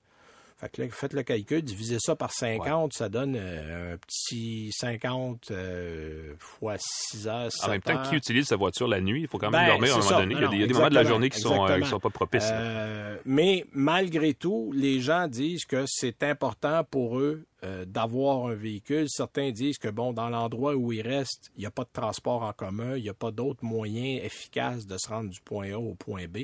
Fait 0.64 0.71
que 0.71 0.83
là, 0.83 0.88
faites 0.90 1.12
le 1.12 1.23
calcul, 1.23 1.61
divisez 1.61 1.99
ça 2.00 2.16
par 2.16 2.33
50, 2.33 2.94
ça 2.94 3.11
donne 3.11 3.37
euh, 3.37 3.94
un 3.94 3.97
petit 3.99 4.71
50 4.73 5.50
euh, 5.50 6.35
fois 6.38 6.76
6 6.78 7.28
heures, 7.28 7.52
7 7.52 7.64
En 7.64 7.73
même 7.73 7.83
temps, 7.83 7.92
heures. 7.92 8.09
qui 8.09 8.16
utilise 8.16 8.47
sa 8.47 8.56
voiture 8.56 8.88
la 8.88 9.02
nuit? 9.02 9.23
Il 9.23 9.28
faut 9.28 9.37
quand 9.37 9.50
même 9.50 9.61
Ben, 9.61 9.73
dormir 9.73 9.94
à 9.94 9.99
un 9.99 10.02
moment 10.02 10.21
donné. 10.21 10.35
Il 10.35 10.40
y 10.40 10.44
a 10.44 10.49
des, 10.49 10.56
il 10.56 10.61
y 10.61 10.64
a 10.64 10.66
des 10.66 10.73
non, 10.73 10.78
moments 10.78 10.88
de 10.88 10.94
la 10.94 11.04
journée 11.04 11.28
qui 11.28 11.40
sont, 11.40 11.68
euh, 11.68 11.80
qui 11.80 11.88
sont 11.88 12.00
pas 12.00 12.09
propices. 12.09 12.49
Euh, 12.50 13.18
mais 13.26 13.66
malgré 13.75 14.33
tout, 14.33 14.73
les 14.75 15.00
gens 15.00 15.28
disent 15.28 15.66
que 15.66 15.85
c'est 15.87 16.23
important 16.23 16.83
pour 16.83 17.18
eux 17.18 17.44
d'avoir 17.87 18.49
un 18.49 18.54
véhicule. 18.54 19.06
Certains 19.09 19.50
disent 19.50 19.78
que, 19.78 19.88
bon, 19.88 20.12
dans 20.12 20.28
l'endroit 20.28 20.75
où 20.75 20.92
ils 20.92 21.00
restent, 21.00 21.50
il 21.56 21.61
n'y 21.61 21.66
a 21.66 21.71
pas 21.71 21.85
de 21.85 21.90
transport 21.90 22.42
en 22.42 22.52
commun, 22.52 22.97
il 22.97 23.02
n'y 23.02 23.09
a 23.09 23.14
pas 23.14 23.30
d'autres 23.30 23.64
moyens 23.64 24.23
efficaces 24.23 24.87
de 24.87 24.99
se 24.99 25.09
rendre 25.09 25.30
du 25.30 25.40
point 25.40 25.73
A 25.73 25.78
au 25.78 25.94
point 25.94 26.26
B. 26.26 26.40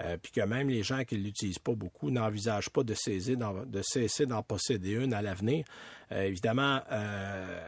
Euh, 0.00 0.16
puis 0.16 0.32
que 0.32 0.40
même 0.40 0.68
les 0.68 0.82
gens 0.82 1.04
qui 1.04 1.16
ne 1.16 1.24
l'utilisent 1.24 1.58
pas 1.58 1.74
beaucoup 1.74 2.10
n'envisagent 2.10 2.70
pas 2.70 2.82
de 2.82 2.94
cesser 2.94 3.36
d'en, 3.36 3.64
de 3.64 3.82
cesser 3.82 4.26
d'en 4.26 4.42
posséder 4.42 4.92
une 4.92 5.12
à 5.12 5.22
l'avenir. 5.22 5.64
Euh, 6.12 6.22
évidemment, 6.22 6.80
euh, 6.90 7.60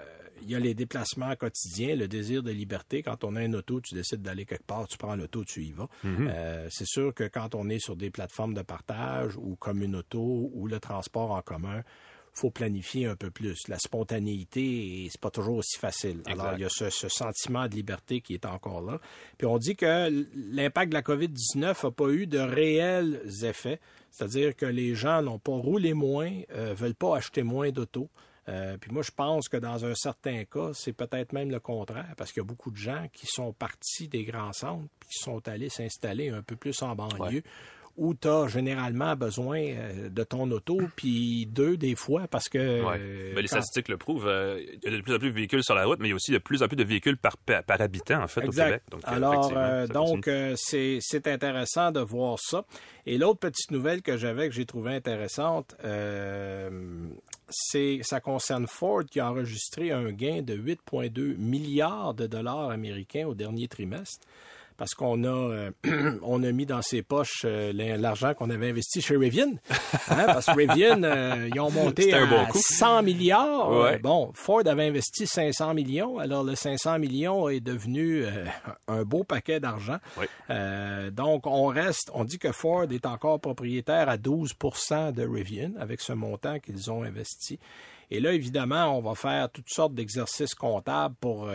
il 0.43 0.51
y 0.51 0.55
a 0.55 0.59
les 0.59 0.75
déplacements 0.75 1.35
quotidiens, 1.37 1.95
le 1.95 2.09
désir 2.09 2.43
de 2.43 2.51
liberté. 2.51 3.03
Quand 3.03 3.25
on 3.25 3.37
a 3.37 3.45
une 3.45 3.55
auto, 3.55 3.81
tu 3.81 3.95
décides 3.95 4.23
d'aller 4.23 4.45
quelque 4.45 4.67
part, 4.67 4.87
tu 4.89 4.99
prends 4.99 5.15
l'auto, 5.15 5.45
tu 5.45 5.63
y 5.63 5.73
vas. 5.73 5.89
Euh, 6.05 6.67
c'est 6.71 6.87
sûr 6.87 7.15
que 7.15 7.25
quand 7.25 7.55
on 7.55 7.69
est 7.69 7.79
sur 7.79 7.97
des 7.97 8.11
plateformes 8.11 8.55
de 8.55 8.63
partage 8.63 9.37
ou 9.37 9.57
comme 9.57 9.83
une 9.83 9.97
auto 9.97 10.51
ou 10.53 10.67
le 10.67 10.81
transport 10.81 11.31
en 11.33 11.43
commun, 11.43 11.83
faut 12.33 12.51
planifier 12.51 13.07
un 13.07 13.17
peu 13.17 13.31
plus. 13.31 13.69
La 13.69 13.79
spontanéité, 13.79 15.09
c'est 15.11 15.21
pas 15.21 15.31
toujours 15.31 15.57
aussi 15.57 15.79
facile. 15.79 16.23
Alors, 16.27 16.55
il 16.55 16.61
y 16.61 16.65
a 16.65 16.71
ce, 16.71 16.89
ce 16.91 17.09
sentiment 17.09 17.69
de 17.69 17.75
liberté 17.75 18.21
qui 18.21 18.35
est 18.35 18.47
encore 18.47 18.81
là. 18.81 19.01
Puis 19.39 19.47
on 19.47 19.59
dit 19.59 19.77
que 19.77 20.09
l'impact 20.35 20.91
de 20.91 20.95
la 20.95 21.03
COVID-19 21.03 21.85
n'a 21.85 21.91
pas 21.91 22.09
eu 22.09 22.27
de 22.27 22.39
réels 22.39 23.23
effets. 23.43 23.81
C'est-à-dire 24.11 24.55
que 24.55 24.67
les 24.67 24.95
gens 24.95 25.23
n'ont 25.23 25.39
pas 25.39 25.53
roulé 25.53 25.95
moins, 25.95 26.33
euh, 26.53 26.75
veulent 26.75 26.95
pas 26.95 27.17
acheter 27.17 27.43
moins 27.43 27.71
d'autos. 27.71 28.09
Euh, 28.49 28.77
puis 28.77 28.91
moi, 28.91 29.03
je 29.03 29.11
pense 29.11 29.49
que 29.49 29.57
dans 29.57 29.85
un 29.85 29.95
certain 29.95 30.45
cas, 30.45 30.71
c'est 30.75 30.93
peut-être 30.93 31.33
même 31.33 31.51
le 31.51 31.61
contraire, 31.61 32.13
parce 32.17 32.33
qu'il 32.33 32.43
y 32.43 32.45
a 32.45 32.47
beaucoup 32.47 32.71
de 32.71 32.77
gens 32.77 33.07
qui 33.13 33.27
sont 33.27 33.53
partis 33.53 34.09
des 34.09 34.25
grands 34.25 34.53
centres, 34.53 34.89
puis 34.99 35.11
qui 35.11 35.23
sont 35.23 35.47
allés 35.49 35.69
s'installer 35.69 36.31
un 36.31 36.43
peu 36.43 36.57
plus 36.57 36.83
en 36.83 36.95
banlieue, 36.97 37.43
où 37.97 38.15
tu 38.15 38.27
as 38.27 38.49
généralement 38.49 39.15
besoin 39.17 39.61
euh, 39.61 40.09
de 40.09 40.25
ton 40.25 40.51
auto, 40.51 40.79
puis 40.97 41.47
deux 41.47 41.77
des 41.77 41.95
fois, 41.95 42.27
parce 42.31 42.49
que... 42.49 42.59
Ouais. 42.83 42.97
euh, 42.99 43.35
Ben, 43.35 43.43
les 43.43 43.49
statistiques 43.49 43.89
le 43.89 43.99
prouvent. 43.99 44.27
euh, 44.27 44.61
il 44.83 44.91
y 44.91 44.95
a 44.95 44.97
de 44.97 45.03
plus 45.03 45.15
en 45.15 45.19
plus 45.19 45.29
de 45.29 45.35
véhicules 45.35 45.63
sur 45.63 45.75
la 45.75 45.85
route, 45.85 45.99
mais 46.01 46.09
il 46.09 46.11
y 46.11 46.13
a 46.13 46.17
aussi 46.17 46.33
de 46.33 46.39
plus 46.39 46.63
en 46.63 46.69
plus 46.69 46.77
de 46.77 46.85
véhicules 46.85 47.19
par, 47.19 47.37
habitant, 47.69 48.23
en 48.23 48.29
fait, 48.29 48.47
au. 48.47 48.51
Québec. 48.51 48.83
Donc, 48.91 49.01
Alors, 49.05 49.53
euh, 49.57 49.87
donc, 49.87 50.29
c'est 50.57 51.27
intéressant 51.27 51.93
de 51.93 52.01
voir 52.01 52.39
ça. 52.41 52.65
Et 53.05 53.19
l'autre 53.19 53.41
petite 53.41 53.71
nouvelle 53.71 54.01
que 54.01 54.17
j'avais, 54.17 54.49
que 54.49 54.55
j'ai 54.55 54.65
trouvée 54.67 54.95
intéressante, 54.95 55.77
c'est 57.51 58.01
ça 58.03 58.21
concerne 58.21 58.67
Ford 58.67 59.05
qui 59.05 59.21
a 59.21 59.31
enregistré 59.31 59.91
un 59.93 60.13
gain 60.13 60.43
de 60.43 60.57
8,2 60.57 61.37
milliards 61.37 62.15
de 62.15 62.27
dollars 62.27 62.71
américains 62.71 63.27
au 63.27 63.35
dernier 63.35 63.69
trimestre. 63.69 64.27
Parce 64.83 64.95
qu'on 64.95 65.23
a, 65.23 65.29
euh, 65.29 65.71
on 66.23 66.43
a 66.43 66.51
mis 66.51 66.67
dans 66.67 66.83
ses 66.83 67.03
poches 67.03 67.43
euh, 67.45 67.73
l'argent 67.73 68.35
qu'on 68.35 68.51
avait 68.51 68.71
investi 68.71 69.01
chez 69.01 69.17
Rivian. 69.17 69.53
Hein, 70.09 70.25
parce 70.27 70.47
que 70.47 70.57
Rivian, 70.57 71.05
euh, 71.05 71.49
ils 71.55 71.61
ont 71.61 71.71
monté 71.71 72.13
à 72.13 72.27
bon 72.27 72.45
coup. 72.47 72.59
100 72.61 73.05
milliards. 73.05 73.71
Ouais. 73.71 73.99
Bon, 73.99 74.33
Ford 74.35 74.67
avait 74.67 74.89
investi 74.89 75.27
500 75.27 75.75
millions. 75.75 76.19
Alors, 76.19 76.43
le 76.43 76.57
500 76.57 76.99
millions 76.99 77.49
est 77.49 77.61
devenu 77.61 78.25
un 78.89 79.05
beau 79.05 79.23
paquet 79.23 79.61
d'argent. 79.61 79.99
Donc, 81.13 81.47
on 81.47 81.67
reste, 81.67 82.11
on 82.13 82.25
dit 82.25 82.39
que 82.39 82.51
Ford 82.51 82.87
est 82.91 83.07
encore 83.07 83.41
propriétaire 83.41 84.09
à 84.09 84.17
12% 84.17 85.13
de 85.13 85.25
Rivian 85.25 85.71
avec 85.79 86.01
ce 86.01 86.13
montant 86.13 86.59
qu'ils 86.59 86.91
ont 86.91 87.05
investi. 87.05 87.61
Et 88.11 88.19
là, 88.21 88.33
évidemment, 88.33 88.99
on 88.99 89.01
va 89.01 89.15
faire 89.15 89.49
toutes 89.51 89.71
sortes 89.71 89.95
d'exercices 89.95 90.55
comptables 90.55 91.15
pour 91.21 91.49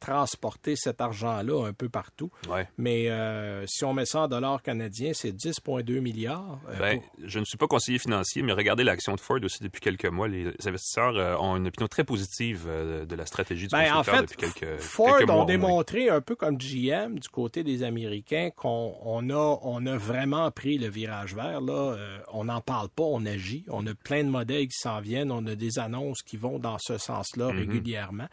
transporter 0.00 0.76
cet 0.76 1.00
argent-là 1.00 1.66
un 1.66 1.72
peu 1.72 1.88
partout. 1.88 2.30
Ouais. 2.48 2.68
Mais 2.76 3.08
euh, 3.10 3.64
si 3.66 3.84
on 3.84 3.94
met 3.94 4.04
ça 4.04 4.22
en 4.22 4.28
dollars 4.28 4.62
canadiens, 4.62 5.12
c'est 5.14 5.32
10,2 5.32 6.00
milliards. 6.00 6.60
euh, 6.68 6.78
Ben, 6.78 7.00
pour- 7.00 7.10
je 7.24 7.38
ne 7.38 7.44
suis 7.44 7.56
pas 7.56 7.66
conseiller 7.66 7.98
financier, 7.98 8.42
mais 8.42 8.52
regardez 8.52 8.84
l'action 8.84 9.14
de 9.14 9.20
Ford 9.20 9.38
aussi 9.42 9.62
depuis 9.62 9.80
quelques 9.80 10.04
mois. 10.06 10.28
Les 10.28 10.48
investisseurs 10.66 11.16
euh, 11.16 11.36
ont 11.38 11.56
une 11.56 11.68
opinion 11.68 11.88
très 11.88 12.04
positive 12.04 12.66
de 12.68 13.14
la 13.16 13.26
stratégie 13.26 13.66
du 13.66 13.70
Ben, 13.72 13.90
en 13.92 13.96
constructeur 13.98 14.14
fait, 14.28 14.36
depuis 14.36 14.52
quelques, 14.60 14.80
Ford 14.80 15.16
quelques 15.18 15.28
mois. 15.28 15.36
ont 15.36 15.38
au 15.38 15.44
moins. 15.44 15.46
démontré, 15.46 16.08
un 16.10 16.20
peu 16.20 16.34
comme 16.36 16.58
GM 16.58 17.18
du 17.18 17.28
côté 17.28 17.64
des 17.64 17.82
Américains, 17.82 18.50
qu'on 18.54 18.94
on 19.02 19.30
a, 19.30 19.58
on 19.62 19.86
a 19.86 19.96
vraiment 19.96 20.50
pris 20.50 20.76
le 20.78 20.88
virage 20.88 21.34
vert. 21.34 21.60
Là. 21.60 21.96
On 22.32 22.44
n'en 22.44 22.60
parle 22.60 22.88
pas, 22.90 23.04
on 23.04 23.24
agit. 23.26 23.64
On 23.68 23.86
a 23.86 23.94
plein 23.94 24.22
de 24.24 24.28
modèles 24.28 24.66
qui 24.68 24.78
s'en 24.78 25.00
viennent. 25.00 25.30
On 25.32 25.46
a 25.46 25.54
des 25.54 25.78
annonces 25.78 26.22
qui 26.22 26.36
vont 26.36 26.58
dans 26.58 26.76
ce 26.78 26.98
sens-là 26.98 27.44
Mm-hmm. 27.44 27.58
régulièrement. 27.58 28.28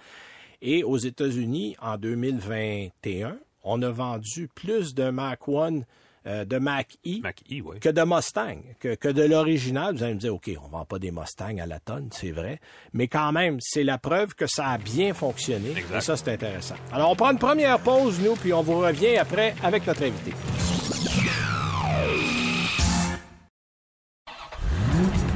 Et 0.62 0.84
aux 0.84 0.98
États-Unis, 0.98 1.76
en 1.82 1.98
2021, 1.98 3.38
on 3.64 3.82
a 3.82 3.90
vendu 3.90 4.48
plus 4.54 4.94
de 4.94 5.10
Mac 5.10 5.48
One, 5.48 5.86
euh, 6.28 6.46
de 6.46 6.60
Mac 6.60 6.98
E 7.04 7.22
que 7.80 7.90
de 7.90 8.02
Mustang, 8.04 8.62
que, 8.80 8.94
que 8.94 9.08
de 9.08 9.24
l'original. 9.24 9.96
Vous 9.96 10.04
allez 10.04 10.14
me 10.14 10.20
dire, 10.20 10.36
OK, 10.36 10.52
on 10.64 10.68
vend 10.68 10.86
pas 10.86 11.00
des 11.00 11.10
Mustangs 11.10 11.58
à 11.58 11.66
la 11.66 11.80
tonne, 11.80 12.10
c'est 12.12 12.30
vrai. 12.30 12.60
Mais 12.94 13.08
quand 13.08 13.32
même, 13.32 13.58
c'est 13.60 13.84
la 13.84 13.98
preuve 13.98 14.36
que 14.36 14.46
ça 14.46 14.68
a 14.68 14.78
bien 14.78 15.16
fonctionné. 15.16 15.72
Exact. 15.72 15.98
Et 15.98 16.02
ça, 16.02 16.16
c'est 16.16 16.32
intéressant. 16.32 16.76
Alors, 16.92 17.10
on 17.10 17.16
prend 17.16 17.32
une 17.32 17.40
première 17.40 17.80
pause, 17.80 18.20
nous, 18.20 18.36
puis 18.36 18.54
on 18.54 18.62
vous 18.62 18.78
revient 18.78 19.18
après 19.18 19.56
avec 19.64 19.88
notre 19.88 20.04
invité. 20.04 20.32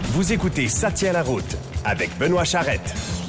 Vous 0.03 0.31
écoutez 0.31 0.67
Ça 0.67 0.91
tient 0.91 1.13
la 1.13 1.23
route 1.23 1.57
avec 1.83 2.15
Benoît 2.19 2.45
Charrette. 2.45 3.24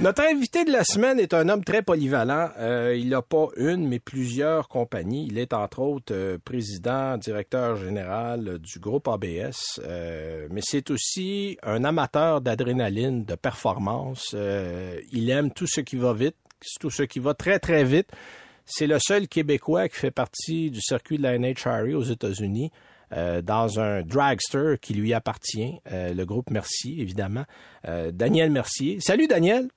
Notre 0.00 0.24
invité 0.24 0.64
de 0.64 0.72
la 0.72 0.82
semaine 0.82 1.20
est 1.20 1.32
un 1.34 1.48
homme 1.48 1.62
très 1.62 1.80
polyvalent. 1.80 2.50
Euh, 2.58 2.96
il 2.98 3.10
n'a 3.10 3.22
pas 3.22 3.46
une, 3.56 3.88
mais 3.88 4.00
plusieurs 4.00 4.68
compagnies. 4.68 5.28
Il 5.30 5.38
est 5.38 5.54
entre 5.54 5.78
autres 5.78 6.12
euh, 6.12 6.36
président, 6.44 7.16
directeur 7.16 7.76
général 7.76 8.58
du 8.58 8.80
groupe 8.80 9.06
ABS, 9.06 9.80
euh, 9.84 10.48
mais 10.50 10.60
c'est 10.62 10.90
aussi 10.90 11.56
un 11.62 11.84
amateur 11.84 12.40
d'adrénaline, 12.40 13.24
de 13.24 13.36
performance. 13.36 14.34
Il 15.12 15.30
aime 15.30 15.52
tout 15.52 15.68
ce 15.68 15.80
qui 15.80 15.96
va 15.96 16.12
vite, 16.12 16.36
tout 16.80 16.90
ce 16.90 17.04
qui 17.04 17.20
va 17.20 17.32
très 17.32 17.60
très 17.60 17.84
vite. 17.84 18.08
C'est 18.66 18.88
le 18.88 18.98
seul 18.98 19.28
Québécois 19.28 19.88
qui 19.88 19.96
fait 19.96 20.10
partie 20.10 20.72
du 20.72 20.80
circuit 20.80 21.18
de 21.18 21.22
la 21.22 21.38
NHRA 21.38 21.84
aux 21.96 22.02
États-Unis. 22.02 22.72
dans 23.42 23.78
un 23.78 24.02
dragster 24.02 24.74
qui 24.82 24.94
lui 24.94 25.14
appartient, 25.14 25.78
le 25.90 26.24
groupe 26.24 26.50
Mercier, 26.50 27.00
évidemment. 27.00 27.44
Daniel 28.12 28.50
Mercier. 28.50 28.98
Salut, 29.00 29.28
Daniel. 29.28 29.68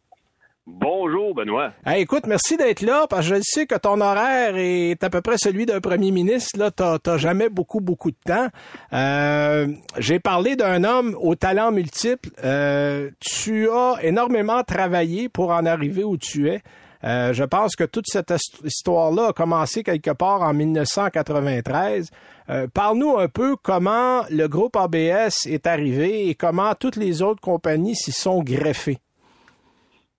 Bonjour, 0.70 1.34
Benoît. 1.34 1.72
Écoute, 1.96 2.28
merci 2.28 2.58
d'être 2.58 2.82
là, 2.82 3.08
parce 3.10 3.30
que 3.30 3.36
je 3.36 3.42
sais 3.42 3.66
que 3.66 3.76
ton 3.76 4.02
horaire 4.02 4.58
est 4.58 5.02
à 5.02 5.10
peu 5.10 5.22
près 5.22 5.38
celui 5.38 5.66
d'un 5.66 5.80
premier 5.80 6.12
ministre. 6.12 6.60
Là, 6.60 6.72
t'as, 6.72 7.00
t'as 7.00 7.18
jamais 7.18 7.48
beaucoup, 7.48 7.80
beaucoup 7.80 8.12
de 8.12 8.18
temps. 8.26 8.50
Euh, 8.92 9.68
j'ai 9.98 10.20
parlé 10.20 10.58
d'un 10.58 10.84
homme 10.84 11.16
au 11.22 11.36
talent 11.36 11.72
multiple. 11.72 12.32
Euh, 12.44 13.10
tu 13.22 13.70
as 13.70 14.00
énormément 14.02 14.62
travaillé 14.64 15.30
pour 15.30 15.52
en 15.52 15.66
arriver 15.66 16.04
où 16.04 16.18
tu 16.18 16.50
es. 16.50 16.62
Euh, 17.06 17.32
je 17.32 17.46
pense 17.46 17.78
que 17.78 17.86
toute 17.86 18.08
cette 18.08 18.34
histoire-là 18.66 19.28
a 19.28 19.34
commencé 19.34 19.84
quelque 19.84 20.12
part 20.12 20.42
en 20.42 20.54
1993. 20.54 22.10
Euh, 22.50 22.68
parle-nous 22.74 23.18
un 23.18 23.30
peu 23.30 23.56
comment 23.56 24.24
le 24.30 24.48
groupe 24.48 24.76
ABS 24.76 25.46
est 25.46 25.66
arrivé 25.66 26.28
et 26.28 26.36
comment 26.36 26.74
toutes 26.76 26.98
les 26.98 27.22
autres 27.22 27.42
compagnies 27.42 27.96
s'y 27.96 28.12
sont 28.12 28.44
greffées. 28.44 28.98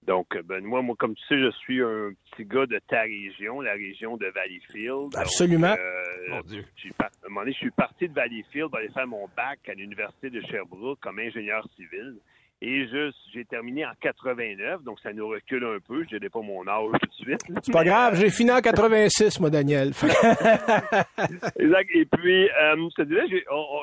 Donc, 0.08 0.38
Benoît, 0.42 0.80
moi, 0.80 0.96
comme 0.98 1.14
tu 1.14 1.22
sais, 1.28 1.38
je 1.38 1.50
suis 1.58 1.82
un 1.82 2.12
petit 2.30 2.46
gars 2.46 2.64
de 2.64 2.80
ta 2.88 3.02
région, 3.02 3.60
la 3.60 3.74
région 3.74 4.16
de 4.16 4.24
Valleyfield. 4.34 5.14
Absolument. 5.14 5.76
euh, 5.78 6.30
mon 6.30 6.40
Dieu. 6.40 6.64
à 6.98 7.04
un 7.04 7.28
moment 7.28 7.40
donné, 7.42 7.52
je 7.52 7.58
suis 7.58 7.70
parti 7.70 8.08
de 8.08 8.14
Valleyfield 8.14 8.70
pour 8.70 8.78
aller 8.78 8.88
faire 8.88 9.06
mon 9.06 9.28
bac 9.36 9.58
à 9.68 9.74
l'Université 9.74 10.30
de 10.30 10.40
Sherbrooke 10.40 10.98
comme 11.00 11.18
ingénieur 11.18 11.62
civil. 11.76 12.16
Et 12.60 12.88
j'ai 13.32 13.44
terminé 13.44 13.86
en 13.86 13.92
89, 14.00 14.82
donc 14.82 14.98
ça 15.00 15.12
nous 15.12 15.28
recule 15.28 15.64
un 15.64 15.78
peu. 15.78 16.02
Je 16.02 16.16
dirais 16.16 16.28
pas 16.28 16.40
mon 16.40 16.66
âge 16.66 16.90
tout 17.00 17.08
de 17.08 17.14
suite. 17.14 17.40
C'est 17.62 17.72
pas 17.72 17.84
grave, 17.84 18.16
j'ai 18.16 18.30
fini 18.30 18.50
en 18.50 18.60
86, 18.60 19.38
moi, 19.38 19.48
Daniel. 19.48 19.92
exact. 21.58 21.90
Et 21.94 22.04
puis, 22.04 22.48
euh, 22.50 22.88
je 22.90 22.94
te 22.96 23.02
dirais, 23.02 23.26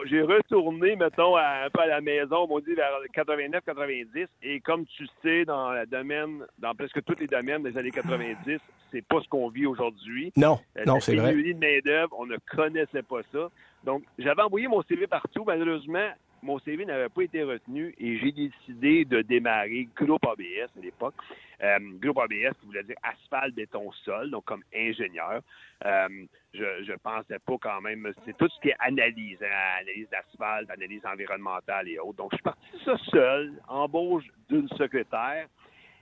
j'ai 0.05 0.22
retourné, 0.22 0.98
mettons, 0.98 1.38
un 1.38 1.70
peu 1.74 1.82
à 1.82 1.88
la 1.88 2.01
maison, 2.01 2.48
on 2.50 2.60
dit 2.60 2.74
vers 2.74 2.91
89, 3.13 3.63
90. 3.63 4.27
Et 4.44 4.60
comme 4.60 4.86
tu 4.86 5.08
sais, 5.24 5.46
dans 5.46 5.72
le 5.72 5.86
domaine, 5.86 6.46
dans 6.60 6.75
presque 6.75 7.01
tous 7.05 7.20
les 7.20 7.27
domaines 7.27 7.63
des 7.63 7.77
années 7.77 7.91
90, 7.91 8.60
c'est 8.91 9.05
pas 9.05 9.22
ce 9.22 9.29
qu'on 9.29 9.50
vit 9.50 9.65
aujourd'hui. 9.65 10.34
Non, 10.36 10.60
euh, 10.77 10.84
non, 10.86 11.00
c'est 11.00 11.15
vrai. 11.15 11.34
de 11.34 11.53
main-d'œuvre, 11.53 12.13
on 12.20 12.25
ne 12.25 12.38
connaissait 12.53 13.03
pas 13.03 13.22
ça. 13.32 13.50
Donc, 13.86 14.03
j'avais 14.17 14.41
envoyé 14.41 14.67
mon 14.67 14.82
CV 14.84 15.08
partout. 15.08 15.44
Malheureusement, 15.46 16.10
mon 16.46 16.60
CV 16.60 16.86
n'avait 16.86 17.10
pas 17.10 17.24
été 17.24 17.44
retenu 17.44 17.94
et 17.98 18.18
j'ai 18.20 18.32
décidé 18.32 19.04
de 19.04 19.22
démarrer 19.24 19.88
Groupe 19.96 20.25
ABS 20.25 20.70
à 20.78 20.82
l'époque. 20.82 21.16
Euh, 21.64 21.80
groupe 22.00 22.20
ABS, 22.20 22.54
qui 22.60 22.66
voulait 22.66 22.84
dire 22.84 22.98
asphalte, 23.02 23.56
béton, 23.56 23.92
sol, 24.04 24.30
donc 24.30 24.46
comme 24.46 24.64
ingénieur. 24.75 25.42
Euh, 25.86 26.08
je, 26.54 26.84
je 26.84 26.94
pensais 27.02 27.40
pas 27.40 27.56
quand 27.60 27.82
même, 27.82 28.12
c'est 28.25 28.38
tout 28.38 28.48
ce 28.48 28.62
qui 28.62 28.70
est 28.70 28.75
analyse, 28.80 29.40
analyse 29.80 30.08
d'asphalte, 30.10 30.70
analyse 30.70 31.06
environnementale 31.06 31.90
et 31.90 31.98
autres. 31.98 32.18
Donc, 32.18 32.32
je 32.32 32.38
suis 32.38 32.44
parti 32.44 32.68
ça 32.84 32.98
seul, 33.10 33.54
embauche 33.68 34.25
d'une 34.50 34.68
secrétaire. 34.70 35.48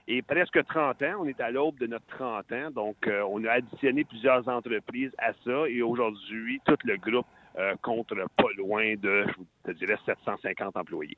Et 0.06 0.20
presque 0.20 0.62
30 0.66 1.02
ans, 1.02 1.16
on 1.20 1.26
est 1.26 1.40
à 1.40 1.50
l'aube 1.50 1.78
de 1.78 1.86
notre 1.86 2.06
30 2.08 2.52
ans, 2.52 2.70
donc 2.70 2.96
euh, 3.06 3.22
on 3.26 3.42
a 3.44 3.52
additionné 3.52 4.04
plusieurs 4.04 4.46
entreprises 4.48 5.12
à 5.16 5.32
ça 5.44 5.66
et 5.66 5.80
aujourd'hui, 5.80 6.60
tout 6.66 6.76
le 6.84 6.98
groupe 6.98 7.26
euh, 7.58 7.74
contre 7.82 8.16
pas 8.36 8.48
loin 8.56 8.94
de, 8.96 9.24
je 9.66 9.72
dirais, 9.72 9.96
750 10.06 10.76
employés. 10.76 11.16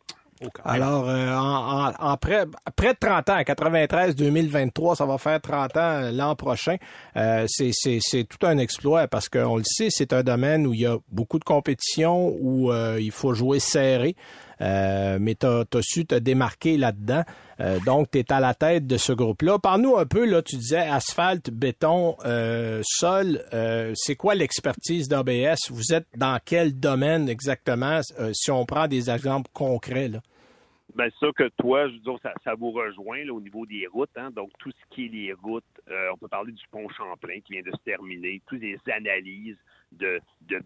Alors, 0.64 1.08
euh, 1.08 1.34
en, 1.34 2.16
près, 2.18 2.44
près 2.76 2.92
de 2.92 2.98
30 2.98 3.30
ans, 3.30 3.40
93-2023, 3.40 4.96
ça 4.96 5.06
va 5.06 5.16
faire 5.16 5.40
30 5.40 5.76
ans 5.76 5.80
euh, 5.80 6.12
l'an 6.12 6.36
prochain. 6.36 6.76
c'est 7.46 8.24
tout 8.28 8.46
un 8.46 8.58
exploit 8.58 9.08
parce 9.08 9.30
qu'on 9.30 9.56
le 9.56 9.64
sait, 9.64 9.88
c'est 9.88 10.12
un 10.12 10.22
domaine 10.22 10.66
où 10.66 10.74
il 10.74 10.80
y 10.80 10.86
a 10.86 10.98
beaucoup 11.10 11.38
de 11.38 11.44
compétition, 11.44 12.36
où 12.38 12.70
il 12.98 13.12
faut 13.12 13.32
jouer 13.32 13.60
serré. 13.60 14.14
Euh, 14.60 15.18
mais 15.20 15.34
tu 15.34 15.46
as, 15.46 15.64
su 15.82 16.06
te 16.06 16.14
démarquer 16.14 16.76
là-dedans. 16.76 17.22
Euh, 17.60 17.78
donc, 17.84 18.10
tu 18.10 18.18
es 18.18 18.32
à 18.32 18.40
la 18.40 18.54
tête 18.54 18.86
de 18.86 18.96
ce 18.96 19.12
groupe-là. 19.12 19.58
Parle-nous 19.58 19.96
un 19.96 20.06
peu, 20.06 20.26
là, 20.26 20.42
tu 20.42 20.56
disais 20.56 20.78
asphalte, 20.78 21.50
béton, 21.50 22.16
euh, 22.24 22.82
sol. 22.84 23.40
c'est 23.94 24.16
quoi 24.16 24.34
l'expertise 24.34 25.08
d'ABS? 25.08 25.70
Vous 25.70 25.94
êtes 25.94 26.06
dans 26.16 26.38
quel 26.44 26.78
domaine 26.78 27.28
exactement, 27.28 28.00
si 28.32 28.50
on 28.50 28.64
prend 28.66 28.88
des 28.88 29.10
exemples 29.10 29.50
concrets? 29.52 30.08
Là? 30.08 30.20
Bien, 30.94 31.08
ça 31.20 31.26
que 31.36 31.48
toi, 31.58 31.88
je 31.88 31.94
veux 31.94 32.00
dire, 32.00 32.18
ça, 32.44 32.54
vous 32.54 32.70
rejoint 32.70 33.26
au 33.28 33.40
niveau 33.40 33.66
des 33.66 33.86
routes. 33.86 34.16
Hein? 34.16 34.30
Donc, 34.30 34.50
tout 34.58 34.70
ce 34.70 34.94
qui 34.94 35.06
est 35.06 35.08
les 35.08 35.32
routes, 35.32 35.64
on 36.12 36.16
peut 36.16 36.28
parler 36.28 36.52
du 36.52 36.64
pont 36.70 36.88
Champlain 36.90 37.40
qui 37.44 37.54
vient 37.54 37.62
de 37.62 37.70
se 37.70 37.82
terminer, 37.84 38.40
toutes 38.46 38.62
les 38.62 38.78
analyses, 38.92 39.58
de, 39.98 40.20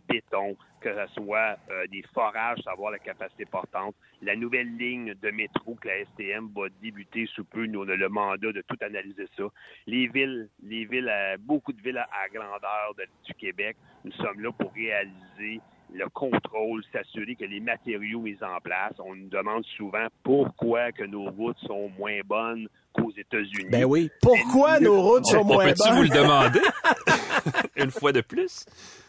béton, 0.09 0.57
que 0.81 0.95
ce 0.95 1.15
soit 1.15 1.57
euh, 1.71 1.87
des 1.89 2.03
forages, 2.15 2.59
savoir 2.61 2.91
la 2.91 2.99
capacité 2.99 3.45
portante, 3.45 3.95
la 4.23 4.37
nouvelle 4.37 4.77
ligne 4.77 5.15
de 5.15 5.31
métro 5.31 5.75
que 5.77 5.89
la 5.89 6.05
STM 6.05 6.49
va 6.55 6.69
débuter 6.83 7.27
sous 7.27 7.45
peu. 7.45 7.67
Nous, 7.67 7.81
on 7.81 7.89
a 7.89 7.97
le 7.97 8.09
mandat 8.09 8.53
de 8.53 8.63
tout 8.63 8.77
analyser 8.81 9.27
ça. 9.37 9.45
Les 9.87 10.09
villes, 10.09 10.49
les 10.63 10.85
villes, 10.85 11.11
euh, 11.11 11.37
beaucoup 11.39 11.73
de 11.73 11.81
villes 11.81 11.99
à, 11.99 12.29
grandeur 12.33 12.95
du 13.25 13.35
Québec, 13.35 13.77
nous 14.05 14.13
sommes 14.13 14.41
là 14.41 14.53
pour 14.53 14.73
réaliser 14.73 15.61
le 15.93 16.09
contrôle, 16.11 16.83
s'assurer 16.93 17.35
que 17.35 17.45
les 17.45 17.61
matériaux 17.61 18.21
mis 18.21 18.37
en 18.43 18.61
place, 18.61 18.95
on 18.99 19.15
nous 19.15 19.29
demande 19.29 19.65
souvent 19.77 20.07
pourquoi 20.23 20.93
que 20.93 21.05
nos 21.05 21.31
routes 21.31 21.59
sont 21.67 21.91
moins 21.99 22.21
bonnes 22.25 22.69
qu'aux 22.93 23.13
États-Unis. 23.17 23.71
Ben 23.71 23.85
oui. 23.85 24.11
Pourquoi 24.21 24.81
nos 24.81 25.01
routes 25.03 25.27
sont 25.27 25.45
moins 25.45 25.67
bonnes? 25.67 25.75
Peux-tu 25.75 25.95
vous 25.95 26.03
le 26.03 26.09
demander? 26.09 26.61
Une 27.77 27.91
fois 27.91 28.13
de 28.13 28.21
plus? 28.21 28.67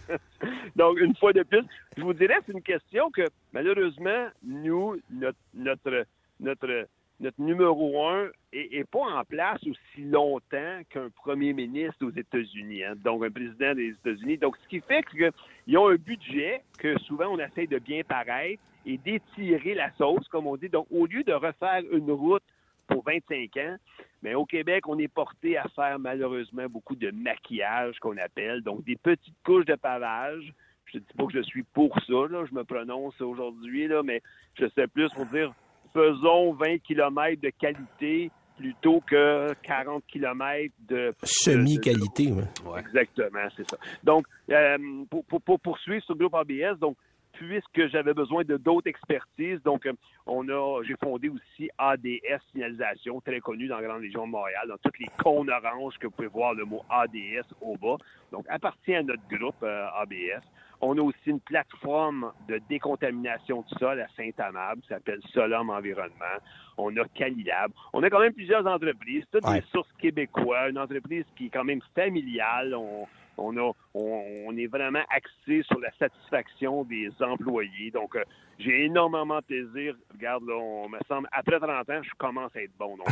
Donc, 0.76 1.00
une 1.00 1.16
fois 1.16 1.34
de 1.34 1.44
plus, 1.44 1.64
je 1.98 2.02
vous 2.02 2.14
dirais, 2.14 2.36
c'est 2.46 2.54
une 2.54 2.62
question 2.62 3.10
que, 3.12 3.28
malheureusement, 3.54 4.28
nous, 4.44 4.98
notre, 5.10 5.38
notre, 5.54 6.06
notre, 6.40 6.88
notre 7.22 7.40
numéro 7.40 8.04
un 8.08 8.30
est, 8.52 8.84
pas 8.90 9.20
en 9.20 9.24
place 9.24 9.60
aussi 9.62 10.04
longtemps 10.04 10.82
qu'un 10.90 11.10
premier 11.10 11.54
ministre 11.54 12.06
aux 12.06 12.12
États-Unis, 12.12 12.84
hein. 12.84 12.96
donc 12.96 13.24
un 13.24 13.30
président 13.30 13.74
des 13.74 13.90
États-Unis. 13.90 14.38
Donc, 14.38 14.58
ce 14.64 14.68
qui 14.68 14.82
fait 14.82 15.04
qu'ils 15.04 15.78
ont 15.78 15.88
un 15.88 15.96
budget 15.96 16.62
que 16.80 16.98
souvent 17.00 17.28
on 17.28 17.40
essaie 17.40 17.68
de 17.68 17.80
bien 17.80 18.02
paraître 18.04 18.62
et 18.86 18.98
d'étirer 18.98 19.76
la 19.76 19.92
sauce, 19.94 20.28
comme 20.30 20.48
on 20.48 20.58
dit. 20.58 20.70
Donc, 20.70 20.88
au 20.90 21.06
lieu 21.06 21.24
de 21.24 21.34
refaire 21.34 21.84
une 21.92 22.12
route 22.12 22.44
pour 22.88 23.04
25 23.04 23.58
ans. 23.58 23.76
Mais 24.22 24.36
au 24.36 24.46
Québec, 24.46 24.88
on 24.88 25.00
est 25.00 25.08
porté 25.08 25.58
à 25.58 25.68
faire 25.76 25.98
malheureusement 25.98 26.68
beaucoup 26.68 26.96
de 26.96 27.10
maquillage 27.12 27.98
qu'on 28.00 28.18
appelle, 28.18 28.62
donc 28.62 28.84
des 28.84 28.98
petites 28.98 29.36
couches 29.44 29.66
de 29.66 29.76
pavage. 29.76 30.54
Je 30.86 30.98
ne 30.98 31.04
dis 31.04 31.14
pas 31.18 31.26
que 31.26 31.34
je 31.34 31.44
suis 31.44 31.64
pour 31.64 31.96
ça, 32.02 32.28
là, 32.30 32.46
je 32.46 32.54
me 32.54 32.64
prononce 32.64 33.20
aujourd'hui, 33.22 33.88
là, 33.88 34.04
mais 34.04 34.22
je 34.56 34.66
sais 34.76 34.88
plus 34.88 35.10
pour 35.14 35.26
dire 35.28 35.54
faisons 35.94 36.54
20 36.54 36.80
km 36.80 37.42
de 37.42 37.50
qualité 37.50 38.32
plutôt 38.58 39.02
que 39.02 39.54
40 39.64 40.04
km 40.08 40.72
de... 40.88 41.12
Semi-qualité, 41.24 42.32
oui. 42.32 42.44
Exactement, 42.78 43.48
c'est 43.58 43.70
ça. 43.70 43.78
Donc, 44.04 44.26
euh, 44.52 44.78
pour, 45.10 45.42
pour, 45.42 45.60
poursuivre 45.60 46.04
sur 46.04 46.14
le 46.14 46.28
groupe 46.28 46.36
ABS, 46.36 46.78
donc, 46.80 46.96
puisque 47.34 47.88
j'avais 47.88 48.14
besoin 48.14 48.44
de 48.44 48.58
d'autres 48.58 48.88
expertises. 48.88 49.62
Donc, 49.64 49.86
euh, 49.86 49.94
on 50.26 50.48
a, 50.50 50.84
j'ai 50.84 50.96
fondé 51.02 51.30
aussi 51.30 51.70
ADS 51.78 52.42
Signalisation, 52.52 53.20
très 53.22 53.40
connu 53.40 53.68
dans 53.68 53.78
la 53.78 53.88
grande 53.88 54.02
région 54.02 54.28
de 54.28 54.32
Montréal, 54.32 54.68
dans 54.68 54.78
toutes 54.78 55.00
les 55.00 55.10
cônes 55.18 55.50
oranges 55.50 55.98
que 55.98 56.08
vous 56.08 56.12
pouvez 56.12 56.28
voir 56.28 56.54
le 56.54 56.66
mot 56.66 56.84
ADS 56.90 57.48
au 57.62 57.76
bas. 57.78 57.98
Donc, 58.32 58.46
appartient 58.50 58.96
à 58.96 59.04
notre 59.04 59.24
groupe 59.28 59.64
euh, 59.64 59.88
ABS. 60.02 60.44
On 60.82 60.98
a 60.98 61.02
aussi 61.02 61.18
une 61.28 61.40
plateforme 61.40 62.32
de 62.48 62.60
décontamination 62.70 63.62
du 63.62 63.78
sol 63.78 64.02
à 64.02 64.08
Saint-Amable 64.18 64.82
qui 64.82 64.88
s'appelle 64.88 65.20
Solom 65.34 65.70
Environnement. 65.70 66.38
On 66.78 66.96
a 66.98 67.06
Calilab. 67.14 67.72
On 67.94 68.02
a 68.02 68.10
quand 68.10 68.20
même 68.20 68.34
plusieurs 68.34 68.66
entreprises, 68.66 69.24
toutes 69.32 69.46
des 69.46 69.64
sources 69.72 69.92
québécoises, 70.00 70.72
une 70.72 70.80
entreprise 70.80 71.26
qui 71.38 71.48
est 71.48 71.50
quand 71.50 71.64
même 71.64 71.82
familiale. 71.96 72.74
On, 72.74 73.08
on, 73.38 73.58
a, 73.58 73.72
on, 73.94 74.58
est 74.58 74.68
vraiment 74.68 75.04
axé 75.10 75.64
sur 75.64 75.80
la 75.80 75.92
satisfaction 76.00 76.84
des 76.84 77.10
employés. 77.20 77.92
Donc, 77.92 78.16
euh, 78.16 78.24
j'ai 78.60 78.86
énormément 78.86 79.38
de 79.38 79.44
plaisir. 79.44 79.96
Regarde, 80.14 80.44
là, 80.48 80.56
on 80.56 80.90
me 80.90 80.98
semble, 81.08 81.28
après 81.32 81.60
30 81.60 81.90
ans, 81.90 82.02
je 82.04 82.10
commence 82.18 82.56
à 82.56 82.62
être 82.62 82.76
bon. 82.78 82.98
Donc, 82.98 83.08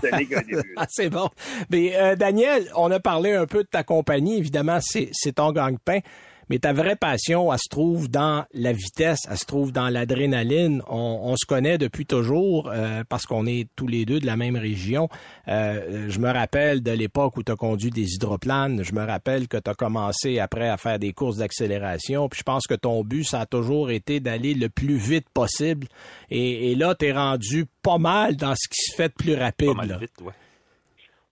c'est 0.00 0.16
début. 0.16 0.74
c'est 0.88 1.10
bon. 1.10 1.28
Mais, 1.70 1.96
euh, 1.96 2.16
Daniel, 2.16 2.68
on 2.76 2.90
a 2.90 3.00
parlé 3.00 3.34
un 3.34 3.46
peu 3.46 3.62
de 3.62 3.68
ta 3.68 3.82
compagnie. 3.82 4.38
Évidemment, 4.38 4.78
c'est 4.80 5.32
ton 5.34 5.52
gagne-pain. 5.52 6.00
Mais 6.48 6.58
ta 6.58 6.72
vraie 6.72 6.96
passion, 6.96 7.52
elle 7.52 7.58
se 7.58 7.68
trouve 7.68 8.08
dans 8.08 8.44
la 8.52 8.72
vitesse, 8.72 9.20
elle 9.30 9.36
se 9.36 9.44
trouve 9.44 9.72
dans 9.72 9.88
l'adrénaline. 9.88 10.82
On, 10.88 11.34
se 11.36 11.46
connaît 11.46 11.78
depuis 11.78 12.06
toujours 12.06 12.70
euh, 12.72 13.04
parce 13.08 13.26
qu'on 13.26 13.46
est 13.46 13.68
tous 13.76 13.86
les 13.86 14.04
deux 14.04 14.18
de 14.18 14.26
la 14.26 14.36
même 14.36 14.56
région. 14.56 15.08
Euh, 15.46 16.06
je 16.08 16.18
me 16.18 16.30
rappelle 16.30 16.82
de 16.82 16.90
l'époque 16.90 17.36
où 17.36 17.42
tu 17.42 17.52
as 17.52 17.56
conduit 17.56 17.90
des 17.90 18.14
hydroplanes. 18.14 18.82
Je 18.82 18.94
me 18.94 19.04
rappelle 19.04 19.46
que 19.46 19.56
tu 19.56 19.70
as 19.70 19.74
commencé 19.74 20.38
après 20.38 20.68
à 20.68 20.76
faire 20.76 20.98
des 20.98 21.12
courses 21.12 21.36
d'accélération. 21.36 22.28
Puis 22.28 22.38
je 22.38 22.44
pense 22.44 22.66
que 22.66 22.74
ton 22.74 23.04
but, 23.04 23.24
ça 23.24 23.40
a 23.40 23.46
toujours 23.46 23.90
été 23.90 24.20
d'aller 24.20 24.54
le 24.54 24.68
plus 24.68 24.96
vite 24.96 25.28
possible. 25.32 25.86
Et, 26.30 26.74
là, 26.74 26.94
tu 26.94 27.06
es 27.06 27.12
rendu 27.12 27.66
pas 27.82 27.98
mal 27.98 28.36
dans 28.36 28.54
ce 28.54 28.68
qui 28.68 28.82
se 28.82 28.96
fait 28.96 29.08
de 29.08 29.14
plus 29.14 29.34
rapide. 29.34 29.68
Pas 29.68 29.86
mal 29.86 29.98
vite, 30.00 30.20
ouais. 30.22 30.32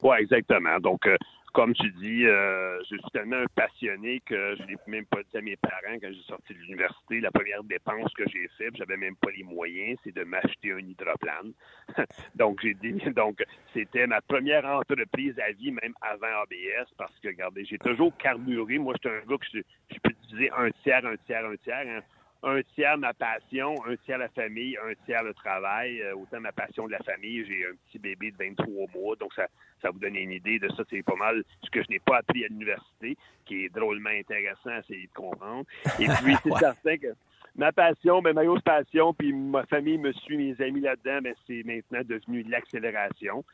Ouais, 0.02 0.22
exactement. 0.22 0.78
Donc, 0.80 1.06
euh, 1.06 1.16
comme 1.56 1.72
tu 1.72 1.90
dis, 1.92 2.26
euh, 2.26 2.78
je 2.80 2.98
suis 2.98 3.10
tellement 3.14 3.36
un 3.36 3.46
passionné 3.46 4.20
que 4.26 4.56
je 4.56 4.62
l'ai 4.64 4.76
même 4.88 5.06
pas 5.06 5.22
dit 5.22 5.38
à 5.38 5.40
mes 5.40 5.56
parents 5.56 5.98
quand 6.02 6.12
j'ai 6.12 6.22
sorti 6.28 6.52
de 6.52 6.58
l'université. 6.58 7.18
La 7.20 7.30
première 7.30 7.64
dépense 7.64 8.12
que 8.12 8.24
j'ai 8.28 8.46
faite, 8.58 8.76
j'avais 8.76 8.98
même 8.98 9.16
pas 9.16 9.30
les 9.34 9.42
moyens, 9.42 9.98
c'est 10.04 10.14
de 10.14 10.22
m'acheter 10.24 10.72
un 10.72 10.80
hydroplane. 10.80 11.54
donc 12.34 12.60
j'ai 12.60 12.74
dit, 12.74 12.92
donc 13.16 13.42
c'était 13.72 14.06
ma 14.06 14.20
première 14.20 14.66
entreprise 14.66 15.38
à 15.38 15.50
vie, 15.52 15.72
même 15.72 15.94
avant 16.02 16.42
ABS, 16.42 16.90
parce 16.98 17.18
que 17.20 17.28
regardez, 17.28 17.64
j'ai 17.64 17.78
toujours 17.78 18.14
carburé. 18.18 18.76
Moi, 18.76 18.92
j'étais 18.96 19.16
un 19.16 19.26
gars 19.26 19.38
que 19.38 19.46
je, 19.50 19.60
je 19.94 19.98
peux 20.02 20.10
utiliser 20.10 20.50
un 20.50 20.70
tiers, 20.82 21.06
un 21.06 21.16
tiers, 21.24 21.46
un 21.46 21.56
tiers. 21.56 21.86
Hein 21.88 22.02
un 22.42 22.60
tiers 22.74 22.98
ma 22.98 23.14
passion, 23.14 23.74
un 23.86 23.96
tiers 24.04 24.18
la 24.18 24.28
famille, 24.28 24.76
un 24.76 24.94
tiers 25.04 25.22
le 25.22 25.34
travail. 25.34 26.00
Euh, 26.02 26.14
autant 26.14 26.40
ma 26.40 26.52
passion 26.52 26.86
de 26.86 26.92
la 26.92 26.98
famille, 27.00 27.44
j'ai 27.46 27.66
un 27.66 27.74
petit 27.86 27.98
bébé 27.98 28.30
de 28.30 28.36
23 28.36 28.86
mois, 28.94 29.16
donc 29.16 29.32
ça, 29.34 29.46
ça 29.82 29.90
vous 29.90 29.98
donne 29.98 30.16
une 30.16 30.32
idée 30.32 30.58
de 30.58 30.68
ça. 30.68 30.82
C'est 30.88 31.02
pas 31.02 31.16
mal 31.16 31.42
ce 31.62 31.70
que 31.70 31.82
je 31.82 31.88
n'ai 31.90 31.98
pas 31.98 32.18
appris 32.18 32.44
à 32.44 32.48
l'université, 32.48 33.16
qui 33.44 33.64
est 33.64 33.74
drôlement 33.74 34.10
intéressant 34.10 34.70
à 34.70 34.78
essayer 34.78 35.06
de 35.06 35.14
comprendre. 35.14 35.64
Et 35.98 36.06
puis, 36.06 36.36
c'est 36.42 36.58
certain 36.58 36.96
que 36.98 37.14
ma 37.56 37.72
passion, 37.72 38.22
ben, 38.22 38.34
ma 38.34 38.44
grosse 38.44 38.62
passion, 38.62 39.14
puis 39.14 39.32
ma 39.32 39.64
famille 39.66 39.98
me 39.98 40.12
suit, 40.12 40.36
mes 40.36 40.60
amis 40.64 40.80
là-dedans, 40.80 41.20
ben, 41.22 41.34
c'est 41.46 41.62
maintenant 41.64 42.02
devenu 42.04 42.42
l'accélération. 42.44 43.44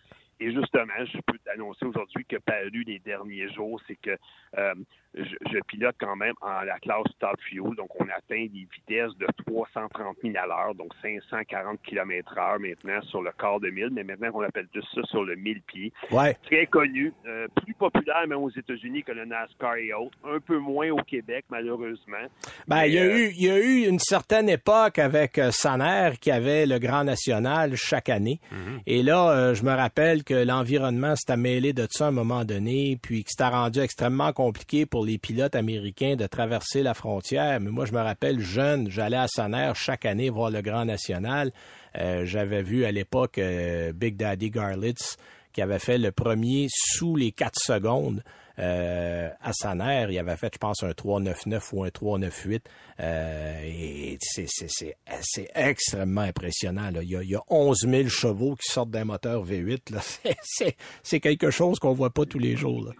Et 0.40 0.52
justement, 0.52 1.04
je 1.04 1.18
peux 1.26 1.38
t'annoncer 1.44 1.84
aujourd'hui 1.84 2.24
que 2.24 2.36
paru 2.36 2.82
les 2.86 2.98
derniers 2.98 3.52
jours, 3.52 3.80
c'est 3.86 3.96
que 3.96 4.16
euh, 4.58 4.74
je, 5.14 5.58
pilote 5.66 5.94
quand 5.98 6.16
même 6.16 6.34
en 6.40 6.62
la 6.62 6.78
classe 6.78 7.06
Top 7.18 7.38
Fuel. 7.48 7.74
Donc, 7.76 7.88
on 8.00 8.04
atteint 8.04 8.46
des 8.46 8.66
vitesses 8.72 9.16
de 9.18 9.26
330 9.46 10.16
000 10.22 10.34
à 10.36 10.46
l'heure, 10.46 10.74
donc 10.74 10.92
540 11.02 11.80
km 11.82 12.38
heure 12.38 12.58
maintenant 12.58 13.00
sur 13.02 13.22
le 13.22 13.30
quart 13.38 13.60
de 13.60 13.70
mille, 13.70 13.90
mais 13.92 14.04
maintenant 14.04 14.30
on 14.34 14.42
appelle 14.42 14.68
tout 14.72 14.82
ça 14.94 15.02
sur 15.04 15.24
le 15.24 15.36
1000 15.36 15.62
pieds. 15.62 15.92
Ouais. 16.10 16.34
Très 16.44 16.66
connu, 16.66 17.12
euh, 17.26 17.46
plus 17.62 17.74
populaire 17.74 18.26
même 18.26 18.38
aux 18.38 18.50
États-Unis 18.50 19.02
que 19.02 19.12
le 19.12 19.24
NASCAR 19.24 19.76
et 19.76 19.92
autres, 19.92 20.16
un 20.24 20.40
peu 20.40 20.58
moins 20.58 20.90
au 20.90 21.02
Québec, 21.02 21.44
malheureusement. 21.50 22.26
Ben, 22.66 22.84
il 22.84 22.94
y, 22.94 22.98
a 22.98 23.06
eu, 23.06 23.30
il 23.30 23.44
y 23.44 23.50
a 23.50 23.58
eu 23.58 23.86
une 23.86 23.98
certaine 23.98 24.48
époque 24.48 24.98
avec 24.98 25.38
euh, 25.38 25.50
Saner 25.50 26.10
qui 26.20 26.30
avait 26.30 26.66
le 26.66 26.78
Grand 26.78 27.04
National 27.04 27.76
chaque 27.76 28.08
année. 28.08 28.40
Mm-hmm. 28.50 28.82
Et 28.86 29.02
là, 29.02 29.54
je 29.54 29.62
me 29.62 29.72
rappelle 29.72 30.21
que 30.22 30.34
l'environnement 30.34 31.14
s'est 31.16 31.36
mêlé 31.36 31.72
de 31.72 31.86
ça 31.90 32.06
à 32.06 32.08
un 32.08 32.12
moment 32.12 32.44
donné, 32.44 32.98
puis 33.00 33.24
que 33.24 33.30
c'était 33.30 33.48
rendu 33.48 33.80
extrêmement 33.80 34.32
compliqué 34.32 34.86
pour 34.86 35.04
les 35.04 35.18
pilotes 35.18 35.54
américains 35.54 36.16
de 36.16 36.26
traverser 36.26 36.82
la 36.82 36.94
frontière. 36.94 37.60
Mais 37.60 37.70
moi, 37.70 37.84
je 37.84 37.92
me 37.92 38.00
rappelle, 38.00 38.40
jeune, 38.40 38.90
j'allais 38.90 39.16
à 39.16 39.28
Sonner 39.28 39.72
chaque 39.74 40.06
année 40.06 40.30
voir 40.30 40.50
le 40.50 40.62
Grand 40.62 40.84
National. 40.84 41.52
Euh, 41.98 42.24
j'avais 42.24 42.62
vu 42.62 42.84
à 42.84 42.92
l'époque 42.92 43.38
euh, 43.38 43.92
Big 43.92 44.16
Daddy 44.16 44.50
Garlitz 44.50 45.16
qui 45.52 45.60
avait 45.60 45.78
fait 45.78 45.98
le 45.98 46.12
premier 46.12 46.66
sous 46.70 47.16
les 47.16 47.32
quatre 47.32 47.60
secondes. 47.60 48.22
Euh, 48.58 49.28
à 49.40 49.52
Saner, 49.52 50.06
il 50.10 50.18
avait 50.18 50.36
fait, 50.36 50.50
je 50.52 50.58
pense, 50.58 50.82
un 50.82 50.92
399 50.92 51.72
ou 51.72 51.84
un 51.84 51.90
398. 51.90 52.68
Euh, 53.00 53.60
et 53.64 54.18
c'est 54.20 55.48
extrêmement 55.54 56.22
impressionnant. 56.22 56.90
Là. 56.90 57.02
Il, 57.02 57.10
y 57.10 57.16
a, 57.16 57.22
il 57.22 57.30
y 57.30 57.36
a 57.36 57.42
11 57.48 57.86
000 57.88 58.08
chevaux 58.08 58.54
qui 58.56 58.70
sortent 58.70 58.90
d'un 58.90 59.04
moteur 59.04 59.44
V8. 59.44 60.34
C'est 61.02 61.20
quelque 61.20 61.50
chose 61.50 61.78
qu'on 61.78 61.92
voit 61.92 62.10
pas 62.10 62.26
tous 62.26 62.38
les 62.38 62.56
jours. 62.56 62.92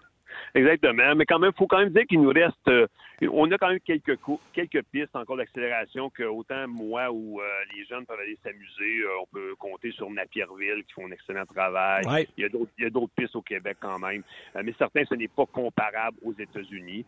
Exactement. 0.55 1.15
Mais 1.15 1.25
quand 1.25 1.39
même, 1.39 1.51
faut 1.57 1.67
quand 1.67 1.79
même 1.79 1.89
dire 1.89 2.05
qu'il 2.07 2.21
nous 2.21 2.29
reste 2.29 2.67
euh, 2.67 2.87
on 3.21 3.51
a 3.51 3.57
quand 3.57 3.69
même 3.69 3.79
quelques 3.79 4.17
quelques 4.53 4.83
pistes 4.91 5.15
encore 5.15 5.37
d'accélération 5.37 6.09
que 6.09 6.23
autant 6.23 6.67
moi 6.67 7.11
ou 7.11 7.39
euh, 7.39 7.43
les 7.73 7.85
jeunes 7.85 8.05
peuvent 8.05 8.19
aller 8.19 8.37
s'amuser. 8.43 9.01
Euh, 9.03 9.21
on 9.21 9.27
peut 9.27 9.55
compter 9.57 9.91
sur 9.91 10.09
Napierville 10.09 10.83
qui 10.85 10.93
font 10.93 11.07
un 11.07 11.11
excellent 11.11 11.45
travail. 11.45 12.03
Il 12.37 12.43
y 12.43 12.45
a 12.45 12.49
d'autres 12.49 12.71
il 12.77 12.83
y 12.83 12.87
a 12.87 12.89
d'autres 12.89 13.13
pistes 13.15 13.35
au 13.35 13.41
Québec 13.41 13.77
quand 13.79 13.99
même. 13.99 14.23
mais 14.63 14.73
certains, 14.77 15.03
ce 15.05 15.15
n'est 15.15 15.27
pas 15.27 15.45
comparable 15.45 16.17
aux 16.23 16.33
États-Unis. 16.33 17.05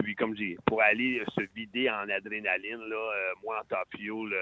puis 0.00 0.14
comme 0.14 0.34
je 0.34 0.42
dis, 0.42 0.56
pour 0.66 0.82
aller 0.82 1.22
se 1.34 1.42
vider 1.54 1.90
en 1.90 2.08
adrénaline, 2.08 2.80
là, 2.88 3.32
moi 3.42 3.60
en 3.60 3.64
top 3.64 3.88
fuel, 3.96 4.34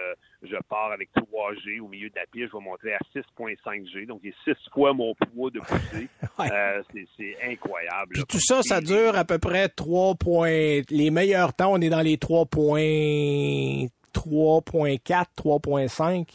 je 0.42 0.56
pars 0.68 0.92
avec 0.92 1.08
3G 1.14 1.80
au 1.80 1.88
milieu 1.88 2.08
de 2.08 2.16
la 2.16 2.26
piste, 2.26 2.48
je 2.52 2.58
vais 2.58 2.64
monter 2.64 2.92
à 2.92 2.98
6.5G, 3.14 4.06
donc 4.06 4.20
c'est 4.22 4.54
six 4.56 4.70
fois 4.70 4.92
mon 4.92 5.14
poids 5.14 5.50
de 5.50 5.60
poussée. 5.60 6.08
c'est 7.16 7.36
incroyable. 7.50 8.12
Puis 8.12 8.24
tout 8.28 8.40
ça, 8.40 8.62
ça 8.62 8.80
dure 8.80 9.16
à 9.16 9.24
peu 9.24 9.38
près 9.38 9.68
3 9.68 10.14
points. 10.16 10.73
Les 10.90 11.10
meilleurs 11.10 11.52
temps, 11.54 11.72
on 11.72 11.80
est 11.80 11.90
dans 11.90 12.00
les 12.00 12.16
3.3.4, 12.16 13.88
3.5 15.36 16.26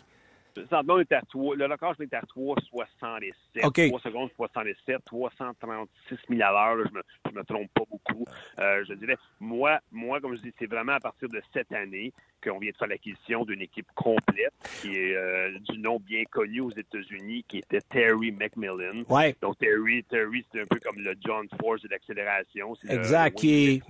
on 0.90 1.00
est 1.00 1.12
à 1.12 1.22
3, 1.22 1.56
le 1.56 1.66
record, 1.66 1.94
je 1.98 2.04
à 2.16 2.22
3,67. 2.22 3.32
Okay. 3.64 3.90
3 3.90 4.00
secondes 4.02 4.30
67, 4.36 5.04
336 5.06 6.18
000 6.30 6.42
à 6.42 6.52
l'heure. 6.52 6.86
Je 6.88 6.94
me, 6.94 7.02
je 7.26 7.38
me 7.38 7.44
trompe 7.44 7.70
pas 7.74 7.84
beaucoup. 7.90 8.26
Euh, 8.60 8.84
je 8.88 8.94
dirais, 8.94 9.18
moi, 9.40 9.80
moi, 9.92 10.20
comme 10.20 10.36
je 10.36 10.42
dis, 10.42 10.54
c'est 10.60 10.68
vraiment 10.68 10.94
à 10.94 11.00
partir 11.00 11.30
de 11.30 11.42
cette 11.54 11.72
année 11.72 12.14
qu'on 12.44 12.60
vient 12.60 12.72
de 12.72 12.78
faire 12.78 12.88
l'acquisition 12.88 13.44
d'une 13.44 13.62
équipe 13.62 13.88
complète 13.96 14.54
qui 14.82 14.96
est 14.96 15.16
euh, 15.16 15.58
du 15.70 15.78
nom 15.80 16.00
bien 16.00 16.24
connu 16.30 16.62
aux 16.62 16.72
États-Unis, 16.72 17.44
qui 17.48 17.58
était 17.58 17.82
Terry 17.82 18.32
McMillan. 18.32 19.04
Ouais. 19.10 19.36
Donc 19.42 19.58
Terry, 19.58 20.04
Terry, 20.04 20.46
c'est 20.52 20.62
un 20.62 20.66
peu 20.66 20.80
comme 20.80 21.00
le 21.00 21.16
John 21.26 21.48
Force 21.60 21.82
de 21.82 21.90
l'accélération. 21.90 22.76
Exact, 22.88 23.38
qui, 23.38 23.66
est, 23.66 23.82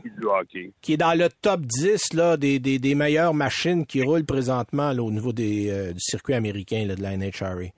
qui 0.81 0.93
est 0.93 0.97
dans 0.97 1.17
le 1.17 1.29
top 1.29 1.61
10 1.61 2.13
là, 2.13 2.37
des, 2.37 2.59
des, 2.59 2.79
des 2.79 2.95
meilleures 2.95 3.33
machines 3.33 3.85
qui 3.85 4.01
roulent 4.01 4.25
présentement 4.25 4.93
là, 4.93 5.03
au 5.03 5.11
niveau 5.11 5.33
des, 5.33 5.69
euh, 5.69 5.93
du 5.93 5.99
circuit 5.99 6.33
américain 6.33 6.85
là, 6.85 6.95
de 6.95 7.01
la 7.01 7.15
NHRA. 7.17 7.69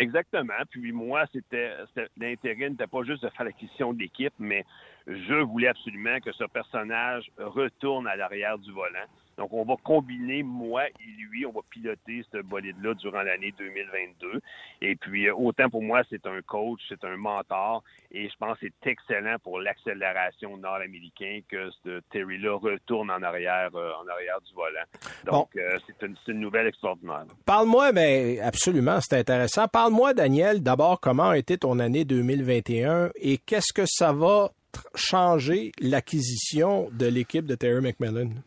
Exactement. 0.00 0.54
Puis 0.70 0.92
moi, 0.92 1.24
c'était 1.32 1.72
l'intérêt 2.16 2.70
n'était 2.70 2.86
pas 2.86 3.02
juste 3.02 3.22
de 3.22 3.28
faire 3.28 3.44
l'acquisition 3.44 3.92
de 3.92 3.98
l'équipe, 4.00 4.32
mais 4.38 4.64
je 5.06 5.34
voulais 5.34 5.68
absolument 5.68 6.18
que 6.20 6.32
ce 6.32 6.44
personnage 6.44 7.30
retourne 7.38 8.06
à 8.08 8.16
l'arrière 8.16 8.58
du 8.58 8.72
volant. 8.72 9.06
Donc, 9.40 9.54
on 9.54 9.64
va 9.64 9.76
combiner 9.82 10.42
moi 10.42 10.86
et 10.86 11.10
lui, 11.18 11.46
on 11.46 11.50
va 11.50 11.62
piloter 11.70 12.22
ce 12.30 12.42
bolide-là 12.42 12.92
durant 12.92 13.22
l'année 13.22 13.54
2022. 13.56 14.38
Et 14.82 14.96
puis, 14.96 15.28
euh, 15.28 15.34
autant 15.34 15.70
pour 15.70 15.82
moi, 15.82 16.02
c'est 16.10 16.26
un 16.26 16.42
coach, 16.42 16.78
c'est 16.90 17.02
un 17.06 17.16
mentor, 17.16 17.82
et 18.12 18.28
je 18.28 18.34
pense 18.38 18.58
que 18.58 18.66
c'est 18.66 18.90
excellent 18.90 19.36
pour 19.42 19.58
l'accélération 19.58 20.58
nord-américain 20.58 21.40
que 21.48 21.70
ce 21.82 22.00
Terry-là 22.12 22.58
retourne 22.58 23.10
en 23.10 23.22
arrière, 23.22 23.70
euh, 23.74 23.92
en 24.04 24.06
arrière 24.08 24.42
du 24.42 24.54
volant. 24.54 24.84
Donc, 25.24 25.48
euh, 25.56 25.78
c'est 25.86 26.06
une, 26.06 26.16
une, 26.28 26.40
nouvelle 26.40 26.66
extraordinaire. 26.66 27.24
Parle-moi, 27.46 27.92
mais 27.92 28.36
ben, 28.36 28.46
absolument, 28.46 28.98
c'est 29.00 29.16
intéressant. 29.16 29.68
Parle-moi, 29.68 30.12
Daniel, 30.12 30.62
d'abord, 30.62 31.00
comment 31.00 31.30
a 31.30 31.38
été 31.38 31.56
ton 31.56 31.78
année 31.78 32.04
2021 32.04 33.12
et 33.14 33.38
qu'est-ce 33.38 33.72
que 33.72 33.86
ça 33.86 34.12
va 34.12 34.50
changer 34.94 35.72
l'acquisition 35.80 36.90
de 36.92 37.06
l'équipe 37.06 37.46
de 37.46 37.54
Terry 37.54 37.80
McMillan? 37.80 38.42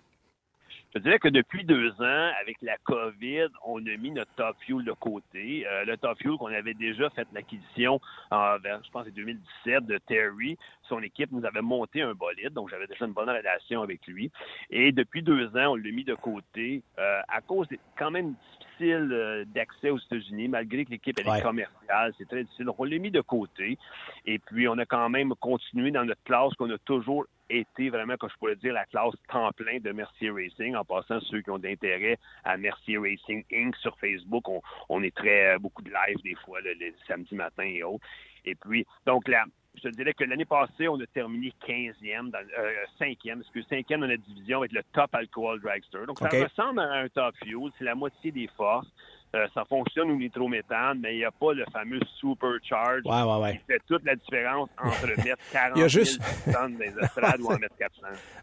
Je 0.96 1.00
dirais 1.00 1.18
que 1.18 1.28
depuis 1.28 1.64
deux 1.64 1.90
ans, 2.02 2.32
avec 2.40 2.62
la 2.62 2.78
COVID, 2.84 3.48
on 3.66 3.84
a 3.84 3.98
mis 3.98 4.12
notre 4.12 4.32
Top 4.36 4.56
Fuel 4.60 4.86
de 4.86 4.92
côté. 4.92 5.66
Euh, 5.66 5.86
le 5.86 5.98
Top 5.98 6.20
Fuel 6.20 6.38
qu'on 6.38 6.54
avait 6.54 6.76
déjà 6.76 7.10
fait 7.10 7.28
l'acquisition 7.34 8.00
en, 8.30 8.58
je 8.64 8.92
pense, 8.92 9.08
en 9.08 9.10
2017 9.10 9.88
de 9.88 9.98
Terry. 9.98 10.56
Son 10.84 11.02
équipe 11.02 11.32
nous 11.32 11.44
avait 11.46 11.64
monté 11.64 12.04
un 12.04 12.14
bolide, 12.14 12.54
donc 12.54 12.70
j'avais 12.70 12.86
déjà 12.86 13.06
une 13.06 13.14
bonne 13.14 13.30
relation 13.30 13.82
avec 13.82 14.06
lui. 14.06 14.30
Et 14.70 14.92
depuis 14.92 15.24
deux 15.24 15.48
ans, 15.58 15.72
on 15.72 15.76
l'a 15.76 15.92
mis 15.92 16.04
de 16.04 16.14
côté 16.14 16.84
euh, 17.00 17.22
à 17.28 17.42
cause 17.42 17.66
c'est 17.72 17.80
quand 17.98 18.12
même 18.12 18.36
difficile 18.60 19.10
euh, 19.12 19.46
d'accès 19.48 19.90
aux 19.90 19.98
États-Unis, 19.98 20.48
malgré 20.48 20.86
que 20.86 20.92
l'équipe 20.92 21.18
est 21.18 21.42
commerciale, 21.42 22.14
c'est 22.20 22.28
très 22.28 22.44
difficile. 22.44 22.66
Donc 22.66 22.80
on 22.80 22.84
l'a 22.84 23.00
mis 23.00 23.10
de 23.10 23.22
côté. 23.22 23.80
Et 24.28 24.38
puis 24.38 24.68
on 24.68 24.78
a 24.78 24.86
quand 24.86 25.10
même 25.10 25.34
continué 25.40 25.90
dans 25.90 26.06
notre 26.06 26.22
classe 26.24 26.54
qu'on 26.54 26.70
a 26.70 26.78
toujours 26.78 27.26
été 27.50 27.90
vraiment, 27.90 28.16
comme 28.18 28.30
je 28.30 28.38
pourrais 28.38 28.56
dire, 28.56 28.74
la 28.74 28.86
classe 28.86 29.14
temps 29.32 29.52
plein 29.52 29.80
de 29.80 29.92
Mercier 29.92 30.32
Racing. 30.32 30.76
En 30.76 30.84
passant, 30.84 31.20
ceux 31.22 31.42
qui 31.42 31.50
ont 31.50 31.60
d'intérêt 31.60 32.18
à 32.44 32.58
Mercier 32.58 32.98
Racing 32.98 33.44
Inc. 33.52 33.76
sur 33.78 33.98
Facebook, 34.00 34.46
on, 34.90 35.04
est 35.04 35.16
très 35.16 35.56
euh, 35.56 35.60
beaucoup 35.60 35.82
de 35.82 35.92
live 35.92 36.22
des 36.24 36.36
fois, 36.46 36.60
le, 36.62 36.74
samedi 37.08 37.36
matin 37.36 37.64
et 37.64 37.84
autres. 37.84 38.06
Et 38.46 38.56
puis, 38.56 38.86
donc 39.06 39.28
là, 39.28 39.46
je 39.76 39.82
te 39.82 39.88
dirais 39.90 40.14
que 40.14 40.24
l'année 40.24 40.46
passée, 40.46 40.88
on 40.88 41.00
a 41.00 41.08
terminé 41.08 41.54
15e, 41.68 42.30
dans, 42.30 42.40
euh, 42.58 42.74
5e, 43.00 43.40
parce 43.40 43.50
que 43.50 43.60
5e 43.60 44.00
dans 44.00 44.08
la 44.08 44.18
division 44.18 44.60
avec 44.60 44.72
le 44.72 44.84
top 44.94 45.14
alcohol 45.16 45.60
dragster. 45.62 46.06
Donc, 46.06 46.20
ça 46.20 46.30
ressemble 46.30 46.80
à 46.80 46.94
un 46.94 47.10
top 47.10 47.36
fuel. 47.44 47.72
C'est 47.78 47.86
la 47.86 47.96
moitié 47.96 48.32
des 48.32 48.48
forces. 48.56 48.88
Euh, 49.36 49.48
ça 49.56 49.66
fonctionne 49.66 50.12
au 50.12 50.16
nitrométhane, 50.16 51.00
mais 51.02 51.16
il 51.16 51.18
n'y 51.18 51.26
a 51.26 51.32
pas 51.32 51.54
le 51.54 51.66
fameux 51.74 52.00
supercharge 52.20 53.02
ouais, 53.04 53.24
ouais, 53.24 53.42
ouais. 53.42 53.58
qui 53.58 53.74
fait 53.74 53.82
toute 53.88 54.06
la 54.06 54.16
différence 54.16 54.70
entre 54.78 55.08
mettre 55.08 55.42
40 55.52 55.76
000 55.76 55.88
juste... 55.88 56.22
tonnes 56.46 56.74
dans 56.74 56.80
les 56.80 56.94
estrades 57.04 57.42
ou 57.42 57.48
en 57.48 57.58
mettre 57.58 57.76
400. 57.80 58.02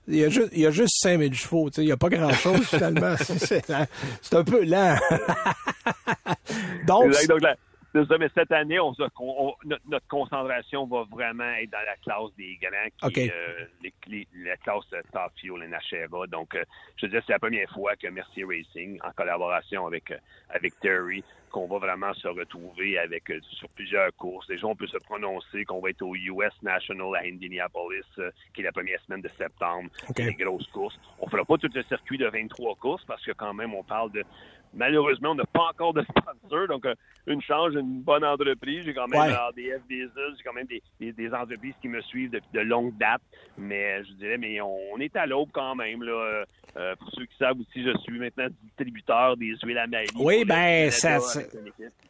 Il 0.09 0.17
y 0.17 0.25
a 0.25 0.29
juste, 0.29 0.49
il 0.53 0.61
y 0.61 0.67
a 0.67 0.73
juste 0.73 0.97
5 1.01 1.21
000 1.21 1.33
chevaux. 1.33 1.71
Il 1.77 1.85
n'y 1.85 1.93
a 1.93 1.97
pas 1.97 2.09
grand-chose, 2.09 2.67
finalement. 2.69 3.15
C'est 3.19 4.35
un 4.35 4.43
peu 4.43 4.65
lent. 4.65 4.97
donc, 6.89 7.13
donc, 7.29 7.41
la, 7.41 7.55
ça, 7.93 8.19
mais 8.19 8.29
cette 8.35 8.53
année, 8.53 8.79
on, 8.79 8.95
on- 9.19 9.55
notre, 9.65 9.83
notre 9.89 10.07
concentration 10.09 10.87
va 10.87 11.05
vraiment 11.11 11.51
être 11.55 11.71
dans 11.71 11.79
la 11.85 11.97
classe 11.97 12.35
des 12.37 12.57
grands, 12.63 13.09
qui 13.11 13.21
euh, 13.33 13.65
les- 13.83 13.93
les- 14.07 14.29
la 14.45 14.57
classe 14.59 14.85
euh, 14.93 15.03
Top 15.13 15.33
Fuel 15.37 15.63
et 15.65 15.69
Nashera. 15.69 16.27
Donc, 16.29 16.55
euh, 16.55 16.63
je 16.97 17.07
veux 17.07 17.13
dire, 17.13 17.23
c'est 17.27 17.33
la 17.33 17.39
première 17.39 17.69
fois 17.71 17.97
que 17.97 18.07
Mercier 18.09 18.45
Racing, 18.45 18.99
en 19.03 19.11
collaboration 19.13 19.87
avec, 19.87 20.11
euh, 20.13 20.19
avec 20.51 20.79
Terry, 20.81 21.25
qu'on 21.51 21.67
va 21.67 21.79
vraiment 21.79 22.15
se 22.15 22.29
retrouver 22.29 22.97
avec 22.97 23.29
euh, 23.29 23.41
sur 23.43 23.69
plusieurs 23.71 24.15
courses. 24.15 24.47
Déjà, 24.47 24.69
on 24.69 24.77
peut 24.77 24.87
se 24.87 24.99
prononcer 24.99 25.65
qu'on 25.65 25.81
va 25.81 25.91
être 25.91 26.03
au 26.03 26.15
US 26.15 26.53
National 26.63 27.17
à 27.17 27.27
Indianapolis, 27.27 28.05
euh, 28.19 28.31
qui 28.55 28.61
est 28.61 28.65
la 28.65 28.73
première 28.73 29.01
semaine 29.03 29.21
de 29.21 29.31
septembre. 29.37 29.91
OK. 30.09 30.15
C'est 30.17 30.27
des 30.27 30.35
grosses 30.45 30.69
courses. 30.69 30.97
On 31.19 31.29
fera 31.29 31.45
pas 31.45 31.57
tout 31.59 31.69
le 31.75 31.83
circuit 31.83 32.19
de 32.19 32.29
23 32.29 32.77
courses 32.77 33.05
parce 33.05 33.25
que 33.25 33.33
quand 33.33 33.53
même, 33.53 33.75
on 33.75 33.83
parle 33.83 34.13
de 34.13 34.23
Malheureusement, 34.75 35.31
on 35.31 35.35
n'a 35.35 35.45
pas 35.53 35.69
encore 35.71 35.93
de 35.95 36.03
sponsor, 36.43 36.69
donc 36.69 36.85
euh, 36.87 36.95
une 37.27 37.43
chance, 37.43 37.73
j'ai 37.73 37.81
une 37.81 38.03
bonne 38.03 38.25
entreprise. 38.25 38.85
J'ai 38.85 38.95
quand 38.95 39.09
même 39.09 39.21
Ouais. 39.21 39.33
RDF 39.35 39.83
Diesel, 39.89 40.11
j'ai 40.37 40.43
quand 40.45 40.53
même 40.53 40.67
des, 40.67 40.83
des, 41.01 41.13
des 41.13 41.29
entreprises 41.35 41.75
qui 41.83 41.89
me 41.89 42.01
suivent 42.03 42.31
depuis 42.31 42.49
de 42.55 42.61
longue 42.61 42.97
date. 42.99 43.21
Mais 43.59 43.99
euh, 44.01 44.05
je 44.09 44.13
dirais, 44.15 44.39
mais 44.39 44.61
on, 44.61 44.77
on 44.95 44.99
est 44.99 45.15
à 45.17 45.27
l'aube 45.27 45.49
quand 45.53 45.75
même. 45.75 46.03
Là, 46.03 46.45
Euh, 46.77 46.95
pour 47.01 47.11
ceux 47.17 47.25
qui 47.27 47.37
savent 47.37 47.59
aussi, 47.59 47.83
je 47.83 47.91
suis 48.05 48.17
maintenant 48.21 48.47
distributeur 48.63 49.37
des 49.37 49.57
huiles 49.65 49.77
à 49.77 49.89
Mali. 49.89 50.07
Oui, 50.21 50.45
ben, 50.45 50.89
ça-. 50.93 51.19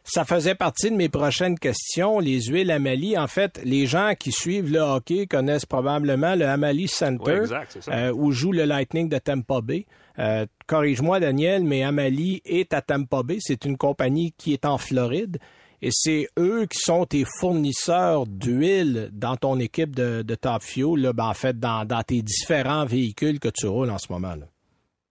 Ça 0.03 0.23
faisait 0.23 0.53
partie 0.53 0.91
de 0.91 0.95
mes 0.95 1.09
prochaines 1.09 1.57
questions. 1.57 2.19
Les 2.19 2.41
huiles 2.43 2.69
Amali, 2.69 3.17
en 3.17 3.25
fait, 3.25 3.59
les 3.65 3.87
gens 3.87 4.13
qui 4.17 4.31
suivent 4.31 4.71
le 4.71 4.79
hockey 4.79 5.25
connaissent 5.25 5.65
probablement 5.65 6.35
le 6.35 6.45
Amali 6.45 6.87
Center, 6.87 7.31
Oui, 7.31 7.37
exact, 7.39 7.71
c'est 7.71 7.81
ça. 7.83 7.91
euh, 7.91 8.13
où 8.13 8.31
joue 8.31 8.51
le 8.51 8.65
Lightning 8.65 9.09
de 9.09 9.17
Tampa 9.17 9.61
Bay. 9.61 9.87
Euh, 10.21 10.45
Corrige-moi, 10.67 11.19
Daniel, 11.19 11.63
mais 11.63 11.83
Amali 11.83 12.41
est 12.45 12.73
à 12.73 12.81
Tampa 12.81 13.23
Bay. 13.23 13.37
C'est 13.39 13.65
une 13.65 13.77
compagnie 13.77 14.33
qui 14.37 14.53
est 14.53 14.65
en 14.65 14.77
Floride. 14.77 15.39
Et 15.81 15.89
c'est 15.91 16.27
eux 16.37 16.67
qui 16.67 16.77
sont 16.77 17.05
tes 17.05 17.25
fournisseurs 17.39 18.27
d'huile 18.27 19.09
dans 19.11 19.35
ton 19.35 19.59
équipe 19.59 19.95
de, 19.95 20.21
Top 20.35 20.61
Fuel, 20.61 21.11
ben, 21.15 21.25
en 21.25 21.33
fait, 21.33 21.59
dans, 21.59 21.85
dans 21.85 22.03
tes 22.03 22.21
différents 22.21 22.85
véhicules 22.85 23.39
que 23.39 23.49
tu 23.49 23.65
roules 23.65 23.89
en 23.89 23.97
ce 23.97 24.11
moment. 24.11 24.35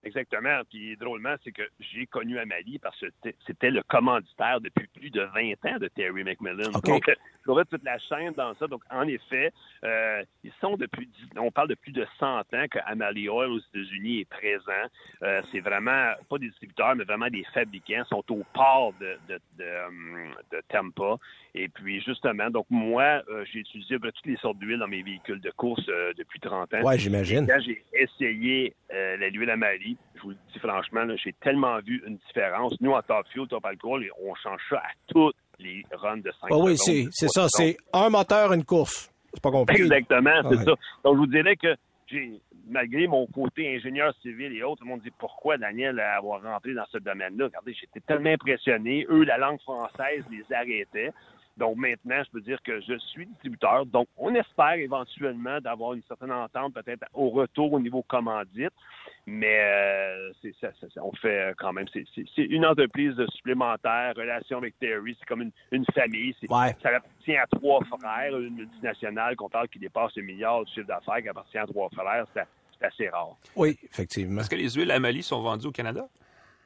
Exactement. 0.03 0.61
Puis 0.71 0.97
drôlement, 0.97 1.35
c'est 1.45 1.53
que 1.53 1.63
j'ai 1.79 2.07
connu 2.07 2.39
Amalie 2.39 2.79
parce 2.79 2.99
que 2.99 3.07
c'était- 3.47 3.71
le 3.71 3.83
commanditaire 3.83 4.61
depuis 4.61 4.87
plus 4.89 5.11
de 5.11 5.23
20 5.35 5.53
ans 5.67 5.79
de 5.79 5.89
Terry 5.89 6.25
McMillan. 6.25 6.71
OK. 6.75 6.87
Donc, 6.87 7.05
vois 7.47 7.65
toute 7.65 7.85
la 7.85 7.99
chaîne 7.99 8.33
dans 8.35 8.55
ça. 8.55 8.67
Donc, 8.67 8.83
en 8.91 9.07
effet, 9.07 9.53
euh, 9.85 10.23
ils 10.45 10.53
sont 10.61 10.77
depuis, 10.77 11.09
on 11.37 11.51
parle 11.51 11.69
de 11.69 11.75
plus 11.75 11.93
de 11.93 12.07
100 12.19 12.41
ans 12.55 12.67
que 12.71 12.79
Amalie 12.87 13.29
Oil 13.29 13.51
aux 13.51 13.59
États-Unis 13.59 14.21
est 14.21 14.25
présent. 14.29 14.73
Euh, 15.23 15.43
c'est 15.51 15.61
vraiment, 15.61 16.13
pas 16.29 16.39
des 16.39 16.49
distributeurs, 16.49 16.95
mais 16.97 17.05
vraiment 17.05 17.29
des 17.29 17.45
fabricants. 17.53 18.03
Ils 18.05 18.09
sont 18.09 18.25
au 18.31 18.45
port 18.55 18.93
de, 19.01 19.17
de, 19.29 19.41
de, 19.59 19.87
hum, 19.89 20.35
de 20.53 20.63
Tampa. 20.69 21.17
Et 21.55 21.69
puis, 21.69 22.01
justement, 22.03 22.51
donc 22.51 22.67
moi, 22.71 23.23
euh, 23.29 23.45
j'ai 23.53 23.61
utilisé 23.61 23.99
toutes 23.99 24.27
les 24.27 24.37
sortes 24.37 24.59
d'huile 24.59 24.79
dans 24.79 24.87
mes 24.89 25.03
véhicules 25.03 25.41
de 25.41 25.51
course 25.51 25.85
euh, 25.89 26.13
depuis 26.17 26.39
30 26.41 26.73
ans. 26.75 26.83
Ouais, 26.83 26.99
j'imagine. 26.99 27.47
Quand 27.47 27.61
j'ai 27.61 27.83
essayé 27.93 28.75
euh, 28.93 29.17
l'huile 29.31 29.51
à 29.51 29.57
Je 30.17 30.21
vous 30.23 30.31
le 30.31 30.37
dis 30.53 30.59
franchement, 30.59 31.05
j'ai 31.23 31.33
tellement 31.35 31.79
vu 31.81 32.03
une 32.07 32.17
différence. 32.27 32.75
Nous, 32.81 32.93
en 32.93 33.03
top 33.03 33.27
fuel, 33.33 33.47
top 33.49 33.65
alcool, 33.65 34.07
on 34.23 34.35
change 34.35 34.61
ça 34.69 34.77
à 34.79 34.91
toutes 35.09 35.37
les 35.59 35.85
runs 35.93 36.19
de 36.19 36.31
5 36.41 36.49
Ah 36.51 36.57
oui, 36.59 36.77
c'est 36.77 37.07
c'est 37.11 37.29
ça. 37.29 37.47
C'est 37.49 37.77
un 37.93 38.09
moteur, 38.11 38.53
une 38.53 38.65
course. 38.65 39.11
C'est 39.33 39.43
pas 39.43 39.51
compliqué. 39.51 39.83
Exactement, 39.83 40.41
c'est 40.43 40.57
Ouais. 40.59 40.65
ça. 40.65 40.73
Donc, 41.05 41.15
je 41.15 41.19
vous 41.19 41.27
dirais 41.27 41.57
que 41.57 41.75
malgré 42.69 43.07
mon 43.07 43.27
côté 43.27 43.75
ingénieur 43.77 44.13
civil 44.23 44.53
et 44.57 44.63
autres, 44.63 44.79
tout 44.81 44.85
le 44.85 44.91
monde 44.91 45.03
dit 45.03 45.13
pourquoi 45.19 45.57
Daniel 45.59 45.99
a 46.01 46.17
avoir 46.17 46.43
rentré 46.43 46.75
dans 46.75 46.87
ce 46.91 46.99
domaine-là? 46.99 47.47
Regardez, 47.47 47.73
j'étais 47.75 48.01
tellement 48.01 48.31
impressionné. 48.31 49.07
Eux, 49.09 49.25
la 49.25 49.39
langue 49.39 49.61
française 49.61 50.25
les 50.31 50.45
arrêtait. 50.55 51.13
Donc 51.57 51.77
maintenant, 51.77 52.23
je 52.25 52.31
peux 52.31 52.41
dire 52.41 52.59
que 52.63 52.81
je 52.81 52.97
suis 52.99 53.27
distributeur. 53.27 53.85
Donc, 53.87 54.09
on 54.17 54.35
espère 54.35 54.73
éventuellement 54.75 55.61
d'avoir 55.61 55.93
une 55.95 56.03
certaine 56.09 56.33
entente 56.33 56.73
peut-être 56.75 57.05
au 57.13 57.29
retour 57.31 57.73
au 57.73 57.81
niveau 57.81 58.03
commandite. 58.03 58.73
Mais 59.27 59.59
euh, 59.61 60.33
c'est 60.41 60.55
ça, 60.61 60.69
ça- 60.81 60.87
ça- 60.95 61.05
on 61.05 61.13
fait 61.13 61.51
euh, 61.51 61.55
quand 61.59 61.73
même. 61.73 61.87
C'est, 61.93 62.05
c'est- 62.15 62.25
c'est 62.35 62.43
une 62.45 62.65
entreprise 62.65 63.15
supplémentaire, 63.35 64.15
relation 64.17 64.59
avec 64.59 64.79
Terry, 64.79 65.15
c'est 65.19 65.27
comme 65.27 65.43
une, 65.43 65.53
une 65.73 65.85
famille. 65.95 66.35
C'est- 66.41 66.51
Ouais. 66.51 66.75
Ça 66.83 66.89
appartient 66.97 67.37
à 67.37 67.47
trois 67.47 67.81
frères, 67.85 68.39
une 68.39 68.55
multinationale 68.55 69.37
qu'on 69.37 69.49
parle 69.51 69.69
qui 69.69 69.79
dépasse 69.79 70.15
le 70.17 70.23
milliard 70.23 70.63
de 70.65 70.69
chiffre 70.69 70.87
d'affaires, 70.87 71.21
qui 71.23 71.29
appartient 71.29 71.59
à 71.59 71.67
trois 71.67 71.89
frères. 71.91 72.27
C'est, 72.35 72.45
c'est 72.79 72.87
assez 72.87 73.09
rare. 73.11 73.37
Oui, 73.55 73.79
effectivement. 73.85 74.41
Est-ce 74.41 74.51
que 74.51 74.57
les 74.57 74.71
huiles 74.71 74.91
Amali 74.91 75.23
sont 75.23 75.43
vendues 75.43 75.67
au 75.67 75.73
Canada? 75.73 76.09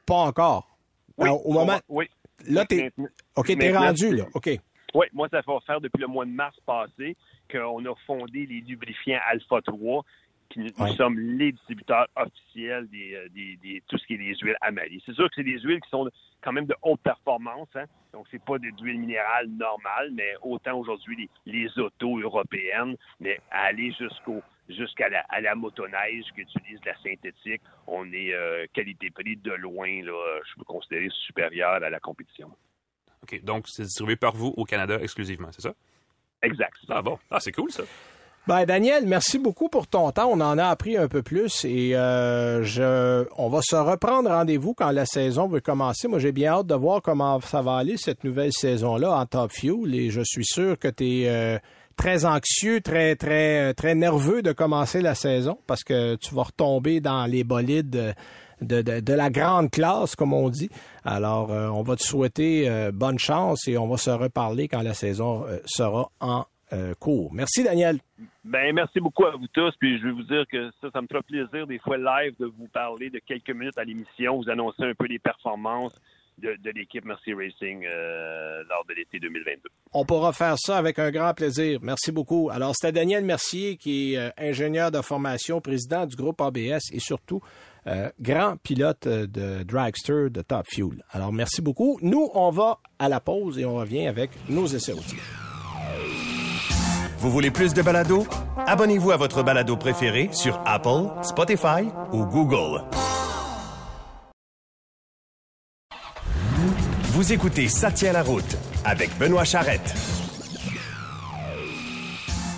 Pas 0.05 0.15
encore. 0.15 0.77
Oui, 1.17 1.25
Alors, 1.27 1.45
au 1.45 1.51
moment. 1.51 1.79
Oui. 1.89 2.09
Là, 2.47 2.65
t'es. 2.65 2.91
OK, 3.35 3.47
t'es 3.57 3.77
rendu, 3.77 4.15
là. 4.15 4.25
OK. 4.33 4.49
Oui, 4.95 5.07
moi, 5.13 5.27
ça 5.29 5.41
fait 5.43 5.51
faire 5.67 5.81
depuis 5.81 5.99
le 6.01 6.07
mois 6.07 6.25
de 6.25 6.31
mars 6.31 6.57
passé 6.65 7.17
qu'on 7.51 7.85
a 7.85 7.93
fondé 8.07 8.45
les 8.45 8.61
lubrifiants 8.61 9.19
Alpha 9.27 9.61
3, 9.61 10.03
qui 10.49 10.59
nous, 10.59 10.69
Ouais. 10.79 10.91
sommes 10.95 11.19
les 11.19 11.51
distributeurs 11.51 12.07
officiels 12.15 12.87
des, 12.89 13.13
euh, 13.15 13.27
des, 13.29 13.57
des- 13.57 13.83
tout 13.89 13.97
ce 13.97 14.05
qui 14.07 14.13
est 14.13 14.17
des 14.17 14.35
huiles 14.37 14.55
Amali. 14.61 15.01
C'est 15.05 15.13
sûr 15.13 15.27
que 15.27 15.35
c'est 15.35 15.43
des 15.43 15.59
huiles 15.59 15.81
qui 15.81 15.89
sont 15.89 16.09
quand 16.41 16.53
même 16.53 16.65
de 16.67 16.75
haute 16.81 17.01
performance, 17.01 17.67
hein? 17.75 17.85
donc 18.13 18.25
c'est 18.31 18.41
pas 18.43 18.57
des 18.57 18.71
huiles 18.79 18.99
minérales 18.99 19.47
normales, 19.49 20.11
mais 20.13 20.33
autant 20.43 20.77
aujourd'hui 20.79 21.29
les, 21.45 21.53
les 21.65 21.79
autos 21.79 22.19
européennes, 22.19 22.95
mais 23.19 23.39
aller 23.51 23.91
jusqu'au 23.91 24.41
jusqu'à 24.69 25.09
la, 25.09 25.19
à 25.29 25.41
la 25.41 25.53
motoneige 25.55 26.23
qui 26.33 26.41
utilise 26.41 26.79
la 26.85 26.95
synthétique, 26.97 27.61
on 27.85 28.11
est 28.13 28.33
euh, 28.33 28.65
qualité-prix 28.73 29.35
de 29.37 29.51
loin, 29.51 30.01
là, 30.03 30.39
je 30.47 30.55
peux 30.55 30.63
considérer 30.63 31.09
supérieur 31.11 31.73
à 31.83 31.89
la 31.89 31.99
compétition. 31.99 32.49
OK, 33.25 33.43
donc 33.43 33.65
c'est 33.67 33.83
distribué 33.83 34.15
par 34.15 34.35
vous 34.35 34.53
au 34.55 34.65
Canada 34.65 34.99
exclusivement, 35.01 35.47
c'est 35.51 35.63
ça? 35.63 35.73
Exact. 36.43 36.77
Ah 36.89 37.01
bon, 37.01 37.17
ah, 37.31 37.39
c'est 37.39 37.51
cool 37.51 37.71
ça. 37.71 37.83
Ben, 38.47 38.63
Daniel, 38.65 39.07
merci 39.07 39.39
beaucoup 39.39 39.69
pour 39.69 39.87
ton 39.87 40.11
temps. 40.11 40.29
On 40.31 40.39
en 40.39 40.59
a 40.59 40.65
appris 40.65 40.95
un 40.97 41.07
peu 41.07 41.23
plus 41.23 41.65
et 41.65 41.95
euh, 41.95 42.61
je, 42.61 43.25
on 43.37 43.49
va 43.49 43.61
se 43.63 43.75
reprendre 43.75 44.29
rendez-vous 44.29 44.75
quand 44.75 44.91
la 44.91 45.07
saison 45.07 45.47
va 45.47 45.59
commencer. 45.61 46.07
Moi, 46.07 46.19
j'ai 46.19 46.31
bien 46.31 46.51
hâte 46.51 46.67
de 46.67 46.75
voir 46.75 47.01
comment 47.01 47.41
ça 47.41 47.63
va 47.63 47.77
aller 47.77 47.97
cette 47.97 48.23
nouvelle 48.23 48.53
saison-là 48.53 49.17
en 49.17 49.25
Top 49.25 49.51
Fuel 49.51 49.95
et 49.95 50.11
je 50.11 50.21
suis 50.23 50.45
sûr 50.45 50.77
que 50.77 50.87
tu 50.87 51.23
es 51.23 51.59
très 51.95 52.25
anxieux, 52.25 52.81
très, 52.81 53.15
très, 53.15 53.73
très 53.73 53.95
nerveux 53.95 54.43
de 54.43 54.51
commencer 54.51 55.01
la 55.01 55.15
saison 55.15 55.57
parce 55.65 55.83
que 55.83 56.15
tu 56.17 56.35
vas 56.35 56.43
retomber 56.43 56.99
dans 56.99 57.25
les 57.25 57.43
bolides 57.43 58.13
de, 58.61 58.81
de, 58.81 58.99
de 58.99 59.13
la 59.13 59.29
grande 59.29 59.71
classe, 59.71 60.15
comme 60.15 60.33
on 60.33 60.49
dit. 60.49 60.69
Alors, 61.03 61.51
euh, 61.51 61.67
on 61.67 61.83
va 61.83 61.95
te 61.95 62.03
souhaiter 62.03 62.69
euh, 62.69 62.91
bonne 62.93 63.19
chance 63.19 63.67
et 63.67 63.77
on 63.77 63.87
va 63.87 63.97
se 63.97 64.09
reparler 64.09 64.67
quand 64.67 64.81
la 64.81 64.93
saison 64.93 65.45
euh, 65.45 65.59
sera 65.65 66.09
en 66.19 66.45
cours. 66.99 67.33
Merci, 67.33 67.63
Daniel. 67.63 67.99
Ben, 68.43 68.75
merci 68.75 68.99
beaucoup 68.99 69.23
à 69.25 69.31
vous 69.37 69.47
tous. 69.53 69.71
Puis 69.79 69.97
je 69.97 70.07
vais 70.07 70.11
vous 70.11 70.23
dire 70.23 70.43
que 70.51 70.71
ça, 70.81 70.89
ça 70.91 71.01
me 71.01 71.07
fera 71.07 71.21
plaisir 71.21 71.65
des 71.67 71.79
fois 71.79 71.95
live 71.95 72.33
de 72.37 72.47
vous 72.47 72.67
parler 72.67 73.09
de 73.09 73.19
quelques 73.19 73.51
minutes 73.51 73.77
à 73.77 73.85
l'émission, 73.85 74.35
vous 74.35 74.49
annoncer 74.49 74.83
un 74.83 74.93
peu 74.93 75.05
les 75.05 75.19
performances 75.19 75.93
de, 76.37 76.55
de 76.61 76.71
l'équipe 76.71 77.05
Merci 77.05 77.33
Racing 77.33 77.85
euh, 77.85 78.63
lors 78.69 78.85
de 78.87 78.93
l'été 78.93 79.19
2022. 79.19 79.69
On 79.93 80.05
pourra 80.05 80.33
faire 80.33 80.55
ça 80.57 80.77
avec 80.77 80.99
un 80.99 81.11
grand 81.11 81.33
plaisir. 81.33 81.79
Merci 81.81 82.11
beaucoup. 82.11 82.49
Alors, 82.51 82.73
c'était 82.75 82.91
Daniel 82.91 83.23
Mercier, 83.23 83.77
qui 83.77 84.13
est 84.13 84.17
euh, 84.17 84.29
ingénieur 84.37 84.91
de 84.91 85.01
formation, 85.01 85.61
président 85.61 86.05
du 86.05 86.15
groupe 86.15 86.41
ABS 86.41 86.91
et 86.91 86.99
surtout 86.99 87.41
euh, 87.87 88.09
grand 88.19 88.57
pilote 88.57 89.05
euh, 89.07 89.27
de 89.27 89.63
dragster 89.63 90.29
de 90.29 90.41
Top 90.41 90.65
Fuel. 90.67 91.03
Alors, 91.11 91.31
merci 91.31 91.61
beaucoup. 91.61 91.99
Nous, 92.01 92.29
on 92.33 92.49
va 92.49 92.79
à 92.99 93.09
la 93.09 93.19
pause 93.19 93.59
et 93.59 93.65
on 93.65 93.75
revient 93.75 94.07
avec 94.07 94.31
nos 94.49 94.65
essais 94.65 94.91
routiers. 94.91 95.19
Vous 97.19 97.31
voulez 97.31 97.51
plus 97.51 97.73
de 97.73 97.81
balado? 97.81 98.25
Abonnez-vous 98.67 99.11
à 99.11 99.17
votre 99.17 99.43
balado 99.43 99.77
préféré 99.77 100.29
sur 100.31 100.59
Apple, 100.65 101.09
Spotify 101.23 101.87
ou 102.11 102.25
Google. 102.25 102.83
Vous 107.03 107.31
écoutez 107.31 107.67
Ça 107.69 107.91
tient 107.91 108.11
la 108.11 108.23
route 108.23 108.57
avec 108.83 109.17
Benoît 109.17 109.45
Charrette. 109.45 109.95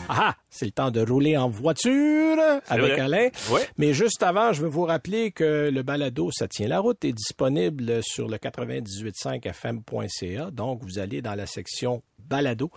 Ah, 0.10 0.34
c'est 0.58 0.65
le 0.65 0.72
temps 0.72 0.91
de 0.91 1.02
rouler 1.02 1.36
en 1.38 1.50
voiture 1.50 2.38
avec 2.67 2.93
vrai. 2.93 3.00
Alain. 3.00 3.30
Mais 3.78 3.93
juste 3.93 4.24
avant, 4.24 4.54
je 4.54 4.63
veux 4.63 4.67
vous 4.67 4.84
rappeler 4.84 5.32
que 5.32 5.70
le 5.72 5.84
balado 5.84 6.32
Ça 6.32 6.48
tient 6.48 6.67
la 6.67 6.80
route 6.80 7.06
est 7.06 7.13
disponible 7.13 8.00
sur 8.02 8.28
le 8.28 8.38
98.5fm.ca. 8.38 10.50
Donc, 10.52 10.84
vous 10.84 10.98
allez 11.00 11.22
dans 11.22 11.36
la 11.36 11.46
section 11.46 12.02
balado. 12.20 12.72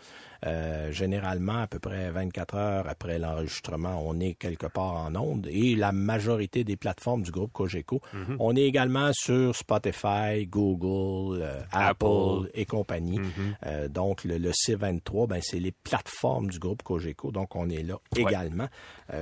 Euh, 0.46 0.90
généralement, 0.90 1.58
à 1.58 1.66
peu 1.66 1.78
près 1.78 2.10
24 2.10 2.54
heures 2.54 2.88
après 2.88 3.18
l'enregistrement, 3.18 4.02
on 4.06 4.18
est 4.20 4.32
quelque 4.34 4.66
part 4.66 4.94
en 4.94 5.14
onde 5.14 5.46
et 5.50 5.74
la 5.76 5.92
majorité 5.92 6.64
des 6.64 6.76
plateformes 6.76 7.22
du 7.22 7.30
groupe 7.30 7.52
Cogeco. 7.52 8.00
On 8.38 8.56
est 8.56 8.62
également 8.62 9.10
sur 9.12 9.54
Spotify, 9.54 10.46
Google, 10.46 11.42
euh, 11.42 11.62
Apple, 11.72 12.06
Apple. 12.06 12.50
et 12.54 12.64
compagnie. 12.64 13.20
Euh, 13.66 13.88
donc, 13.88 14.24
le, 14.24 14.38
le 14.38 14.50
C23, 14.52 15.26
ben, 15.28 15.40
c'est 15.42 15.60
les 15.60 15.72
plateformes 15.72 16.48
du 16.48 16.58
groupe 16.58 16.82
Cogeco. 16.82 17.30
Donc, 17.32 17.54
on 17.54 17.68
est 17.68 17.82
là 17.82 17.98
également. 18.16 18.68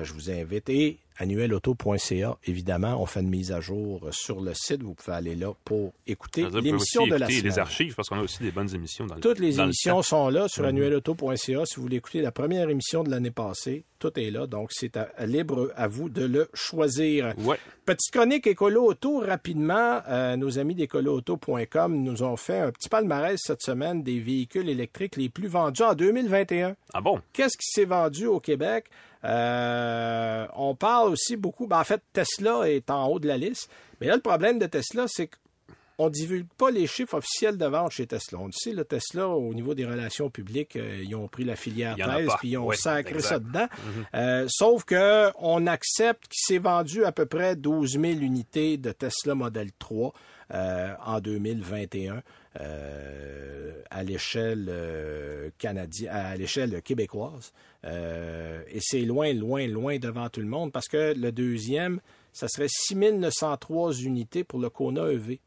Je 0.03 0.13
vous 0.13 0.31
invite. 0.31 0.69
Et 0.69 1.01
annuelauto.ca. 1.19 2.39
Évidemment, 2.47 3.01
on 3.01 3.07
fait 3.07 3.21
une 3.21 3.29
mise 3.29 3.53
à 3.53 3.61
jour 3.61 4.07
sur 4.11 4.41
le 4.41 4.55
site. 4.55 4.83
Vous 4.83 4.95
pouvez 4.95 5.17
aller 5.17 5.35
là 5.35 5.53
pour 5.65 5.93
écouter 6.07 6.47
l'émission 6.63 7.07
de 7.07 7.17
la 7.17 7.27
semaine. 7.29 7.43
les 7.45 7.59
archives, 7.59 7.95
parce 7.95 8.09
qu'on 8.09 8.19
a 8.19 8.23
aussi 8.23 8.43
des 8.43 8.51
bonnes 8.51 8.75
émissions 8.75 9.07
dans 9.07 9.15
le 9.17 9.21
Toutes 9.21 9.39
les 9.39 9.55
dans 9.57 9.65
émissions 9.65 10.03
sont 10.03 10.29
là 10.29 10.49
sur 10.49 10.63
Mhm. 10.63 10.69
annuelauto.ca. 10.71 11.67
Si 11.67 11.77
vous 11.77 11.83
voulez 11.83 11.97
écouter 11.97 12.21
la 12.23 12.33
première 12.33 12.69
émission 12.71 13.03
de 13.05 13.11
l'année 13.11 13.31
passée, 13.31 13.85
tout 13.99 14.13
est 14.19 14.31
là. 14.31 14.47
Donc, 14.47 14.71
c'est 14.73 14.97
libre 15.27 15.73
à 15.77 15.89
vous 15.89 16.09
de 16.09 16.25
le 16.25 16.49
choisir. 16.55 17.35
Ouais. 17.39 17.59
Petite 17.85 18.13
chronique 18.13 18.47
écolo 18.47 18.85
auto 18.85 19.19
rapidement. 19.21 20.01
Euh, 20.09 20.37
nos 20.37 20.59
amis 20.59 20.75
d'écoloauto.com 20.75 22.03
nous 22.03 22.23
ont 22.23 22.37
fait 22.37 22.59
un 22.61 22.71
petit 22.71 22.89
palmarès 22.89 23.41
cette 23.43 23.63
semaine 23.63 24.03
des 24.03 24.21
véhicules 24.21 24.69
électriques 24.69 25.17
les 25.17 25.29
plus 25.29 25.49
vendus 25.49 25.83
en 25.83 25.95
2021. 25.95 26.77
Ah 26.93 27.01
bon? 27.01 27.21
Qu'est-ce 27.33 27.57
qui 27.57 27.67
s'est 27.71 27.85
vendu 27.87 28.27
au 28.27 28.41
Québec? 28.41 28.87
Euh, 29.25 30.47
on 30.55 30.75
parle 30.75 31.11
aussi 31.11 31.37
beaucoup. 31.37 31.67
ben, 31.67 31.81
en 31.81 31.85
fait, 31.85 32.03
Tesla 32.13 32.69
est 32.71 32.91
en 32.91 33.07
haut 33.09 33.19
de 33.19 33.27
la 33.29 33.37
liste. 33.37 33.71
Mais 34.01 34.07
là, 34.07 34.15
le 34.17 34.23
problème 34.23 34.59
de 34.59 34.67
Tesla, 34.67 35.07
c'est 35.09 35.29
qu'on 35.29 36.07
ne 36.07 36.11
divulgue 36.11 36.47
pas 36.57 36.71
les 36.71 36.87
chiffres 36.87 37.15
officiels 37.15 37.59
de 37.59 37.67
vente 37.67 37.91
chez 37.91 38.07
Tesla. 38.07 38.39
On 38.41 38.47
le 38.47 38.53
sait, 38.53 38.73
le 38.73 38.85
Tesla, 38.85 39.27
au 39.29 39.53
niveau 39.55 39.75
des 39.75 39.85
relations 39.85 40.31
publiques, 40.31 40.77
euh, 40.77 41.03
ils 41.05 41.15
ont 41.17 41.27
pris 41.27 41.45
la 41.45 41.57
filière 41.57 41.97
thèse 41.97 42.31
puis 42.39 42.51
ils 42.51 42.57
ont 42.59 42.67
Oui, 42.69 42.77
sacré 42.77 43.17
exact. 43.17 43.29
ça 43.29 43.39
dedans. 43.41 43.67
Euh, 44.15 44.47
sauf 44.49 44.85
que 44.85 45.31
on 45.41 45.67
accepte 45.67 46.29
qu'il 46.29 46.55
s'est 46.55 46.59
vendu 46.63 47.05
à 47.05 47.11
peu 47.13 47.27
près 47.27 47.57
12 47.57 47.93
000 47.93 48.05
unités 48.21 48.77
de 48.77 48.93
Tesla 48.93 49.35
Model 49.35 49.71
3 49.79 50.13
euh, 50.55 50.95
en 51.05 51.21
2021 51.21 52.23
euh, 52.61 53.83
à 53.91 54.03
l'échelle 54.03 54.67
euh, 54.69 55.51
canadienne, 55.59 56.11
à 56.13 56.37
l'échelle 56.37 56.83
québécoise. 56.83 57.53
Euh, 57.85 58.63
et 58.69 58.81
c'est 58.81 59.03
loin, 59.03 59.33
loin, 59.33 59.67
loin 59.67 59.99
devant 59.99 60.29
tout 60.29 60.41
le 60.41 60.47
monde 60.47 60.73
parce 60.73 60.89
que 60.89 61.15
le 61.17 61.33
deuxième, 61.33 62.01
ça 62.33 62.49
serait 62.49 62.69
6 62.69 62.97
903 62.97 63.95
unités 64.01 64.45
pour 64.45 64.59
le 64.59 64.71
Kona 64.71 65.11
EV. 65.11 65.39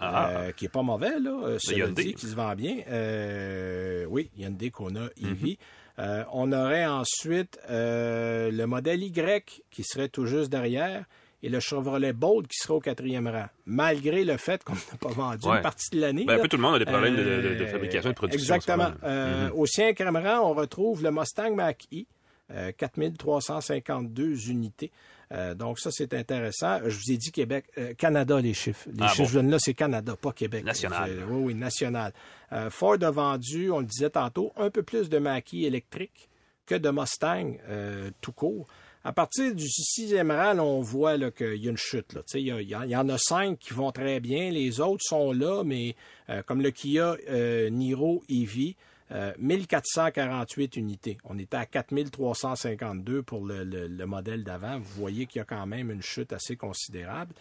Ah. 0.00 0.30
euh, 0.30 0.52
qui 0.52 0.66
est 0.66 0.68
pas 0.68 0.82
mauvais, 0.82 1.18
là, 1.18 1.56
Hyundai. 1.70 2.14
qui 2.14 2.26
se 2.26 2.36
vend 2.36 2.54
bien. 2.54 2.76
Euh, 2.88 4.04
oui, 4.08 4.30
Hyundai 4.36 4.70
Kona 4.70 5.10
EV. 5.20 5.42
Mhm. 5.42 5.56
Euh, 5.98 6.24
on 6.32 6.52
aurait 6.52 6.86
ensuite 6.86 7.58
le 7.68 8.64
modèle 8.66 9.02
Y 9.02 9.64
qui 9.70 9.82
serait 9.82 10.08
tout 10.08 10.26
juste 10.26 10.50
derrière 10.50 11.04
et 11.42 11.48
le 11.48 11.60
Chevrolet 11.60 12.12
Bolt 12.12 12.46
qui 12.48 12.56
serait 12.58 12.74
au 12.74 12.80
quatrième 12.80 13.28
rang, 13.28 13.46
malgré 13.66 14.24
le 14.24 14.36
fait 14.36 14.64
qu'on 14.64 14.74
n'a 14.74 14.80
pas 15.00 15.10
vendu 15.10 15.46
Ouais. 15.48 15.56
une 15.56 15.62
partie 15.62 15.90
de 15.94 16.00
l'année. 16.00 16.24
Ben, 16.24 16.38
un 16.38 16.42
peu 16.42 16.48
tout 16.48 16.56
le 16.56 16.62
monde 16.62 16.74
a 16.74 16.78
des 16.80 16.84
problèmes 16.84 17.14
de, 17.16 17.22
de- 17.22 17.54
de 17.54 17.64
Euh, 17.64 17.66
fabrication 17.66 18.10
et 18.10 18.12
de 18.12 18.16
production. 18.16 18.54
Exactement. 18.54 18.90
Euh, 19.04 19.50
Au 19.54 19.64
cinquième 19.66 20.16
rang, 20.16 20.50
on 20.50 20.54
retrouve 20.54 21.02
le 21.02 21.10
Mustang 21.12 21.54
Mach-E, 21.54 22.04
euh, 22.50 22.72
4352 22.76 24.50
unités. 24.50 24.90
Euh, 25.30 25.54
donc 25.54 25.78
ça, 25.78 25.90
c'est 25.92 26.14
intéressant. 26.14 26.78
Je 26.86 26.96
vous 26.96 27.12
ai 27.12 27.16
dit 27.18 27.30
Québec, 27.30 27.66
euh, 27.76 27.92
Canada, 27.94 28.40
les 28.40 28.54
chiffres. 28.54 28.88
Les 28.90 28.96
Ah, 29.02 29.08
chiffres, 29.08 29.34
bon. 29.34 29.46
je 29.46 29.50
là, 29.50 29.56
c'est 29.60 29.74
Canada, 29.74 30.16
pas 30.20 30.32
Québec. 30.32 30.64
National. 30.64 31.10
Oui, 31.28 31.42
oui, 31.48 31.54
national. 31.54 32.12
Euh, 32.52 32.70
Ford 32.70 32.96
a 33.02 33.10
vendu, 33.10 33.70
on 33.70 33.80
le 33.80 33.86
disait 33.86 34.10
tantôt, 34.10 34.52
un 34.56 34.70
peu 34.70 34.82
plus 34.82 35.08
de 35.10 35.18
Mach-E 35.18 35.66
électrique 35.66 36.28
que 36.64 36.74
de 36.74 36.90
Mustang 36.90 37.56
tout 38.20 38.32
court. 38.32 38.66
À 39.04 39.12
partir 39.12 39.54
du 39.54 39.66
sixième 39.68 40.30
rang, 40.30 40.58
on 40.58 40.80
voit 40.80 41.16
qu'il 41.30 41.54
y 41.56 41.68
a 41.68 41.70
une 41.70 41.76
chute. 41.76 42.12
là. 42.14 42.22
Il 42.34 42.40
y, 42.42 42.50
a- 42.52 42.60
il 42.60 42.90
y 42.90 42.96
en- 42.96 43.08
a 43.08 43.18
cinq 43.18 43.58
qui 43.58 43.72
vont 43.72 43.90
très 43.92 44.20
bien. 44.20 44.50
Les 44.50 44.80
autres 44.80 45.04
sont 45.04 45.32
là, 45.32 45.62
mais 45.64 45.94
euh, 46.28 46.42
comme 46.42 46.60
le 46.60 46.70
Kia 46.70 47.16
euh, 47.30 47.70
Niro 47.70 48.22
EV, 48.28 48.74
euh, 49.12 49.32
1448 49.38 50.76
unités. 50.76 51.16
On 51.24 51.38
était 51.38 51.56
à 51.56 51.64
4352 51.64 53.22
pour 53.22 53.46
le, 53.46 53.64
le- 53.64 53.86
le 53.86 54.06
modèle 54.06 54.44
d'avant. 54.44 54.78
Vous 54.78 55.00
voyez 55.00 55.26
qu'il 55.26 55.38
y 55.38 55.42
a 55.42 55.44
quand 55.46 55.66
même 55.66 55.90
une 55.90 56.02
chute 56.02 56.32
assez 56.32 56.56
considérable. 56.56 57.32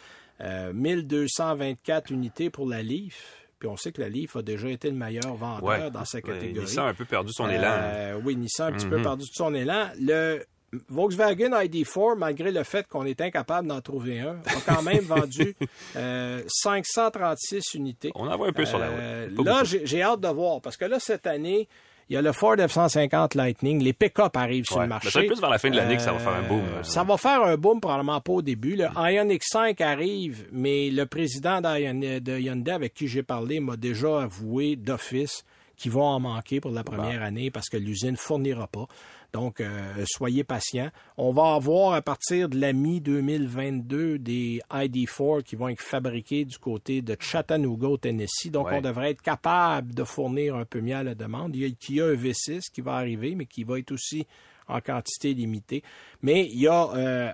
Euh, 0.41 0.71
1224 0.73 2.11
unités 2.11 2.49
pour 2.49 2.67
la 2.67 2.81
Leaf. 2.83 3.43
Puis 3.59 3.67
on 3.67 3.75
sait 3.75 3.91
que 3.91 4.01
la 4.01 4.09
Leaf 4.09 4.35
a 4.35 4.43
déjà 4.43 4.69
été 4.69 4.89
le 4.91 4.95
meilleur 4.95 5.33
vendeur 5.35 5.63
Ouais. 5.63 5.91
dans 5.91 6.05
sa 6.05 6.19
Ouais, 6.19 6.21
catégorie. 6.21 6.65
Nissan 6.67 6.85
a 6.85 6.89
un 6.89 6.93
peu 6.93 7.05
perdu 7.05 7.33
son 7.33 7.49
élan. 7.49 7.71
Euh, 7.71 8.21
oui, 8.23 8.35
Nissan 8.35 8.67
a 8.67 8.69
un 8.69 8.77
petit 8.77 8.87
peu 8.87 8.97
Mhm. 8.97 9.03
perdu 9.03 9.25
son 9.33 9.53
élan. 9.55 9.89
Le 9.99 10.45
Volkswagen 10.89 11.49
ID4, 11.51 12.17
malgré 12.17 12.51
le 12.51 12.63
fait 12.63 12.87
qu'on 12.87 13.05
est 13.05 13.21
incapable 13.21 13.67
d'en 13.67 13.81
trouver 13.81 14.19
un, 14.19 14.37
a 14.45 14.61
quand 14.65 14.81
même 14.81 14.99
vendu 15.03 15.55
euh, 15.95 16.41
536 16.47 17.73
unités. 17.75 18.11
On 18.15 18.27
en 18.27 18.37
voit 18.37 18.47
un 18.47 18.53
peu 18.53 18.65
sur 18.65 18.79
la 18.79 18.87
Euh, 18.87 19.27
route. 19.35 19.45
Pas 19.45 19.63
là, 19.63 19.63
j'ai 19.63 20.01
hâte 20.01 20.19
de 20.21 20.27
voir, 20.27 20.61
parce 20.61 20.77
que 20.77 20.85
là, 20.85 20.99
cette 20.99 21.25
année, 21.27 21.67
il 22.09 22.13
y 22.13 22.17
a 22.17 22.21
le 22.21 22.31
Ford 22.31 22.55
F-150 22.55 23.35
Lightning, 23.35 23.83
les 23.83 23.91
pick-up 23.93 24.35
arrivent 24.37 24.65
sur 24.65 24.79
le 24.81 24.87
marché. 24.87 25.09
ça 25.09 25.19
va 25.19 25.25
être 25.25 25.31
plus 25.31 25.41
vers 25.41 25.49
la 25.49 25.57
fin 25.57 25.69
de 25.69 25.75
l'année 25.75 25.97
que 25.97 26.01
ça 26.01 26.13
va 26.13 26.19
faire 26.19 26.33
un 26.33 26.47
boom. 26.47 26.59
Euh, 26.59 26.79
euh, 26.79 26.83
Ça 26.83 27.03
va 27.03 27.17
faire 27.17 27.43
un 27.43 27.57
boom, 27.57 27.81
probablement 27.81 28.21
pas 28.21 28.31
au 28.33 28.41
début. 28.41 28.75
Le 28.77 28.87
Ioniq 28.97 29.43
5 29.43 29.79
arrive, 29.81 30.45
mais 30.51 30.89
le 30.89 31.05
président 31.05 31.59
de 31.61 32.39
Hyundai, 32.39 32.71
avec 32.71 32.93
qui 32.93 33.07
j'ai 33.07 33.23
parlé, 33.23 33.59
m'a 33.59 33.75
déjà 33.75 34.21
avoué 34.23 34.75
d'office 34.77 35.43
qu'ils 35.75 35.91
vont 35.91 36.05
en 36.05 36.19
manquer 36.19 36.59
pour 36.59 36.71
la 36.71 36.83
première 36.83 37.21
année 37.23 37.51
parce 37.51 37.69
que 37.69 37.77
l'usine 37.77 38.11
ne 38.11 38.15
fournira 38.17 38.67
pas. 38.67 38.87
Donc, 39.33 39.59
euh, 39.61 39.93
soyez 40.07 40.43
patients. 40.43 40.89
On 41.17 41.31
va 41.31 41.53
avoir 41.55 41.93
à 41.93 42.01
partir 42.01 42.49
de 42.49 42.59
la 42.59 42.73
mi-2022 42.73 44.17
des 44.17 44.61
ID4 44.71 45.43
qui 45.43 45.55
vont 45.55 45.67
être 45.69 45.81
fabriqués 45.81 46.45
du 46.45 46.57
côté 46.57 47.01
de 47.01 47.15
Chattanooga, 47.19 47.87
au 47.87 47.97
Tennessee. 47.97 48.49
Donc, 48.51 48.67
Ouais. 48.67 48.77
on 48.77 48.81
devrait 48.81 49.11
être 49.11 49.21
capable 49.21 49.93
de 49.93 50.03
fournir 50.03 50.55
un 50.55 50.65
peu 50.65 50.81
mieux 50.81 50.95
à 50.95 51.03
la 51.03 51.15
demande. 51.15 51.55
Il 51.55 51.61
y 51.61 51.65
a 51.65 51.69
Kia 51.77 52.13
EV6 52.13 52.69
qui 52.73 52.81
va 52.81 52.93
arriver, 52.95 53.35
mais 53.35 53.45
qui 53.45 53.63
va 53.63 53.79
être 53.79 53.91
aussi 53.91 54.25
en 54.69 54.81
quantité 54.81 55.33
limitée. 55.33 55.81
Mais 56.21 56.45
il 56.51 56.59
y 56.59 56.67
a, 56.67 56.89
euh, 56.93 57.31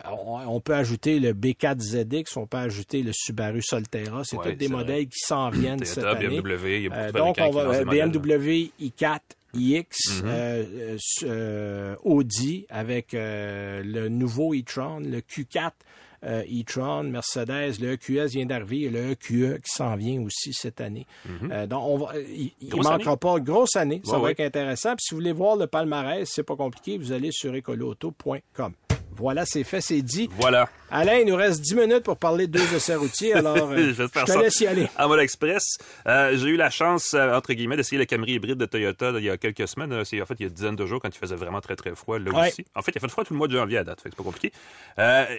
on, 0.48 0.60
peut 0.62 0.76
ajouter 0.76 1.20
le 1.20 1.34
B4ZX, 1.34 2.38
on 2.38 2.46
peut 2.46 2.58
ajouter 2.58 3.02
le 3.02 3.12
Subaru 3.12 3.62
Solterra. 3.64 4.24
C'est 4.24 4.38
Ouais, 4.38 4.52
tous 4.52 4.58
des 4.58 4.68
vrai. 4.68 4.78
modèles 4.78 5.08
qui 5.08 5.18
s'en 5.20 5.50
viennent 5.50 5.84
cette 5.84 6.04
année. 6.04 6.28
BMW, 6.42 6.78
il 6.78 6.84
y 6.84 6.86
a 6.88 6.90
beaucoup 6.90 7.02
Euh, 7.02 7.08
de 7.08 7.18
donc, 7.18 7.38
fabricants 7.38 7.48
on 7.48 7.52
va 7.72 7.84
modèles. 7.86 8.10
BMW 8.12 8.72
i4, 8.80 9.20
iX, 9.54 9.88
Mhm. 10.22 10.22
euh, 10.26 10.64
euh, 10.74 10.98
euh, 11.24 11.96
Audi 12.04 12.66
avec 12.70 13.14
euh, 13.14 13.82
le 13.84 14.10
nouveau 14.10 14.54
e-tron, 14.54 15.00
le 15.00 15.20
Q4 15.22 15.72
euh, 16.26 16.42
e-tron, 16.44 17.04
Mercedes, 17.04 17.80
le 17.82 17.94
EQS 17.94 18.28
vient 18.32 18.46
d'arriver 18.46 18.84
et 18.84 18.90
le 18.90 19.12
EQE 19.12 19.60
qui 19.62 19.70
s'en 19.70 19.96
vient 19.98 20.22
aussi 20.22 20.54
cette 20.54 20.80
année. 20.80 21.06
Euh, 21.52 21.68
donc, 21.68 21.84
on 21.86 21.98
va, 21.98 22.14
il 22.18 22.54
ne 22.70 22.82
manquera 22.82 23.18
pas 23.18 23.38
une 23.40 23.44
grosse 23.44 23.76
année. 23.76 24.02
Ça 24.06 24.12
Ouais, 24.14 24.18
va 24.18 24.24
ouais. 24.24 24.32
être 24.32 24.40
intéressant. 24.40 24.92
Puis 24.96 25.04
si 25.08 25.14
vous 25.14 25.18
voulez 25.20 25.34
voir 25.34 25.58
le 25.58 25.68
palmarès, 25.68 26.30
c'est 26.32 26.44
pas 26.44 26.56
compliqué, 26.56 26.98
vous 26.98 27.12
allez 27.12 27.32
sur 27.34 27.54
écoloauto.com. 27.56 28.72
Voilà, 29.18 29.46
c'est 29.46 29.64
fait, 29.64 29.82
c'est 29.82 30.02
dit. 30.02 30.30
Voilà. 30.38 30.70
Alain, 30.92 31.16
il 31.18 31.28
nous 31.28 31.36
reste 31.36 31.62
10 31.62 31.76
minutes 31.76 32.04
pour 32.04 32.18
parler 32.18 32.46
de 32.48 32.58
deux 32.60 32.76
essais 32.76 32.96
routiers, 32.96 33.34
alors 33.34 33.56
euh, 33.72 33.94
Je 33.96 34.04
te 34.04 34.38
laisse 34.40 34.60
y 34.60 34.68
aller. 34.68 34.88
En 35.00 35.08
mode 35.08 35.20
express, 35.22 35.78
euh, 36.08 36.38
j'ai 36.38 36.50
eu 36.50 36.56
la 36.56 36.70
chance, 36.70 37.14
euh, 37.14 37.36
entre 37.36 37.54
guillemets, 37.54 37.76
d'essayer 37.78 37.98
le 37.98 38.06
Camry 38.06 38.34
hybride 38.34 38.58
de 38.58 38.66
Toyota 38.66 39.12
il 39.18 39.24
y 39.24 39.30
a 39.30 39.38
quelques 39.38 39.68
semaines. 39.68 39.92
Euh, 39.92 40.04
C'est 40.04 40.22
en 40.22 40.26
fait 40.26 40.36
il 40.40 40.42
y 40.42 40.46
a 40.46 40.48
une 40.50 40.54
dizaine 40.54 40.76
de 40.76 40.86
jours 40.86 41.02
quand 41.02 41.10
il 41.10 41.18
faisait 41.18 41.36
vraiment 41.36 41.62
très 41.62 41.76
très 41.76 41.96
froid 41.96 42.20
là 42.20 42.32
Ouais. 42.32 42.50
aussi. 42.50 42.66
En 42.76 42.82
fait, 42.82 42.92
il 42.94 42.98
a 42.98 43.02
fait 43.02 43.08
froid 43.10 43.24
tout 43.24 43.34
le 43.34 43.38
mois 43.40 43.48
de 43.48 43.58
janvier 43.58 43.80
à 43.80 43.84
date, 43.84 44.02
fait 44.02 44.10
que 44.10 44.16
c'est 44.16 44.24
pas 44.24 44.30
compliqué. 44.30 44.52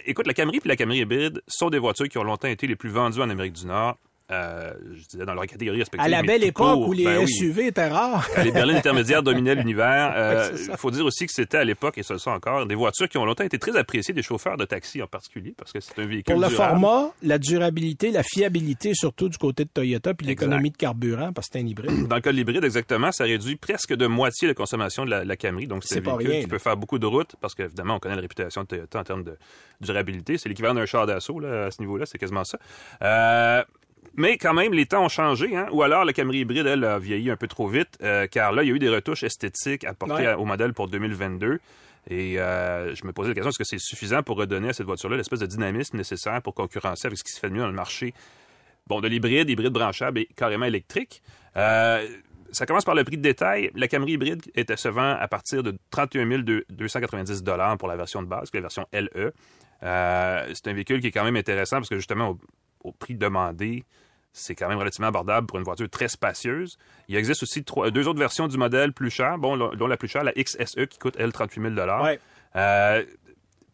Écoute, 0.05 0.27
la 0.27 0.33
Camry 0.33 0.57
et 0.63 0.67
la 0.67 0.75
Camry 0.75 0.97
hybride 0.99 1.41
sont 1.47 1.69
des 1.69 1.79
voitures 1.79 2.09
qui 2.09 2.17
ont 2.17 2.23
longtemps 2.23 2.47
été 2.47 2.67
les 2.67 2.75
plus 2.75 2.89
vendues 2.89 3.21
en 3.21 3.29
Amérique 3.29 3.53
du 3.53 3.65
Nord. 3.65 3.97
Euh, 4.31 4.73
je 4.95 5.07
disais 5.07 5.25
dans 5.25 5.35
leur 5.35 5.45
catégorie 5.45 5.77
respective. 5.79 6.03
À 6.03 6.09
la 6.09 6.23
belle 6.23 6.43
époque 6.43 6.65
court, 6.65 6.89
où 6.89 6.93
les 6.93 7.03
ben 7.03 7.19
oui. 7.19 7.31
SUV 7.31 7.67
étaient 7.67 7.87
rares. 7.87 8.27
Les 8.43 8.51
berlines 8.51 8.77
intermédiaires 8.77 9.21
dominaient 9.23 9.53
l'univers. 9.53 10.13
Euh. 10.15 10.49
Il 10.67 10.77
faut 10.77 10.89
dire 10.89 11.05
aussi 11.05 11.27
que 11.27 11.31
c'était 11.31 11.59
à 11.59 11.63
l'époque, 11.63 11.99
et 11.99 12.03
ce 12.03 12.13
le 12.13 12.19
sont 12.19 12.31
encore, 12.31 12.65
des 12.65 12.73
voitures 12.73 13.07
qui 13.07 13.19
ont 13.19 13.25
longtemps 13.25 13.43
été 13.43 13.59
très 13.59 13.77
appréciées 13.77 14.15
des 14.15 14.23
chauffeurs 14.23 14.57
de 14.57 14.65
taxi 14.65 14.99
en 15.03 15.05
particulier, 15.05 15.53
parce 15.55 15.71
que 15.71 15.79
c'est 15.79 15.99
un 15.99 16.07
véhicule 16.07 16.33
Pour 16.33 16.41
le 16.41 16.47
durable. 16.47 16.79
format, 16.79 17.11
la 17.21 17.37
durabilité, 17.37 18.09
la 18.09 18.23
fiabilité, 18.23 18.95
surtout 18.95 19.29
du 19.29 19.37
côté 19.37 19.65
de 19.65 19.69
Toyota, 19.69 20.15
puis 20.15 20.25
l'économie 20.25 20.71
de 20.71 20.77
carburant, 20.77 21.31
parce 21.31 21.47
que 21.47 21.53
c'est 21.53 21.63
un 21.63 21.67
hybride. 21.67 22.07
Dans 22.07 22.15
le 22.15 22.21
cas 22.21 22.31
de 22.31 22.37
l'hybride, 22.37 22.63
exactement, 22.63 23.11
ça 23.11 23.25
réduit 23.25 23.57
presque 23.57 23.93
de 23.93 24.07
moitié 24.07 24.47
la 24.47 24.55
consommation 24.55 25.05
de 25.05 25.11
la, 25.11 25.23
la 25.23 25.35
Camry. 25.35 25.67
Donc, 25.67 25.83
c'est 25.85 25.99
un 25.99 26.01
véhicule 26.01 26.27
rien, 26.31 26.39
qui 26.39 26.47
là. 26.47 26.49
peut 26.49 26.57
faire 26.59 26.77
beaucoup 26.77 26.97
de 26.97 27.05
routes, 27.05 27.35
parce 27.41 27.53
qu'évidemment, 27.53 27.97
on 27.97 27.99
connaît 27.99 28.15
la 28.15 28.21
réputation 28.21 28.63
de 28.63 28.67
Toyota 28.67 28.99
en 28.99 29.03
termes 29.03 29.23
de 29.23 29.37
durabilité. 29.81 30.39
C'est 30.39 30.49
l'équivalent 30.49 30.73
d'un 30.73 30.87
char 30.87 31.05
d'assaut, 31.05 31.43
à 31.45 31.69
ce 31.69 31.79
niveau-là, 31.79 32.07
c'est 32.07 32.17
quasiment 32.17 32.43
ça. 32.43 32.57
Euh, 33.03 33.63
mais 34.17 34.37
quand 34.37 34.53
même, 34.53 34.73
les 34.73 34.85
temps 34.85 35.05
ont 35.05 35.09
changé, 35.09 35.55
hein? 35.55 35.67
ou 35.71 35.83
alors 35.83 36.05
la 36.05 36.13
Camry 36.13 36.39
hybride, 36.39 36.65
elle, 36.65 36.83
a 36.83 36.99
vieilli 36.99 37.29
un 37.29 37.37
peu 37.37 37.47
trop 37.47 37.67
vite, 37.67 37.97
euh, 38.01 38.27
car 38.27 38.51
là, 38.51 38.63
il 38.63 38.69
y 38.69 38.71
a 38.71 38.75
eu 38.75 38.79
des 38.79 38.89
retouches 38.89 39.23
esthétiques 39.23 39.83
apportées 39.83 40.27
Ouais. 40.27 40.33
au 40.33 40.45
modèle 40.45 40.73
pour 40.73 40.87
2022. 40.87 41.59
Et 42.07 42.39
euh, 42.39 42.93
je 42.93 43.03
me 43.05 43.13
posais 43.13 43.29
la 43.29 43.33
question, 43.33 43.49
est-ce 43.49 43.57
que 43.57 43.63
c'est 43.63 43.79
suffisant 43.79 44.21
pour 44.21 44.37
redonner 44.37 44.69
à 44.69 44.73
cette 44.73 44.85
voiture-là 44.85 45.17
l'espèce 45.17 45.39
de 45.39 45.47
dynamisme 45.47 45.97
nécessaire 45.97 46.41
pour 46.41 46.53
concurrencer 46.53 47.07
avec 47.07 47.17
ce 47.17 47.23
qui 47.23 47.31
se 47.31 47.39
fait 47.39 47.49
de 47.49 47.53
mieux 47.55 47.61
dans 47.61 47.67
le 47.67 47.73
marché? 47.73 48.13
Bon, 48.87 49.01
de 49.01 49.07
l'hybride, 49.07 49.49
hybride 49.49 49.73
branchable 49.73 50.19
et 50.19 50.25
carrément 50.35 50.65
électrique. 50.65 51.23
Euh, 51.57 52.07
ça 52.51 52.67
commence 52.67 52.85
par 52.85 52.93
le 52.93 53.03
prix 53.03 53.17
de 53.17 53.23
détail. 53.23 53.71
La 53.73 53.87
Camry 53.87 54.13
hybride 54.13 54.43
était 54.53 54.77
se 54.77 54.87
vend 54.87 55.17
à 55.19 55.27
partir 55.27 55.63
de 55.63 55.75
31 55.89 56.27
290 56.69 57.43
pour 57.79 57.87
la 57.87 57.95
version 57.95 58.21
de 58.21 58.27
base, 58.27 58.49
la 58.53 58.61
version 58.61 58.85
LE. 58.93 59.33
Euh, 59.83 60.51
c'est 60.53 60.67
un 60.67 60.73
véhicule 60.73 61.01
qui 61.01 61.07
est 61.07 61.11
quand 61.11 61.23
même 61.23 61.35
intéressant 61.35 61.77
parce 61.77 61.89
que 61.89 61.95
justement, 61.95 62.29
au, 62.29 62.39
au 62.83 62.91
prix 62.91 63.15
demandé, 63.15 63.83
c'est 64.37 64.53
quand 64.55 64.67
même 64.67 64.77
relativement 64.77 65.07
abordable 65.07 65.47
pour 65.47 65.57
une 65.57 65.63
voiture 65.63 65.89
très 65.89 66.07
spacieuse. 66.09 66.77
Il 67.07 67.15
existe 67.15 67.41
aussi 67.43 67.63
trois- 67.63 67.89
deux 67.89 68.07
autres 68.07 68.19
versions 68.19 68.47
du 68.47 68.57
modèle 68.57 68.91
plus 68.93 69.09
cher, 69.09 69.37
bon, 69.37 69.55
dont 69.57 69.87
la 69.87 69.97
plus 69.97 70.07
chère, 70.07 70.23
la 70.23 70.33
XSE, 70.33 70.85
qui 70.89 70.99
coûte, 70.99 71.15
elle, 71.17 71.31
38 71.31 71.61
000 71.75 71.75
Ouais. 72.03 72.19
euh, 72.57 73.03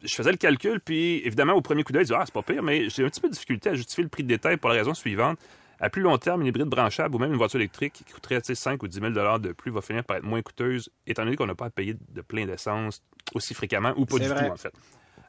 je 0.03 0.15
faisais 0.15 0.31
le 0.31 0.37
calcul, 0.37 0.79
puis 0.79 1.21
évidemment, 1.25 1.53
au 1.53 1.61
premier 1.61 1.83
coup 1.83 1.91
d'œil, 1.91 2.03
je 2.03 2.07
disais, 2.07 2.19
ah, 2.19 2.23
c'est 2.25 2.33
pas 2.33 2.41
pire, 2.41 2.63
mais 2.63 2.89
j'ai 2.89 3.03
un 3.05 3.09
petit 3.09 3.21
peu 3.21 3.27
de 3.27 3.33
difficulté 3.33 3.69
à 3.69 3.73
justifier 3.73 4.03
le 4.03 4.09
prix 4.09 4.23
de 4.23 4.27
détail 4.27 4.57
pour 4.57 4.69
la 4.69 4.75
raison 4.77 4.93
suivante. 4.93 5.37
À 5.79 5.89
plus 5.89 6.03
long 6.03 6.15
terme, 6.19 6.41
une 6.41 6.47
hybride 6.47 6.67
branchable 6.67 7.15
ou 7.15 7.17
même 7.19 7.31
une 7.31 7.37
voiture 7.37 7.59
électrique 7.59 7.93
qui 7.93 8.03
coûterait 8.03 8.39
5 8.43 8.83
ou 8.83 8.87
10 8.87 8.99
000 8.99 9.09
de 9.39 9.51
plus 9.53 9.71
va 9.71 9.81
finir 9.81 10.03
par 10.03 10.17
être 10.17 10.23
moins 10.23 10.41
coûteuse, 10.43 10.89
étant 11.07 11.23
donné 11.23 11.35
qu'on 11.35 11.47
n'a 11.47 11.55
pas 11.55 11.65
à 11.65 11.69
payer 11.71 11.95
de 12.09 12.21
plein 12.21 12.45
d'essence 12.45 13.01
aussi 13.33 13.55
fréquemment 13.55 13.93
ou 13.97 14.05
pas 14.05 14.19
du 14.19 14.27
tout, 14.27 14.33
en 14.33 14.57
fait. 14.57 14.73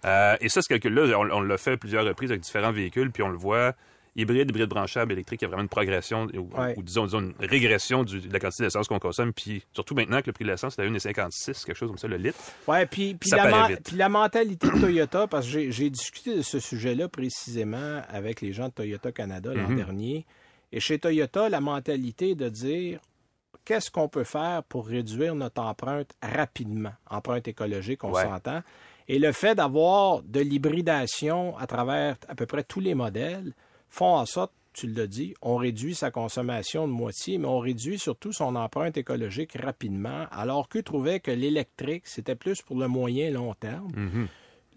Euh, 0.04 0.36
et 0.40 0.48
ça, 0.48 0.60
ce 0.60 0.68
calcul-là, 0.68 1.18
on, 1.18 1.40
l'a 1.40 1.56
fait 1.58 1.76
plusieurs 1.78 2.04
reprises 2.04 2.30
avec 2.30 2.42
différents 2.42 2.72
véhicules, 2.72 3.10
puis 3.10 3.22
on 3.22 3.28
le 3.28 3.36
voit. 3.38 3.72
Hybride, 4.14 4.50
hybride 4.50 4.68
branchable, 4.68 5.12
électrique, 5.12 5.40
il 5.40 5.44
y 5.44 5.46
a 5.46 5.48
vraiment 5.48 5.62
une 5.62 5.70
progression, 5.70 6.26
ou, 6.34 6.82
disons, 6.82 7.06
une 7.06 7.32
régression 7.40 8.04
de 8.04 8.20
la 8.30 8.38
quantité 8.38 8.64
d'essence 8.64 8.86
qu'on 8.86 8.98
consomme. 8.98 9.32
Puis 9.32 9.64
surtout 9.72 9.94
maintenant 9.94 10.20
que 10.20 10.26
le 10.26 10.32
prix 10.32 10.44
de 10.44 10.50
l'essence 10.50 10.78
est 10.78 10.82
à 10.82 10.86
1,56, 10.86 11.64
quelque 11.64 11.74
chose 11.74 11.88
comme 11.88 11.98
ça, 11.98 12.08
le 12.08 12.18
litre. 12.18 12.38
Oui, 12.68 12.84
puis, 12.90 13.14
puis, 13.14 13.30
la, 13.30 13.68
puis 13.82 13.96
la 13.96 14.10
mentalité 14.10 14.66
de 14.66 14.78
Toyota, 14.78 15.26
parce 15.26 15.48
que 15.50 15.70
j'ai 15.70 15.88
discuté 15.88 16.36
de 16.36 16.42
ce 16.42 16.60
sujet-là 16.60 17.08
précisément 17.08 18.02
avec 18.08 18.42
les 18.42 18.52
gens 18.52 18.68
de 18.68 18.74
Toyota 18.74 19.12
Canada 19.12 19.54
l'an 19.54 19.68
mhm. 19.68 19.76
dernier. 19.76 20.26
Et 20.72 20.80
chez 20.80 20.98
Toyota, 20.98 21.48
la 21.48 21.60
mentalité 21.60 22.34
de 22.34 22.50
dire 22.50 23.00
qu'est-ce 23.64 23.90
qu'on 23.90 24.08
peut 24.08 24.24
faire 24.24 24.62
pour 24.64 24.86
réduire 24.86 25.34
notre 25.34 25.62
empreinte 25.62 26.12
rapidement, 26.22 26.92
empreinte 27.08 27.48
écologique, 27.48 28.04
on 28.04 28.14
s'entend. 28.14 28.62
Et 29.08 29.18
le 29.18 29.32
fait 29.32 29.54
d'avoir 29.54 30.22
de 30.22 30.40
l'hybridation 30.40 31.56
à 31.58 31.66
travers 31.66 32.16
à 32.28 32.34
peu 32.34 32.46
près 32.46 32.62
tous 32.62 32.80
les 32.80 32.94
modèles 32.94 33.52
font 33.92 34.14
en 34.14 34.24
sorte, 34.26 34.52
tu 34.72 34.86
l'as 34.86 35.06
dit, 35.06 35.34
on 35.42 35.56
réduit 35.56 35.94
sa 35.94 36.10
consommation 36.10 36.88
de 36.88 36.92
moitié, 36.92 37.36
mais 37.36 37.46
on 37.46 37.58
réduit 37.58 37.98
surtout 37.98 38.32
son 38.32 38.56
empreinte 38.56 38.96
écologique 38.96 39.52
rapidement, 39.60 40.26
alors 40.30 40.68
qu'eux 40.70 40.82
trouvaient 40.82 41.20
que 41.20 41.30
l'électrique, 41.30 42.06
c'était 42.06 42.34
plus 42.34 42.62
pour 42.62 42.78
le 42.78 42.88
moyen 42.88 43.30
long 43.30 43.52
terme. 43.52 43.88
Mm-hmm. 43.88 44.26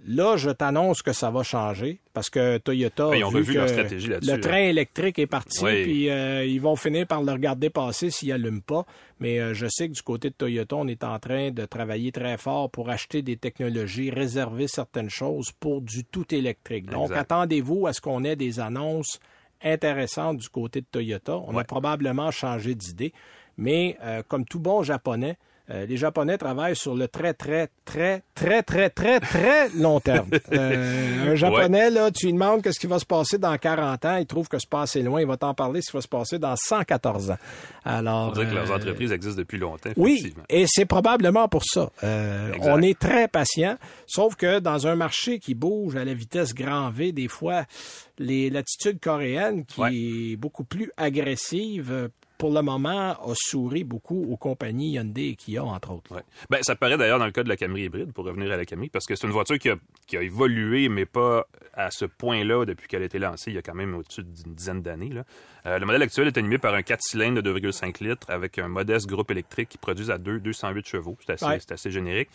Là, 0.08 0.38
je 0.38 0.52
t'annonce 0.52 1.02
que 1.02 1.14
ça 1.14 1.32
va 1.32 1.42
changer 1.42 2.00
parce 2.14 2.30
que 2.30 2.60
Toyota 2.60 3.10
ben, 3.10 3.28
vu 3.30 3.54
que 3.54 4.26
le 4.26 4.34
hein. 4.34 4.40
train 4.40 4.58
électrique 4.58 5.18
est 5.18 5.26
parti, 5.26 5.66
puis 5.66 6.10
euh, 6.12 6.46
ils 6.46 6.62
vont 6.62 6.76
finir 6.76 7.08
par 7.08 7.24
le 7.24 7.32
regarder 7.32 7.72
passer 7.72 8.12
s'il 8.12 8.30
n'allume 8.30 8.62
pas. 8.62 8.86
Mais 9.20 9.40
euh, 9.40 9.56
je 9.56 9.66
sais 9.68 9.88
que 9.88 9.94
du 9.94 10.02
côté 10.04 10.30
de 10.30 10.36
Toyota, 10.36 10.76
on 10.76 10.88
est 10.88 11.04
en 11.04 11.18
train 11.18 11.50
de 11.50 11.66
travailler 11.66 12.12
très 12.12 12.38
fort 12.38 12.70
pour 12.70 12.92
acheter 12.92 13.24
des 13.24 13.38
technologies, 13.38 14.12
réserver 14.12 14.68
certaines 14.68 15.10
choses 15.10 15.52
pour 15.60 15.82
du 15.82 16.04
tout 16.04 16.34
électrique. 16.36 16.86
Donc, 16.86 17.12
attendez-vous 17.12 17.88
à 17.88 17.94
ce 17.94 18.00
qu'on 18.00 18.24
ait 18.24 18.36
des 18.36 18.60
annonces 18.60 19.20
intéressantes 19.64 20.38
du 20.38 20.50
côté 20.50 20.82
de 20.82 20.88
Toyota. 20.92 21.38
On 21.48 21.58
a 21.58 21.64
probablement 21.64 22.30
changé 22.30 22.76
d'idée, 22.76 23.12
mais 23.58 23.98
euh, 24.04 24.22
comme 24.28 24.46
tout 24.46 24.60
bon 24.60 24.84
japonais, 24.84 25.38
euh, 25.72 25.86
les 25.88 25.98
Japonais 25.98 26.38
travaillent 26.38 26.76
sur 26.76 26.94
le 26.94 27.08
très, 27.08 27.34
très, 27.34 27.70
très, 27.86 28.22
très, 28.36 28.62
très, 28.62 28.90
très, 28.92 29.20
très 29.20 29.70
long 29.70 30.00
terme. 30.00 30.30
Euh, 30.52 31.32
un 31.32 31.36
Japonais, 31.36 31.90
là, 31.90 32.12
tu 32.12 32.28
lui 32.28 32.34
demandes 32.34 32.62
qu'est-ce 32.62 32.80
qui 32.80 32.88
va 32.88 33.00
se 33.00 33.06
passer 33.06 33.38
dans 33.38 33.58
40 33.58 34.06
ans, 34.06 34.18
il 34.18 34.26
trouve 34.26 34.48
que 34.48 34.58
c'est 34.60 34.70
pas 34.70 34.84
assez 34.84 35.02
loin, 35.02 35.20
il 35.20 35.28
va 35.28 35.38
t'en 35.38 35.54
parler 35.54 35.82
ce 35.82 35.92
qui 35.92 35.98
va 35.98 36.02
se 36.02 36.08
passer 36.08 36.40
dans 36.40 36.56
114 36.56 37.32
ans. 37.32 37.38
Alors, 37.84 38.30
On 38.30 38.32
dirait 38.32 38.46
que 38.46 38.54
leurs 38.54 38.72
euh, 38.72 38.76
entreprises 38.76 39.12
existent 39.12 39.40
depuis 39.40 39.58
longtemps. 39.58 39.90
Oui, 39.98 40.34
et 40.50 40.66
c'est 40.68 40.86
probablement 40.86 41.48
pour 41.48 41.64
ça. 41.66 41.90
on 42.62 42.82
est 42.82 42.98
très 42.98 43.28
patient, 43.28 43.78
sauf 44.06 44.36
que 44.36 44.60
dans 44.60 44.88
un 44.88 44.96
marché 44.96 45.40
qui 45.40 45.56
bouge 45.56 45.96
à 45.96 46.06
la 46.06 46.14
vitesse 46.14 46.54
grand 46.54 46.92
V, 46.92 47.12
des 47.12 47.28
fois, 47.28 47.66
les 48.18 48.50
l'attitude 48.50 49.00
coréenne 49.00 49.66
qui 49.66 50.32
est 50.32 50.36
beaucoup 50.36 50.64
plus 50.64 50.92
agressive 50.96 52.10
pour 52.38 52.52
le 52.52 52.62
moment, 52.62 53.12
a 53.12 53.34
souri 53.34 53.84
beaucoup 53.84 54.28
aux 54.30 54.38
compagnies 54.38 54.94
Hyundai 54.94 55.30
et 55.30 55.36
Kia, 55.36 55.64
entre 55.64 55.92
autres. 55.92 56.14
Ouais. 56.14 56.24
Ben, 56.50 56.62
ça 56.62 56.76
paraît 56.76 56.98
d'ailleurs 56.98 57.20
dans 57.20 57.26
le 57.26 57.32
cas 57.32 57.44
de 57.44 57.50
la 57.50 57.56
Camry 57.56 57.84
hybride, 57.84 58.12
pour 58.12 58.26
revenir 58.26 58.52
à 58.52 58.58
la 58.58 58.66
Camry, 58.66 58.90
parce 58.90 59.06
que 59.06 59.16
c'est 59.16 59.26
une 59.26 59.34
voiture 59.34 59.58
qui 59.58 59.70
a, 59.70 59.76
qui 60.08 60.18
a, 60.18 60.22
évolué, 60.22 60.90
mais 60.90 61.06
pas 61.06 61.48
à 61.74 61.92
ce 61.92 62.06
point-là 62.06 62.66
depuis 62.66 62.88
qu'elle 62.88 63.04
a 63.04 63.06
été 63.06 63.20
lancée, 63.20 63.52
il 63.52 63.56
y 63.56 63.58
a 63.58 63.62
quand 63.62 63.76
même 63.76 63.96
au-dessus 63.96 64.24
d'une 64.24 64.54
dizaine 64.54 64.82
d'années. 64.82 65.12
Euh, 65.66 65.80
le 65.80 65.86
modèle 65.86 66.02
actuel 66.02 66.28
est 66.28 66.38
animé 66.38 66.58
par 66.58 66.74
un 66.74 66.82
4 66.82 67.02
cylindres 67.02 67.42
de 67.42 67.60
2,5 67.60 68.04
litres 68.04 68.30
avec 68.30 68.60
un 68.60 68.68
modeste 68.68 69.08
groupe 69.08 69.32
électrique 69.32 69.70
qui 69.70 69.78
produit 69.78 70.12
à 70.12 70.18
2, 70.18 70.40
208 70.40 70.88
chevaux. 70.88 71.18
C'est 71.26 71.44
assez, 71.44 71.72
assez 71.72 71.92
générique. 71.92 72.30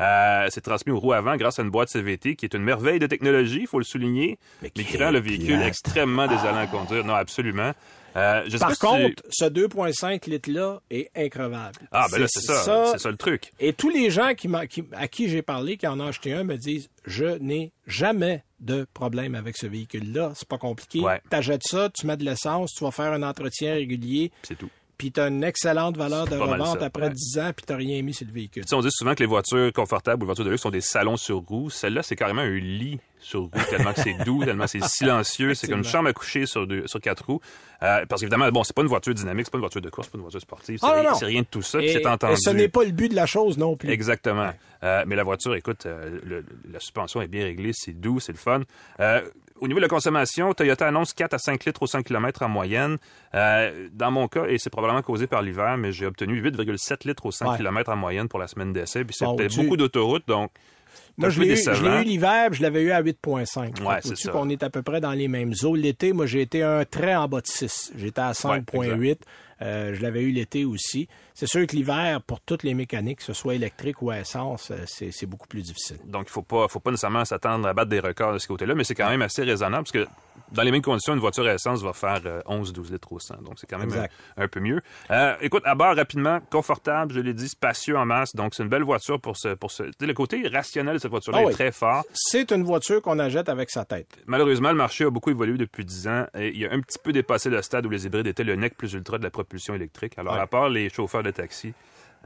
Euh, 0.00 0.46
c'est 0.50 0.60
transmis 0.60 0.92
aux 0.92 1.00
roues 1.00 1.14
avant 1.14 1.36
grâce 1.36 1.58
à 1.58 1.62
une 1.62 1.70
boîte 1.70 1.88
CVT 1.88 2.36
qui 2.36 2.44
est 2.44 2.54
une 2.54 2.62
merveille 2.62 2.98
de 2.98 3.06
technologie, 3.06 3.60
il 3.62 3.66
faut 3.66 3.78
le 3.78 3.84
souligner, 3.84 4.38
mais 4.62 4.70
qui 4.70 4.96
rend 4.98 5.10
le 5.10 5.20
véhicule 5.20 5.62
extrêmement 5.62 6.26
désolant 6.26 6.56
à 6.56 6.66
conduire. 6.66 7.04
Non, 7.04 7.14
absolument. 7.14 7.72
Euh, 8.16 8.48
Par 8.58 8.78
contre, 8.78 9.22
ce 9.28 9.44
2,5 9.44 10.28
litres-là 10.30 10.80
est 10.90 11.10
increvable. 11.14 11.78
Ah, 11.92 12.06
ben 12.10 12.20
là, 12.20 12.26
c'est 12.28 12.40
ça. 12.40 12.92
C'est 12.92 12.98
ça 12.98 13.10
le 13.10 13.16
truc. 13.16 13.52
Et 13.60 13.74
tous 13.74 13.90
les 13.90 14.10
gens 14.10 14.32
qui, 14.34 14.48
à 14.92 15.08
qui 15.08 15.28
j'ai 15.28 15.42
parlé, 15.42 15.76
qui 15.76 15.86
en 15.86 16.00
ont 16.00 16.08
acheté 16.08 16.32
un, 16.32 16.42
me 16.42 16.56
disent 16.56 16.88
Je 17.04 17.36
n'ai 17.38 17.72
jamais 17.86 18.42
de 18.60 18.86
problème 18.94 19.34
avec 19.34 19.58
ce 19.58 19.66
véhicule-là. 19.66 20.32
C'est 20.34 20.48
pas 20.48 20.56
compliqué. 20.56 21.00
Tu 21.30 21.36
achètes 21.36 21.64
ça, 21.64 21.90
tu 21.90 22.06
mets 22.06 22.16
de 22.16 22.24
l'essence, 22.24 22.72
tu 22.72 22.84
vas 22.84 22.90
faire 22.90 23.12
un 23.12 23.22
entretien 23.22 23.74
régulier. 23.74 24.32
C'est 24.42 24.56
tout 24.56 24.70
puis 24.98 25.12
tu 25.12 25.20
as 25.20 25.28
une 25.28 25.44
excellente 25.44 25.96
valeur 25.96 26.26
de 26.26 26.36
revente 26.36 26.82
après 26.82 27.10
10 27.10 27.38
ans, 27.38 27.50
puis 27.54 27.66
tu 27.66 27.74
rien 27.74 28.02
mis 28.02 28.14
sur 28.14 28.26
le 28.26 28.32
véhicule. 28.32 28.64
on 28.72 28.80
dit 28.80 28.88
souvent 28.90 29.14
que 29.14 29.20
les 29.20 29.26
voitures 29.26 29.72
confortables 29.72 30.22
ou 30.22 30.24
les 30.24 30.26
voitures 30.26 30.44
de 30.44 30.50
luxe 30.50 30.62
sont 30.62 30.70
des 30.70 30.80
salons 30.80 31.16
sur 31.16 31.38
roues. 31.38 31.70
Celle-là, 31.70 32.02
c'est 32.02 32.16
carrément 32.16 32.42
un 32.42 32.56
lit 32.56 32.98
sur 33.18 33.42
roue, 33.42 33.50
tellement 33.68 33.92
que 33.92 34.00
c'est 34.00 34.16
doux, 34.24 34.42
tellement 34.44 34.66
c'est 34.66 34.82
silencieux. 34.84 35.54
C'est 35.54 35.68
comme 35.68 35.78
une 35.78 35.84
chambre 35.84 36.08
à 36.08 36.12
coucher 36.12 36.46
sur, 36.46 36.66
deux, 36.66 36.86
sur 36.86 37.00
quatre 37.00 37.26
roues. 37.26 37.40
Euh, 37.82 38.06
parce 38.06 38.20
qu'évidemment, 38.20 38.48
bon, 38.50 38.64
c'est 38.64 38.74
pas 38.74 38.82
une 38.82 38.88
voiture 38.88 39.12
dynamique, 39.12 39.46
c'est 39.46 39.52
pas 39.52 39.58
une 39.58 39.62
voiture 39.62 39.82
de 39.82 39.90
course, 39.90 40.06
c'est 40.06 40.12
pas 40.12 40.18
une 40.18 40.22
voiture 40.22 40.40
sportive. 40.40 40.78
C'est, 40.80 40.86
ah, 40.86 41.12
rien, 41.20 41.42
de 41.42 41.46
tout 41.46 41.62
ça, 41.62 41.78
c'est 41.80 42.06
entendu. 42.06 42.32
Et 42.32 42.36
ce 42.36 42.50
n'est 42.50 42.68
pas 42.68 42.84
le 42.84 42.92
but 42.92 43.10
de 43.10 43.16
la 43.16 43.26
chose 43.26 43.58
non 43.58 43.76
plus. 43.76 43.90
Exactement. 43.90 44.50
Euh, 44.82 45.04
mais 45.06 45.16
la 45.16 45.24
voiture, 45.24 45.54
écoute, 45.54 45.84
euh, 45.86 46.42
la 46.70 46.80
suspension 46.80 47.20
est 47.20 47.28
bien 47.28 47.44
réglée, 47.44 47.72
c'est 47.74 47.92
doux, 47.92 48.20
c'est 48.20 48.32
le 48.32 48.38
fun. 48.38 48.62
Au 49.60 49.68
niveau 49.68 49.78
de 49.78 49.84
la 49.84 49.88
consommation, 49.88 50.52
Toyota 50.52 50.86
annonce 50.86 51.14
4 51.14 51.34
à 51.34 51.38
5 51.38 51.64
litres 51.64 51.82
au 51.82 51.86
100 51.86 52.02
km 52.02 52.42
en 52.42 52.48
moyenne. 52.48 52.98
Euh, 53.34 53.88
dans 53.92 54.10
mon 54.10 54.28
cas, 54.28 54.44
et 54.46 54.58
c'est 54.58 54.70
probablement 54.70 55.02
causé 55.02 55.26
par 55.26 55.40
l'hiver, 55.40 55.78
mais 55.78 55.92
j'ai 55.92 56.04
obtenu 56.04 56.42
8,7 56.42 57.06
litres 57.06 57.24
au 57.26 57.30
100 57.30 57.56
km 57.56 57.90
en 57.90 57.96
moyenne 57.96 58.28
pour 58.28 58.38
la 58.38 58.48
semaine 58.48 58.72
d'essai. 58.72 59.04
Puis 59.04 59.16
c'était 59.18 59.48
beaucoup 59.48 59.76
d'autoroutes, 59.76 60.28
donc 60.28 60.50
moi, 61.16 61.30
je 61.30 61.40
l'ai 61.40 62.02
eu, 62.02 62.04
l'hiver, 62.04 62.52
je 62.52 62.62
l'avais 62.62 62.82
eu 62.82 62.90
à 62.90 63.02
8,5. 63.02 63.82
Ouais, 63.82 64.00
c'est 64.02 64.16
ça. 64.16 64.32
qu'on 64.32 64.48
est 64.48 64.62
à 64.62 64.70
peu 64.70 64.82
près 64.82 65.00
dans 65.00 65.12
les 65.12 65.28
mêmes 65.28 65.54
eaux? 65.62 65.74
L'été, 65.74 66.12
moi, 66.12 66.26
j'ai 66.26 66.42
été 66.42 66.62
un 66.62 66.84
trait 66.84 67.14
en 67.16 67.26
bas 67.26 67.40
de 67.40 67.46
6. 67.46 67.92
J'étais 67.96 68.20
à 68.20 68.32
5,8. 68.32 69.18
Euh, 69.62 69.94
je 69.94 70.02
l'avais 70.02 70.22
eu 70.22 70.30
l'été 70.30 70.66
aussi. 70.66 71.08
C'est 71.32 71.46
sûr 71.46 71.66
que 71.66 71.74
l'hiver, 71.74 72.20
pour 72.20 72.40
toutes 72.40 72.62
les 72.62 72.74
mécaniques, 72.74 73.18
que 73.18 73.24
ce 73.24 73.32
soit 73.32 73.54
électrique 73.54 74.02
ou 74.02 74.10
à 74.10 74.20
essence, 74.20 74.70
euh, 74.70 74.84
c'est 74.86 75.26
beaucoup 75.26 75.48
plus 75.48 75.62
difficile. 75.62 75.96
Donc, 76.04 76.24
il 76.24 76.30
ne 76.30 76.32
faut 76.32 76.42
pas, 76.42 76.68
faut 76.68 76.80
pas 76.80 76.90
nécessairement 76.90 77.24
s'attendre 77.24 77.66
à 77.66 77.72
battre 77.72 77.88
des 77.88 78.00
records 78.00 78.34
de 78.34 78.38
ce 78.38 78.46
côté-là, 78.46 78.74
mais 78.74 78.84
c'est 78.84 78.94
quand 78.94 79.08
même 79.08 79.22
assez 79.22 79.42
raisonnable 79.42 79.84
parce 79.84 79.92
que 79.92 80.06
dans 80.52 80.62
les 80.62 80.70
mêmes 80.70 80.82
conditions, 80.82 81.14
une 81.14 81.20
voiture 81.20 81.46
à 81.46 81.54
essence 81.54 81.82
va 81.82 81.92
faire 81.92 82.20
11-12 82.46 82.90
euh, 82.90 82.92
litres 82.92 83.12
au 83.12 83.18
100. 83.18 83.42
Donc, 83.42 83.54
c'est 83.56 83.68
quand 83.68 83.78
même 83.78 84.06
un, 84.36 84.48
peu 84.48 84.60
mieux. 84.60 84.80
écoute, 85.40 85.62
à 85.64 85.74
bord, 85.74 85.94
rapidement, 85.96 86.40
confortable, 86.50 87.14
je 87.14 87.20
l'ai 87.20 87.34
dit, 87.34 87.48
spacieux 87.48 87.96
en 87.96 88.06
masse. 88.06 88.34
Donc, 88.34 88.54
c'est 88.54 88.62
une 88.62 88.68
belle 88.68 88.84
voiture 88.84 89.20
pour 89.20 89.36
ce... 89.36 89.54
Pour 89.54 89.70
ce 89.70 89.84
le 90.06 90.14
côté 90.14 90.46
rationnel 90.48 90.94
de 90.94 90.98
cette 90.98 91.10
voiture-là 91.10 91.42
ah 91.44 91.50
est 91.50 91.54
très 91.54 91.72
fort. 91.72 92.04
C'est 92.14 92.52
une 92.52 92.62
voiture 92.62 93.02
qu'on 93.02 93.18
achète 93.18 93.48
avec 93.48 93.70
sa 93.70 93.84
tête. 93.84 94.08
Malheureusement, 94.26 94.70
le 94.70 94.76
marché 94.76 95.04
a 95.04 95.10
beaucoup 95.10 95.30
évolué 95.30 95.58
depuis 95.58 95.84
10 95.84 96.08
ans. 96.08 96.26
Et 96.38 96.56
il 96.56 96.66
a 96.66 96.72
un 96.72 96.80
petit 96.80 96.98
peu 97.02 97.12
dépassé 97.12 97.50
le 97.50 97.60
stade 97.62 97.86
où 97.86 97.90
les 97.90 98.06
hybrides 98.06 98.26
étaient 98.26 98.44
le 98.44 98.54
nec 98.54 98.76
plus 98.76 98.92
ultra 98.92 99.18
de 99.18 99.24
la 99.24 99.30
propulsion 99.30 99.74
électrique. 99.74 100.14
Alors, 100.16 100.34
à 100.34 100.46
part 100.46 100.68
les 100.68 100.88
chauffeurs 100.88 101.22
de 101.22 101.30
taxi, 101.30 101.74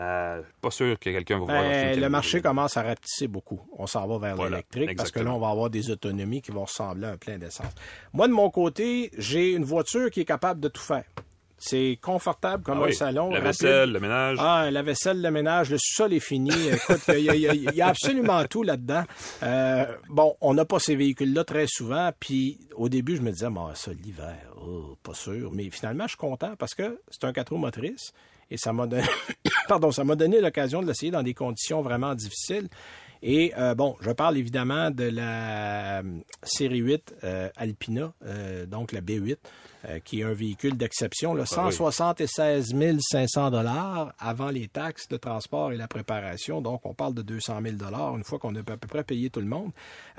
euh, 0.01 0.41
pas 0.63 0.71
sûr 0.71 0.99
que 0.99 1.11
quelqu'un 1.11 1.39
va 1.41 1.45
voir. 1.45 1.63
Ben, 1.63 2.01
le 2.01 2.09
marché 2.09 2.41
commence 2.41 2.77
à 2.77 2.83
rapetisser 2.83 3.29
beaucoup. 3.29 3.61
On 3.77 3.87
s'en 3.87 4.07
va 4.07 4.19
vers 4.19 4.43
l'électrique 4.43 4.97
parce 4.97 5.11
que 5.11 5.21
là, 5.21 5.33
on 5.33 5.39
va 5.39 5.51
avoir 5.51 5.69
des 5.69 5.91
autonomies 5.91 6.41
qui 6.41 6.53
vont 6.53 6.65
ressembler 6.65 7.07
à 7.07 7.11
un 7.11 7.17
plein 7.19 7.37
d'essence. 7.37 7.73
Moi, 8.15 8.27
de 8.27 8.33
mon 8.33 8.49
côté, 8.51 9.11
j'ai 9.19 9.53
une 9.53 9.65
voiture 9.65 10.11
qui 10.11 10.21
est 10.21 10.25
capable 10.25 10.61
de 10.61 10.69
tout 10.69 10.81
faire. 10.81 11.05
C'est 11.63 11.99
confortable 12.01 12.63
comme 12.63 12.83
ah 12.83 12.87
un 12.87 12.93
salon. 12.93 13.29
La 13.29 13.41
vaisselle, 13.41 13.93
le 13.93 14.01
ménage. 14.01 14.39
Ah, 14.41 14.71
la 14.71 14.81
vaisselle, 14.81 15.21
le 15.21 15.31
ménage, 15.31 15.71
le 15.71 15.77
sol 15.79 16.15
est 16.15 16.21
fini. 16.21 16.51
Écoute, 16.73 17.03
il 17.09 17.75
y, 17.75 17.83
a 17.83 17.87
absolument 17.87 18.43
tout 18.47 18.63
là-dedans. 18.63 19.05
Euh, 19.43 19.85
bon, 20.09 20.35
on 20.41 20.55
n'a 20.55 20.65
pas 20.65 20.79
ces 20.79 20.97
véhicules-là 20.97 21.45
très 21.45 21.67
souvent. 21.69 22.13
Puis 22.19 22.59
au 22.75 22.89
début, 22.89 23.17
je 23.17 23.21
me 23.21 23.31
disais, 23.31 23.51
bah, 23.51 23.73
ça, 23.75 23.91
l'hiver, 23.93 24.39
oh, 24.57 24.97
pas 25.03 25.13
sûr. 25.13 25.51
Mais 25.53 25.69
finalement, 25.69 26.05
je 26.05 26.13
suis 26.13 26.17
content 26.17 26.55
parce 26.59 26.73
que 26.75 26.99
c'est 27.11 27.25
un 27.25 27.33
4 27.35 27.51
roues 27.51 27.59
motrices. 27.59 28.15
Et 28.51 28.57
ça 28.57 28.73
m'a 28.73 28.87
donné, 28.87 29.05
pardon, 29.69 29.91
ça 29.93 30.05
m'a 30.05 30.17
donné 30.17 30.41
l'occasion 30.41 30.83
de 30.83 30.87
l'essayer 30.87 31.13
dans 31.13 31.23
des 31.23 31.35
conditions 31.35 31.83
vraiment 31.83 32.15
difficiles. 32.15 32.69
Et 33.23 33.53
euh, 33.59 33.75
bon, 33.75 33.97
je 34.01 34.11
parle 34.13 34.39
évidemment 34.39 34.91
de 34.91 35.05
la 35.05 35.99
euh, 36.01 36.03
série 36.43 36.79
8 36.79 37.15
Alpina, 37.57 38.13
donc 38.67 38.93
la 38.93 39.01
B8. 39.03 39.37
euh, 39.89 39.99
qui 40.01 40.21
est 40.21 40.25
un 40.25 40.35
véhicule 40.35 40.77
d'exception, 40.77 41.33
là, 41.33 41.45
Ah 41.57 41.67
oui. 41.69 41.73
176 41.73 42.75
500 43.01 43.51
dollars 43.51 44.13
avant 44.19 44.51
les 44.51 44.69
taxes 44.69 45.09
de 45.09 45.17
transport 45.17 45.73
et 45.73 45.79
la 45.79 45.89
préparation. 45.89 46.61
Donc, 46.61 46.85
on 46.85 46.93
parle 46.93 47.15
de 47.15 47.23
200 47.23 47.61
000 47.63 47.77
dollars 47.77 48.15
une 48.15 48.25
fois 48.25 48.39
qu'on 48.39 48.55
a 48.57 48.61
à 48.61 48.63
peu 48.63 48.77
près 48.77 49.05
payé 49.05 49.31
tout 49.31 49.41
le 49.41 49.47
monde. 49.47 49.71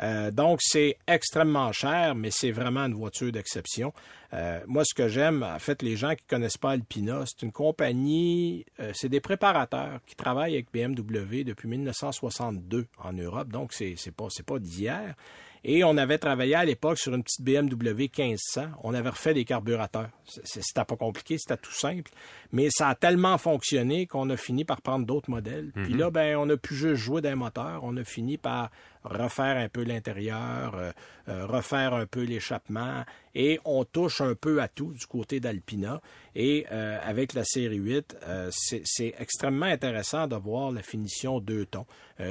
Euh, 0.01 0.31
donc, 0.31 0.61
c'est 0.63 0.97
extrêmement 1.07 1.71
cher, 1.73 2.15
mais 2.15 2.29
c'est 2.31 2.49
vraiment 2.49 2.85
une 2.85 2.95
voiture 2.95 3.31
d'exception. 3.31 3.93
Euh, 4.33 4.59
moi, 4.65 4.83
ce 4.85 4.93
que 4.93 5.07
j'aime, 5.07 5.43
en 5.43 5.59
fait, 5.59 5.81
les 5.81 5.97
gens 5.97 6.15
qui 6.15 6.23
connaissent 6.25 6.57
pas 6.57 6.71
Alpina, 6.71 7.23
c'est 7.25 7.45
une 7.45 7.51
compagnie, 7.51 8.65
euh, 8.79 8.91
c'est 8.93 9.09
des 9.09 9.19
préparateurs 9.19 9.99
qui 10.05 10.15
travaillent 10.15 10.53
avec 10.53 10.71
BMW 10.71 11.43
depuis 11.43 11.67
1962 11.67 12.87
en 12.97 13.13
Europe. 13.13 13.49
Donc, 13.49 13.73
c'est 13.73 13.95
c'est 13.97 14.15
pas 14.15 14.27
c'est 14.29 14.45
pas 14.45 14.59
d'hier. 14.59 15.15
Et 15.63 15.83
on 15.83 15.95
avait 15.97 16.17
travaillé 16.17 16.55
à 16.55 16.65
l'époque 16.65 16.97
sur 16.97 17.13
une 17.13 17.23
petite 17.23 17.43
BMW 17.43 18.09
1500. 18.17 18.69
On 18.83 18.95
avait 18.95 19.09
refait 19.09 19.35
des 19.35 19.45
carburateurs. 19.45 20.09
C'était 20.25 20.85
pas 20.85 20.95
compliqué, 20.95 21.37
c'était 21.37 21.57
tout 21.57 21.71
simple. 21.71 22.09
Mais 22.51 22.69
ça 22.71 22.87
a 22.87 22.95
tellement 22.95 23.37
fonctionné 23.37 24.07
qu'on 24.07 24.29
a 24.31 24.37
fini 24.37 24.65
par 24.65 24.81
prendre 24.81 25.05
d'autres 25.05 25.29
modèles. 25.29 25.71
Puis 25.83 25.93
là, 25.93 26.09
ben, 26.09 26.35
on 26.37 26.49
a 26.49 26.57
pu 26.57 26.73
juste 26.73 26.95
jouer 26.95 27.21
d'un 27.21 27.35
moteur. 27.35 27.81
On 27.83 27.95
a 27.97 28.03
fini 28.03 28.37
par 28.37 28.71
refaire 29.03 29.57
un 29.57 29.69
peu 29.69 29.83
l'intérieur, 29.83 30.75
euh, 30.75 30.91
euh, 31.29 31.45
refaire 31.45 31.93
un 31.93 32.05
peu 32.05 32.21
l'échappement. 32.23 33.03
Et 33.33 33.59
on 33.65 33.85
touche 33.85 34.21
un 34.21 34.35
peu 34.35 34.61
à 34.61 34.67
tout 34.67 34.91
du 34.93 35.05
côté 35.07 35.39
d'Alpina. 35.39 36.01
Et 36.35 36.65
euh, 36.71 36.97
avec 37.03 37.33
la 37.33 37.43
série 37.45 37.77
8, 37.77 38.17
euh, 38.27 38.49
c'est 38.51 39.13
extrêmement 39.19 39.65
intéressant 39.67 40.27
de 40.27 40.35
voir 40.35 40.71
la 40.71 40.81
finition 40.81 41.39
deux 41.39 41.65
tons. 41.65 41.85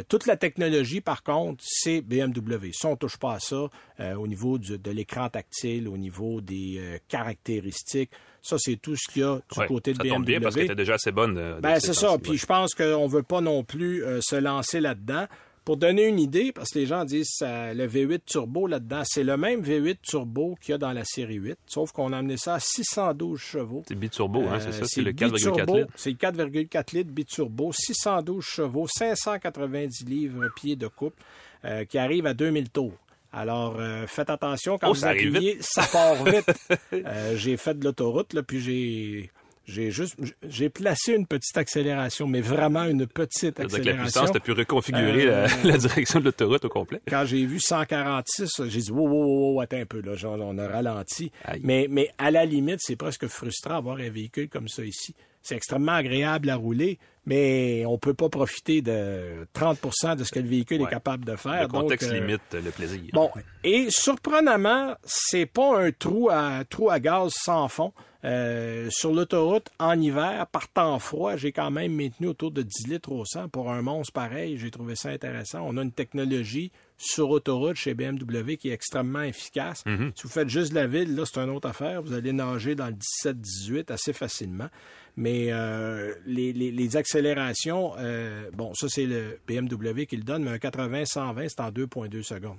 Toute 0.08 0.26
la 0.26 0.36
technologie, 0.36 1.00
par 1.00 1.22
contre, 1.24 1.64
c'est 1.66 2.00
BMW. 2.00 2.70
Ça, 2.72 2.88
on 2.88 2.96
touche 2.96 3.16
pas 3.16 3.34
à 3.34 3.40
ça 3.40 3.68
au 4.16 4.26
niveau 4.28 4.56
du- 4.56 4.78
de 4.78 4.90
l'écran 4.92 5.28
tactile, 5.28 5.88
au 5.88 5.96
niveau 5.96 6.40
des 6.40 7.00
caractéristiques. 7.08 8.10
Ça, 8.42 8.56
c'est 8.58 8.76
tout 8.76 8.96
ce 8.96 9.12
qu'il 9.12 9.22
y 9.22 9.24
a 9.24 9.36
du 9.52 9.58
Ouais, 9.58 9.66
côté 9.66 9.92
de 9.92 9.96
ça 9.98 10.02
BMW. 10.04 10.14
tombe 10.16 10.24
bien 10.26 10.40
parce 10.40 10.54
qu'elle 10.54 10.64
était 10.64 10.74
déjà 10.74 10.94
assez 10.94 11.12
bonne. 11.12 11.58
Ben, 11.60 11.78
ces 11.80 11.88
c'est 11.88 11.94
ça. 11.94 12.16
Puis 12.18 12.38
je 12.38 12.46
pense 12.46 12.74
qu'on 12.74 13.06
veut 13.06 13.22
pas 13.22 13.40
non 13.40 13.64
plus 13.64 14.02
euh, 14.04 14.20
se 14.22 14.36
lancer 14.36 14.80
là-dedans. 14.80 15.26
Pour 15.70 15.76
donner 15.76 16.08
une 16.08 16.18
idée, 16.18 16.50
parce 16.50 16.70
que 16.70 16.80
les 16.80 16.86
gens 16.86 17.04
disent 17.04 17.30
ça, 17.30 17.72
le 17.72 17.86
V8 17.86 18.22
turbo 18.26 18.66
là-dedans, 18.66 19.02
c'est 19.04 19.22
le 19.22 19.36
même 19.36 19.60
V8 19.62 19.98
turbo 20.02 20.56
qu'il 20.60 20.72
y 20.72 20.74
a 20.74 20.78
dans 20.78 20.90
la 20.90 21.04
série 21.04 21.36
8, 21.36 21.56
sauf 21.64 21.92
qu'on 21.92 22.12
a 22.12 22.18
amené 22.18 22.36
ça 22.36 22.54
à 22.54 22.58
612 22.58 23.38
chevaux. 23.38 23.84
C'est 23.86 23.94
biturbo, 23.94 24.40
hein, 24.48 24.58
c'est 24.58 24.70
Euh, 24.70 24.72
ça? 24.72 24.84
C'est 24.86 25.00
le 25.00 25.12
biturbo, 25.12 25.36
4,4 25.56 25.76
litres. 25.78 25.92
C'est 25.94 26.10
le 26.10 26.16
4,4 26.16 26.96
litres 26.96 27.12
biturbo, 27.12 27.70
612 27.72 28.44
chevaux, 28.44 28.88
590 28.88 30.06
livres 30.06 30.48
pieds 30.56 30.74
de 30.74 30.88
couple, 30.88 31.22
euh, 31.64 31.84
qui 31.84 31.98
arrive 31.98 32.26
à 32.26 32.34
2000 32.34 32.68
tours. 32.70 32.94
Alors, 33.32 33.76
euh, 33.78 34.08
faites 34.08 34.28
attention 34.28 34.76
quand 34.76 34.88
Oh, 34.90 34.92
vous 34.94 35.04
appuyez, 35.04 35.58
ça 35.60 35.84
part 35.92 36.16
vite. 36.24 36.50
Euh, 36.92 37.36
j'ai 37.36 37.56
fait 37.56 37.78
de 37.78 37.84
l'autoroute, 37.84 38.32
là, 38.32 38.42
puis 38.42 38.58
j'ai... 38.60 39.30
J'ai 39.70 39.90
juste, 39.90 40.16
j'ai 40.48 40.68
placé 40.68 41.14
une 41.14 41.26
petite 41.26 41.56
accélération, 41.56 42.26
mais 42.26 42.40
vraiment 42.40 42.84
une 42.84 43.06
petite 43.06 43.38
C'est-à-dire 43.40 43.66
que 43.68 43.72
la 43.72 43.78
accélération. 43.78 44.02
puissance, 44.20 44.32
t'as 44.32 44.40
pu 44.40 44.52
reconfigurer 44.52 45.26
Euh, 45.28 45.46
la, 45.64 45.70
la 45.72 45.78
direction 45.78 46.18
de 46.20 46.24
l'autoroute 46.26 46.64
au 46.64 46.68
complet. 46.68 47.00
Quand 47.08 47.24
j'ai 47.24 47.44
vu 47.46 47.60
146, 47.60 48.62
j'ai 48.68 48.80
dit, 48.80 48.90
wow, 48.90 49.08
wow, 49.08 49.52
wow, 49.54 49.60
attends 49.60 49.76
un 49.78 49.86
peu, 49.86 50.00
là, 50.00 50.14
genre, 50.16 50.38
on 50.40 50.58
a 50.58 50.66
ralenti. 50.68 51.30
Aïe. 51.44 51.60
Mais, 51.64 51.86
mais 51.88 52.10
à 52.18 52.30
la 52.30 52.44
limite, 52.44 52.78
c'est 52.80 52.96
presque 52.96 53.26
frustrant 53.28 53.74
d'avoir 53.74 53.98
un 53.98 54.10
véhicule 54.10 54.48
comme 54.48 54.68
ça 54.68 54.84
ici. 54.84 55.14
C'est 55.42 55.54
extrêmement 55.56 55.92
agréable 55.92 56.50
à 56.50 56.56
rouler, 56.56 56.98
mais 57.24 57.84
on 57.86 57.96
peut 57.96 58.12
pas 58.12 58.28
profiter 58.28 58.82
de 58.82 59.46
30% 59.54 60.16
de 60.16 60.24
ce 60.24 60.32
que 60.32 60.38
le 60.38 60.46
véhicule 60.48 60.82
Ouais. 60.82 60.86
est 60.86 60.90
capable 60.90 61.24
de 61.24 61.34
faire. 61.36 61.62
Le 61.62 61.68
contexte 61.68 62.08
Donc, 62.10 62.16
euh, 62.18 62.26
limite 62.26 62.42
le 62.52 62.70
plaisir. 62.70 63.00
Bon, 63.14 63.30
et 63.64 63.86
surprenamment, 63.88 64.94
c'est 65.04 65.46
pas 65.46 65.80
un 65.82 65.92
trou 65.92 66.28
à 66.30 66.64
trou 66.68 66.90
à 66.90 67.00
gaz 67.00 67.32
sans 67.34 67.68
fond. 67.68 67.92
Euh, 68.24 68.88
sur 68.90 69.12
l'autoroute, 69.14 69.70
en 69.78 69.98
hiver, 69.98 70.46
par 70.48 70.68
temps 70.68 70.98
froid, 70.98 71.36
j'ai 71.36 71.52
quand 71.52 71.70
même 71.70 71.94
maintenu 71.94 72.26
autour 72.28 72.50
de 72.50 72.62
10 72.62 72.88
litres 72.88 73.12
au 73.12 73.24
100 73.24 73.48
pour 73.48 73.70
un 73.70 73.80
monstre 73.82 74.12
pareil. 74.12 74.58
J'ai 74.58 74.70
trouvé 74.70 74.94
ça 74.94 75.08
intéressant. 75.08 75.60
On 75.66 75.76
a 75.78 75.82
une 75.82 75.92
technologie 75.92 76.70
sur 76.98 77.30
autoroute 77.30 77.76
chez 77.76 77.94
BMW 77.94 78.56
qui 78.58 78.68
est 78.68 78.72
extrêmement 78.74 79.22
efficace. 79.22 79.82
Si 80.14 80.22
vous 80.24 80.28
faites 80.28 80.48
juste 80.50 80.74
la 80.74 80.86
ville, 80.86 81.14
là, 81.16 81.24
c'est 81.24 81.40
une 81.40 81.48
autre 81.50 81.68
affaire. 81.68 82.02
Vous 82.02 82.12
allez 82.12 82.32
nager 82.32 82.74
dans 82.74 82.88
le 82.88 82.96
17-18 83.24 83.90
assez 83.90 84.12
facilement. 84.12 84.68
Mais 85.16 85.46
euh, 85.50 86.14
les, 86.26 86.52
les- 86.52 86.70
les 86.72 86.96
accélérations, 86.96 87.92
euh, 87.98 88.50
bon, 88.52 88.74
ça, 88.74 88.86
c'est 88.88 89.06
le 89.06 89.38
BMW 89.48 90.04
qui 90.06 90.16
le 90.16 90.22
donne, 90.24 90.44
mais 90.44 90.50
un 90.50 90.56
80-120, 90.56 91.48
c'est 91.48 91.60
en 91.60 91.70
2,2 91.70 92.22
secondes. 92.22 92.58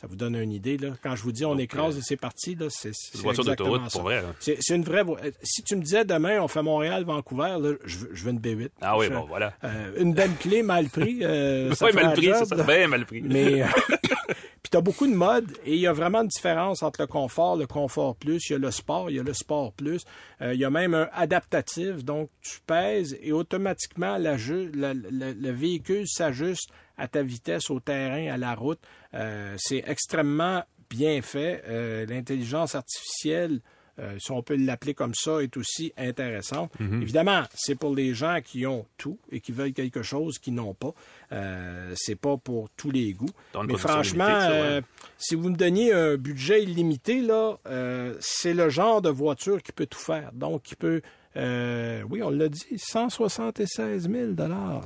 Ça 0.00 0.06
vous 0.06 0.14
donne 0.14 0.36
une 0.36 0.52
idée, 0.52 0.76
là. 0.78 0.90
Quand 1.02 1.16
je 1.16 1.22
vous 1.24 1.32
dis 1.32 1.44
on 1.44 1.58
écrase 1.58 1.96
euh, 1.96 1.98
et 1.98 2.02
c'est 2.02 2.16
parti, 2.16 2.54
là, 2.54 2.66
c'est 2.70 2.92
c'est 2.94 3.16
une 3.16 3.22
voiture 3.22 3.44
d'autoroute, 3.44 3.90
pour 3.90 4.02
vrai. 4.02 4.22
C'est 4.38 4.56
c'est 4.60 4.76
une 4.76 4.84
vraie 4.84 5.02
voie- 5.02 5.18
Si 5.42 5.64
tu 5.64 5.74
me 5.74 5.82
disais 5.82 6.04
demain, 6.04 6.40
on 6.40 6.46
fait 6.46 6.62
Montréal-Vancouver, 6.62 7.56
là, 7.60 7.72
je, 7.84 7.98
veux, 7.98 8.10
je 8.12 8.24
veux 8.24 8.30
une 8.30 8.38
B8. 8.38 8.68
Ah 8.80 8.96
oui, 8.96 9.06
Je- 9.08 9.12
bon, 9.12 9.24
voilà. 9.26 9.54
euh, 9.64 9.92
une 9.98 10.14
belle 10.14 10.34
clé, 10.36 10.62
mal 10.62 10.88
pris. 10.88 11.18
Euh, 11.22 11.74
fait 11.74 11.92
mal 11.92 12.12
pris, 12.12 12.26
job, 12.26 12.44
ça. 12.44 12.54
Ben 12.62 12.88
mal 12.88 13.06
pris. 13.06 13.22
Mais 13.22 13.62
euh, 13.62 13.66
puis 14.62 14.70
t'as 14.70 14.80
beaucoup 14.80 15.08
de 15.08 15.14
modes 15.14 15.50
et 15.64 15.74
il 15.74 15.80
y 15.80 15.86
a 15.88 15.92
vraiment 15.92 16.20
une 16.22 16.28
différence 16.28 16.84
entre 16.84 17.00
le 17.00 17.06
confort, 17.08 17.56
le 17.56 17.66
confort 17.66 18.14
plus, 18.14 18.50
il 18.50 18.52
y 18.52 18.54
a 18.54 18.58
le 18.58 18.70
sport, 18.70 19.10
il 19.10 19.16
y 19.16 19.20
a 19.20 19.24
le 19.24 19.34
sport 19.34 19.72
plus, 19.72 20.04
Euh, 20.40 20.54
il 20.54 20.60
y 20.60 20.64
a 20.64 20.70
même 20.70 20.94
un 20.94 21.08
adaptatif, 21.12 22.04
donc 22.04 22.30
tu 22.40 22.60
pèses 22.64 23.18
et 23.20 23.32
automatiquement 23.32 24.16
la 24.16 24.36
ju- 24.36 24.70
la- 24.72 24.94
la- 24.94 25.32
le 25.32 25.50
véhicule 25.50 26.06
s'ajuste 26.06 26.70
à 26.98 27.08
ta 27.08 27.22
vitesse, 27.22 27.70
au 27.70 27.80
terrain, 27.80 28.32
à 28.32 28.36
la 28.36 28.54
route. 28.54 28.80
Euh, 29.14 29.54
c'est 29.58 29.82
extrêmement 29.86 30.62
bien 30.90 31.22
fait. 31.22 31.62
Euh, 31.68 32.04
L'intelligence 32.06 32.74
artificielle 32.74 33.60
euh, 34.00 34.16
si 34.18 34.30
on 34.30 34.42
peut 34.42 34.56
l'appeler 34.56 34.94
comme 34.94 35.14
ça, 35.14 35.40
est 35.42 35.56
aussi 35.56 35.92
intéressante. 35.96 36.70
Mhm. 36.78 37.02
Évidemment, 37.02 37.42
c'est 37.54 37.74
pour 37.74 37.94
les 37.94 38.14
gens 38.14 38.38
qui 38.44 38.64
ont 38.66 38.86
tout 38.96 39.18
et 39.32 39.40
qui 39.40 39.50
veulent 39.50 39.72
quelque 39.72 40.02
chose 40.02 40.38
qu'ils 40.38 40.54
n'ont 40.54 40.74
pas. 40.74 40.94
Euh, 41.32 41.92
c'est 41.96 42.14
pas 42.14 42.36
pour 42.36 42.70
tous 42.76 42.90
les 42.92 43.12
goûts. 43.12 43.26
Mais 43.66 43.76
franchement, 43.76 44.26
limitée, 44.26 44.40
ça, 44.40 44.50
ouais. 44.50 44.56
euh, 44.56 44.80
si 45.16 45.34
vous 45.34 45.50
me 45.50 45.56
donniez 45.56 45.92
un 45.92 46.16
budget 46.16 46.62
illimité, 46.62 47.20
là, 47.20 47.58
c'est 48.20 48.54
le 48.54 48.68
genre 48.68 49.02
de 49.02 49.10
voiture 49.10 49.62
qui 49.62 49.72
peut 49.72 49.86
tout 49.86 49.98
faire. 49.98 50.30
Donc, 50.32 50.62
qui 50.62 50.76
peut, 50.76 51.02
euh, 51.38 52.02
oui, 52.10 52.22
on 52.22 52.30
l'a 52.30 52.48
dit, 52.48 52.64
176 52.76 54.08
000 54.10 54.30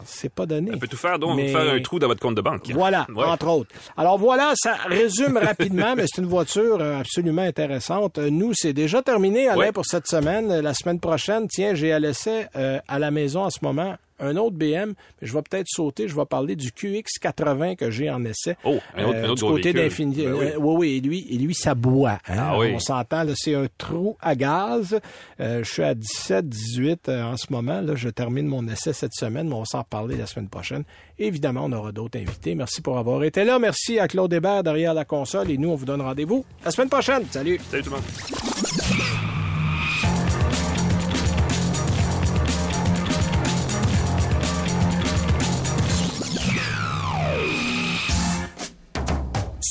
C'est 0.04 0.32
pas 0.32 0.46
donné. 0.46 0.70
On 0.74 0.78
peut 0.78 0.86
tout 0.88 0.96
faire, 0.96 1.18
donc 1.18 1.36
Mais- 1.36 1.48
faire 1.48 1.72
un 1.74 1.80
trou 1.80 1.98
dans 1.98 2.06
votre 2.08 2.20
compte 2.20 2.34
de 2.34 2.40
banque. 2.42 2.70
Voilà, 2.72 3.06
Ouais. 3.14 3.24
entre 3.24 3.48
autres. 3.48 3.70
Alors 3.96 4.18
voilà, 4.18 4.52
ça 4.56 4.74
résume 4.86 5.36
rapidement, 5.38 5.94
mais 5.96 6.04
c'est 6.06 6.20
une 6.20 6.28
voiture 6.28 6.78
euh, 6.80 7.00
absolument 7.00 7.42
intéressante. 7.42 8.18
Euh, 8.18 8.30
Nous, 8.30 8.52
c'est 8.54 8.72
déjà 8.72 9.02
terminé, 9.02 9.48
Alain, 9.48 9.58
Ouais. 9.58 9.72
pour 9.72 9.86
cette 9.86 10.06
semaine. 10.06 10.60
La 10.60 10.74
semaine 10.74 11.00
prochaine, 11.00 11.46
tiens, 11.48 11.74
j'ai 11.74 11.92
à 11.92 11.98
l'essai 11.98 12.46
euh, 12.56 12.78
à 12.88 12.98
la 12.98 13.10
maison 13.10 13.44
en 13.44 13.50
ce 13.50 13.58
moment 13.62 13.96
un 14.20 14.36
autre 14.36 14.56
BM, 14.56 14.94
mais 15.20 15.26
je 15.28 15.32
vais 15.32 15.42
peut-être 15.42 15.66
sauter, 15.68 16.08
je 16.08 16.14
vais 16.16 16.24
parler 16.26 16.56
du 16.56 16.70
QX80 16.70 17.76
que 17.76 17.90
j'ai 17.90 18.10
en 18.10 18.24
essai. 18.24 18.56
Oh, 18.64 18.78
un 18.96 19.04
autre- 19.04 19.16
un 19.18 19.24
autre 19.24 19.34
du 19.34 19.40
gros 19.42 19.50
côté 19.52 19.72
véhicule. 19.72 19.82
d'Infinity. 19.82 20.24
Ben 20.24 20.32
oui. 20.34 20.44
Euh, 20.46 20.56
oui, 20.58 20.74
oui, 20.78 20.96
et 20.96 21.00
lui, 21.00 21.26
et 21.30 21.38
lui, 21.38 21.54
ça 21.54 21.74
boit. 21.74 22.18
hein. 22.28 22.36
Ah 22.38 22.58
oui. 22.58 22.72
On 22.74 22.78
s'entend, 22.78 23.24
c'est 23.34 23.54
un 23.54 23.66
trou 23.78 24.16
à 24.20 24.34
gaz. 24.34 24.98
Euh, 25.40 25.62
je 25.64 25.70
suis 25.70 25.82
à 25.82 25.94
17, 25.94 26.48
18 26.48 27.08
euh, 27.08 27.22
en 27.24 27.36
ce 27.36 27.46
moment. 27.50 27.80
Là, 27.80 27.94
je 27.94 28.08
termine 28.08 28.46
mon 28.46 28.66
essai 28.68 28.92
cette 28.92 29.14
semaine, 29.14 29.48
mais 29.48 29.54
on 29.54 29.60
va 29.60 29.64
s'en 29.66 29.78
reparler 29.82 30.16
la 30.16 30.26
semaine 30.26 30.48
prochaine. 30.48 30.84
Évidemment, 31.18 31.62
on 31.66 31.72
aura 31.72 31.92
d'autres 31.92 32.18
invités. 32.18 32.54
Merci 32.54 32.80
pour 32.82 32.98
avoir 32.98 33.22
été 33.24 33.44
là. 33.44 33.58
Merci 33.58 33.98
à 33.98 34.08
Claude 34.08 34.32
Hébert 34.32 34.62
derrière 34.62 34.94
la 34.94 35.04
console. 35.04 35.50
Et 35.50 35.58
nous, 35.58 35.70
on 35.70 35.74
vous 35.76 35.84
donne 35.86 36.00
rendez-vous 36.02 36.44
la 36.64 36.70
semaine 36.70 36.88
prochaine. 36.88 37.24
Salut! 37.30 37.58
Salut 37.70 37.82
tout 37.82 37.90
le 37.90 37.96
monde. 37.96 39.31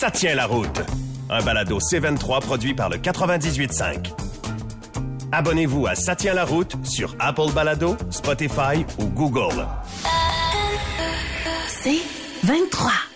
Ça 0.02 0.10
tient 0.10 0.34
la 0.34 0.48
route. 0.48 0.82
Un 1.30 1.44
balado 1.44 1.78
C23 1.78 2.42
produit 2.42 2.74
par 2.74 2.90
le 2.90 2.98
98.5. 2.98 4.12
Abonnez-vous 5.32 5.86
à 5.86 5.94
Ça 5.94 6.16
tient 6.16 6.34
la 6.34 6.44
route 6.44 6.74
sur 6.84 7.16
Apple 7.20 7.52
Balado, 7.54 7.96
Spotify 8.10 8.84
ou 8.98 9.06
Google. 9.06 9.68
C'est 11.68 12.02
23. 12.42 13.11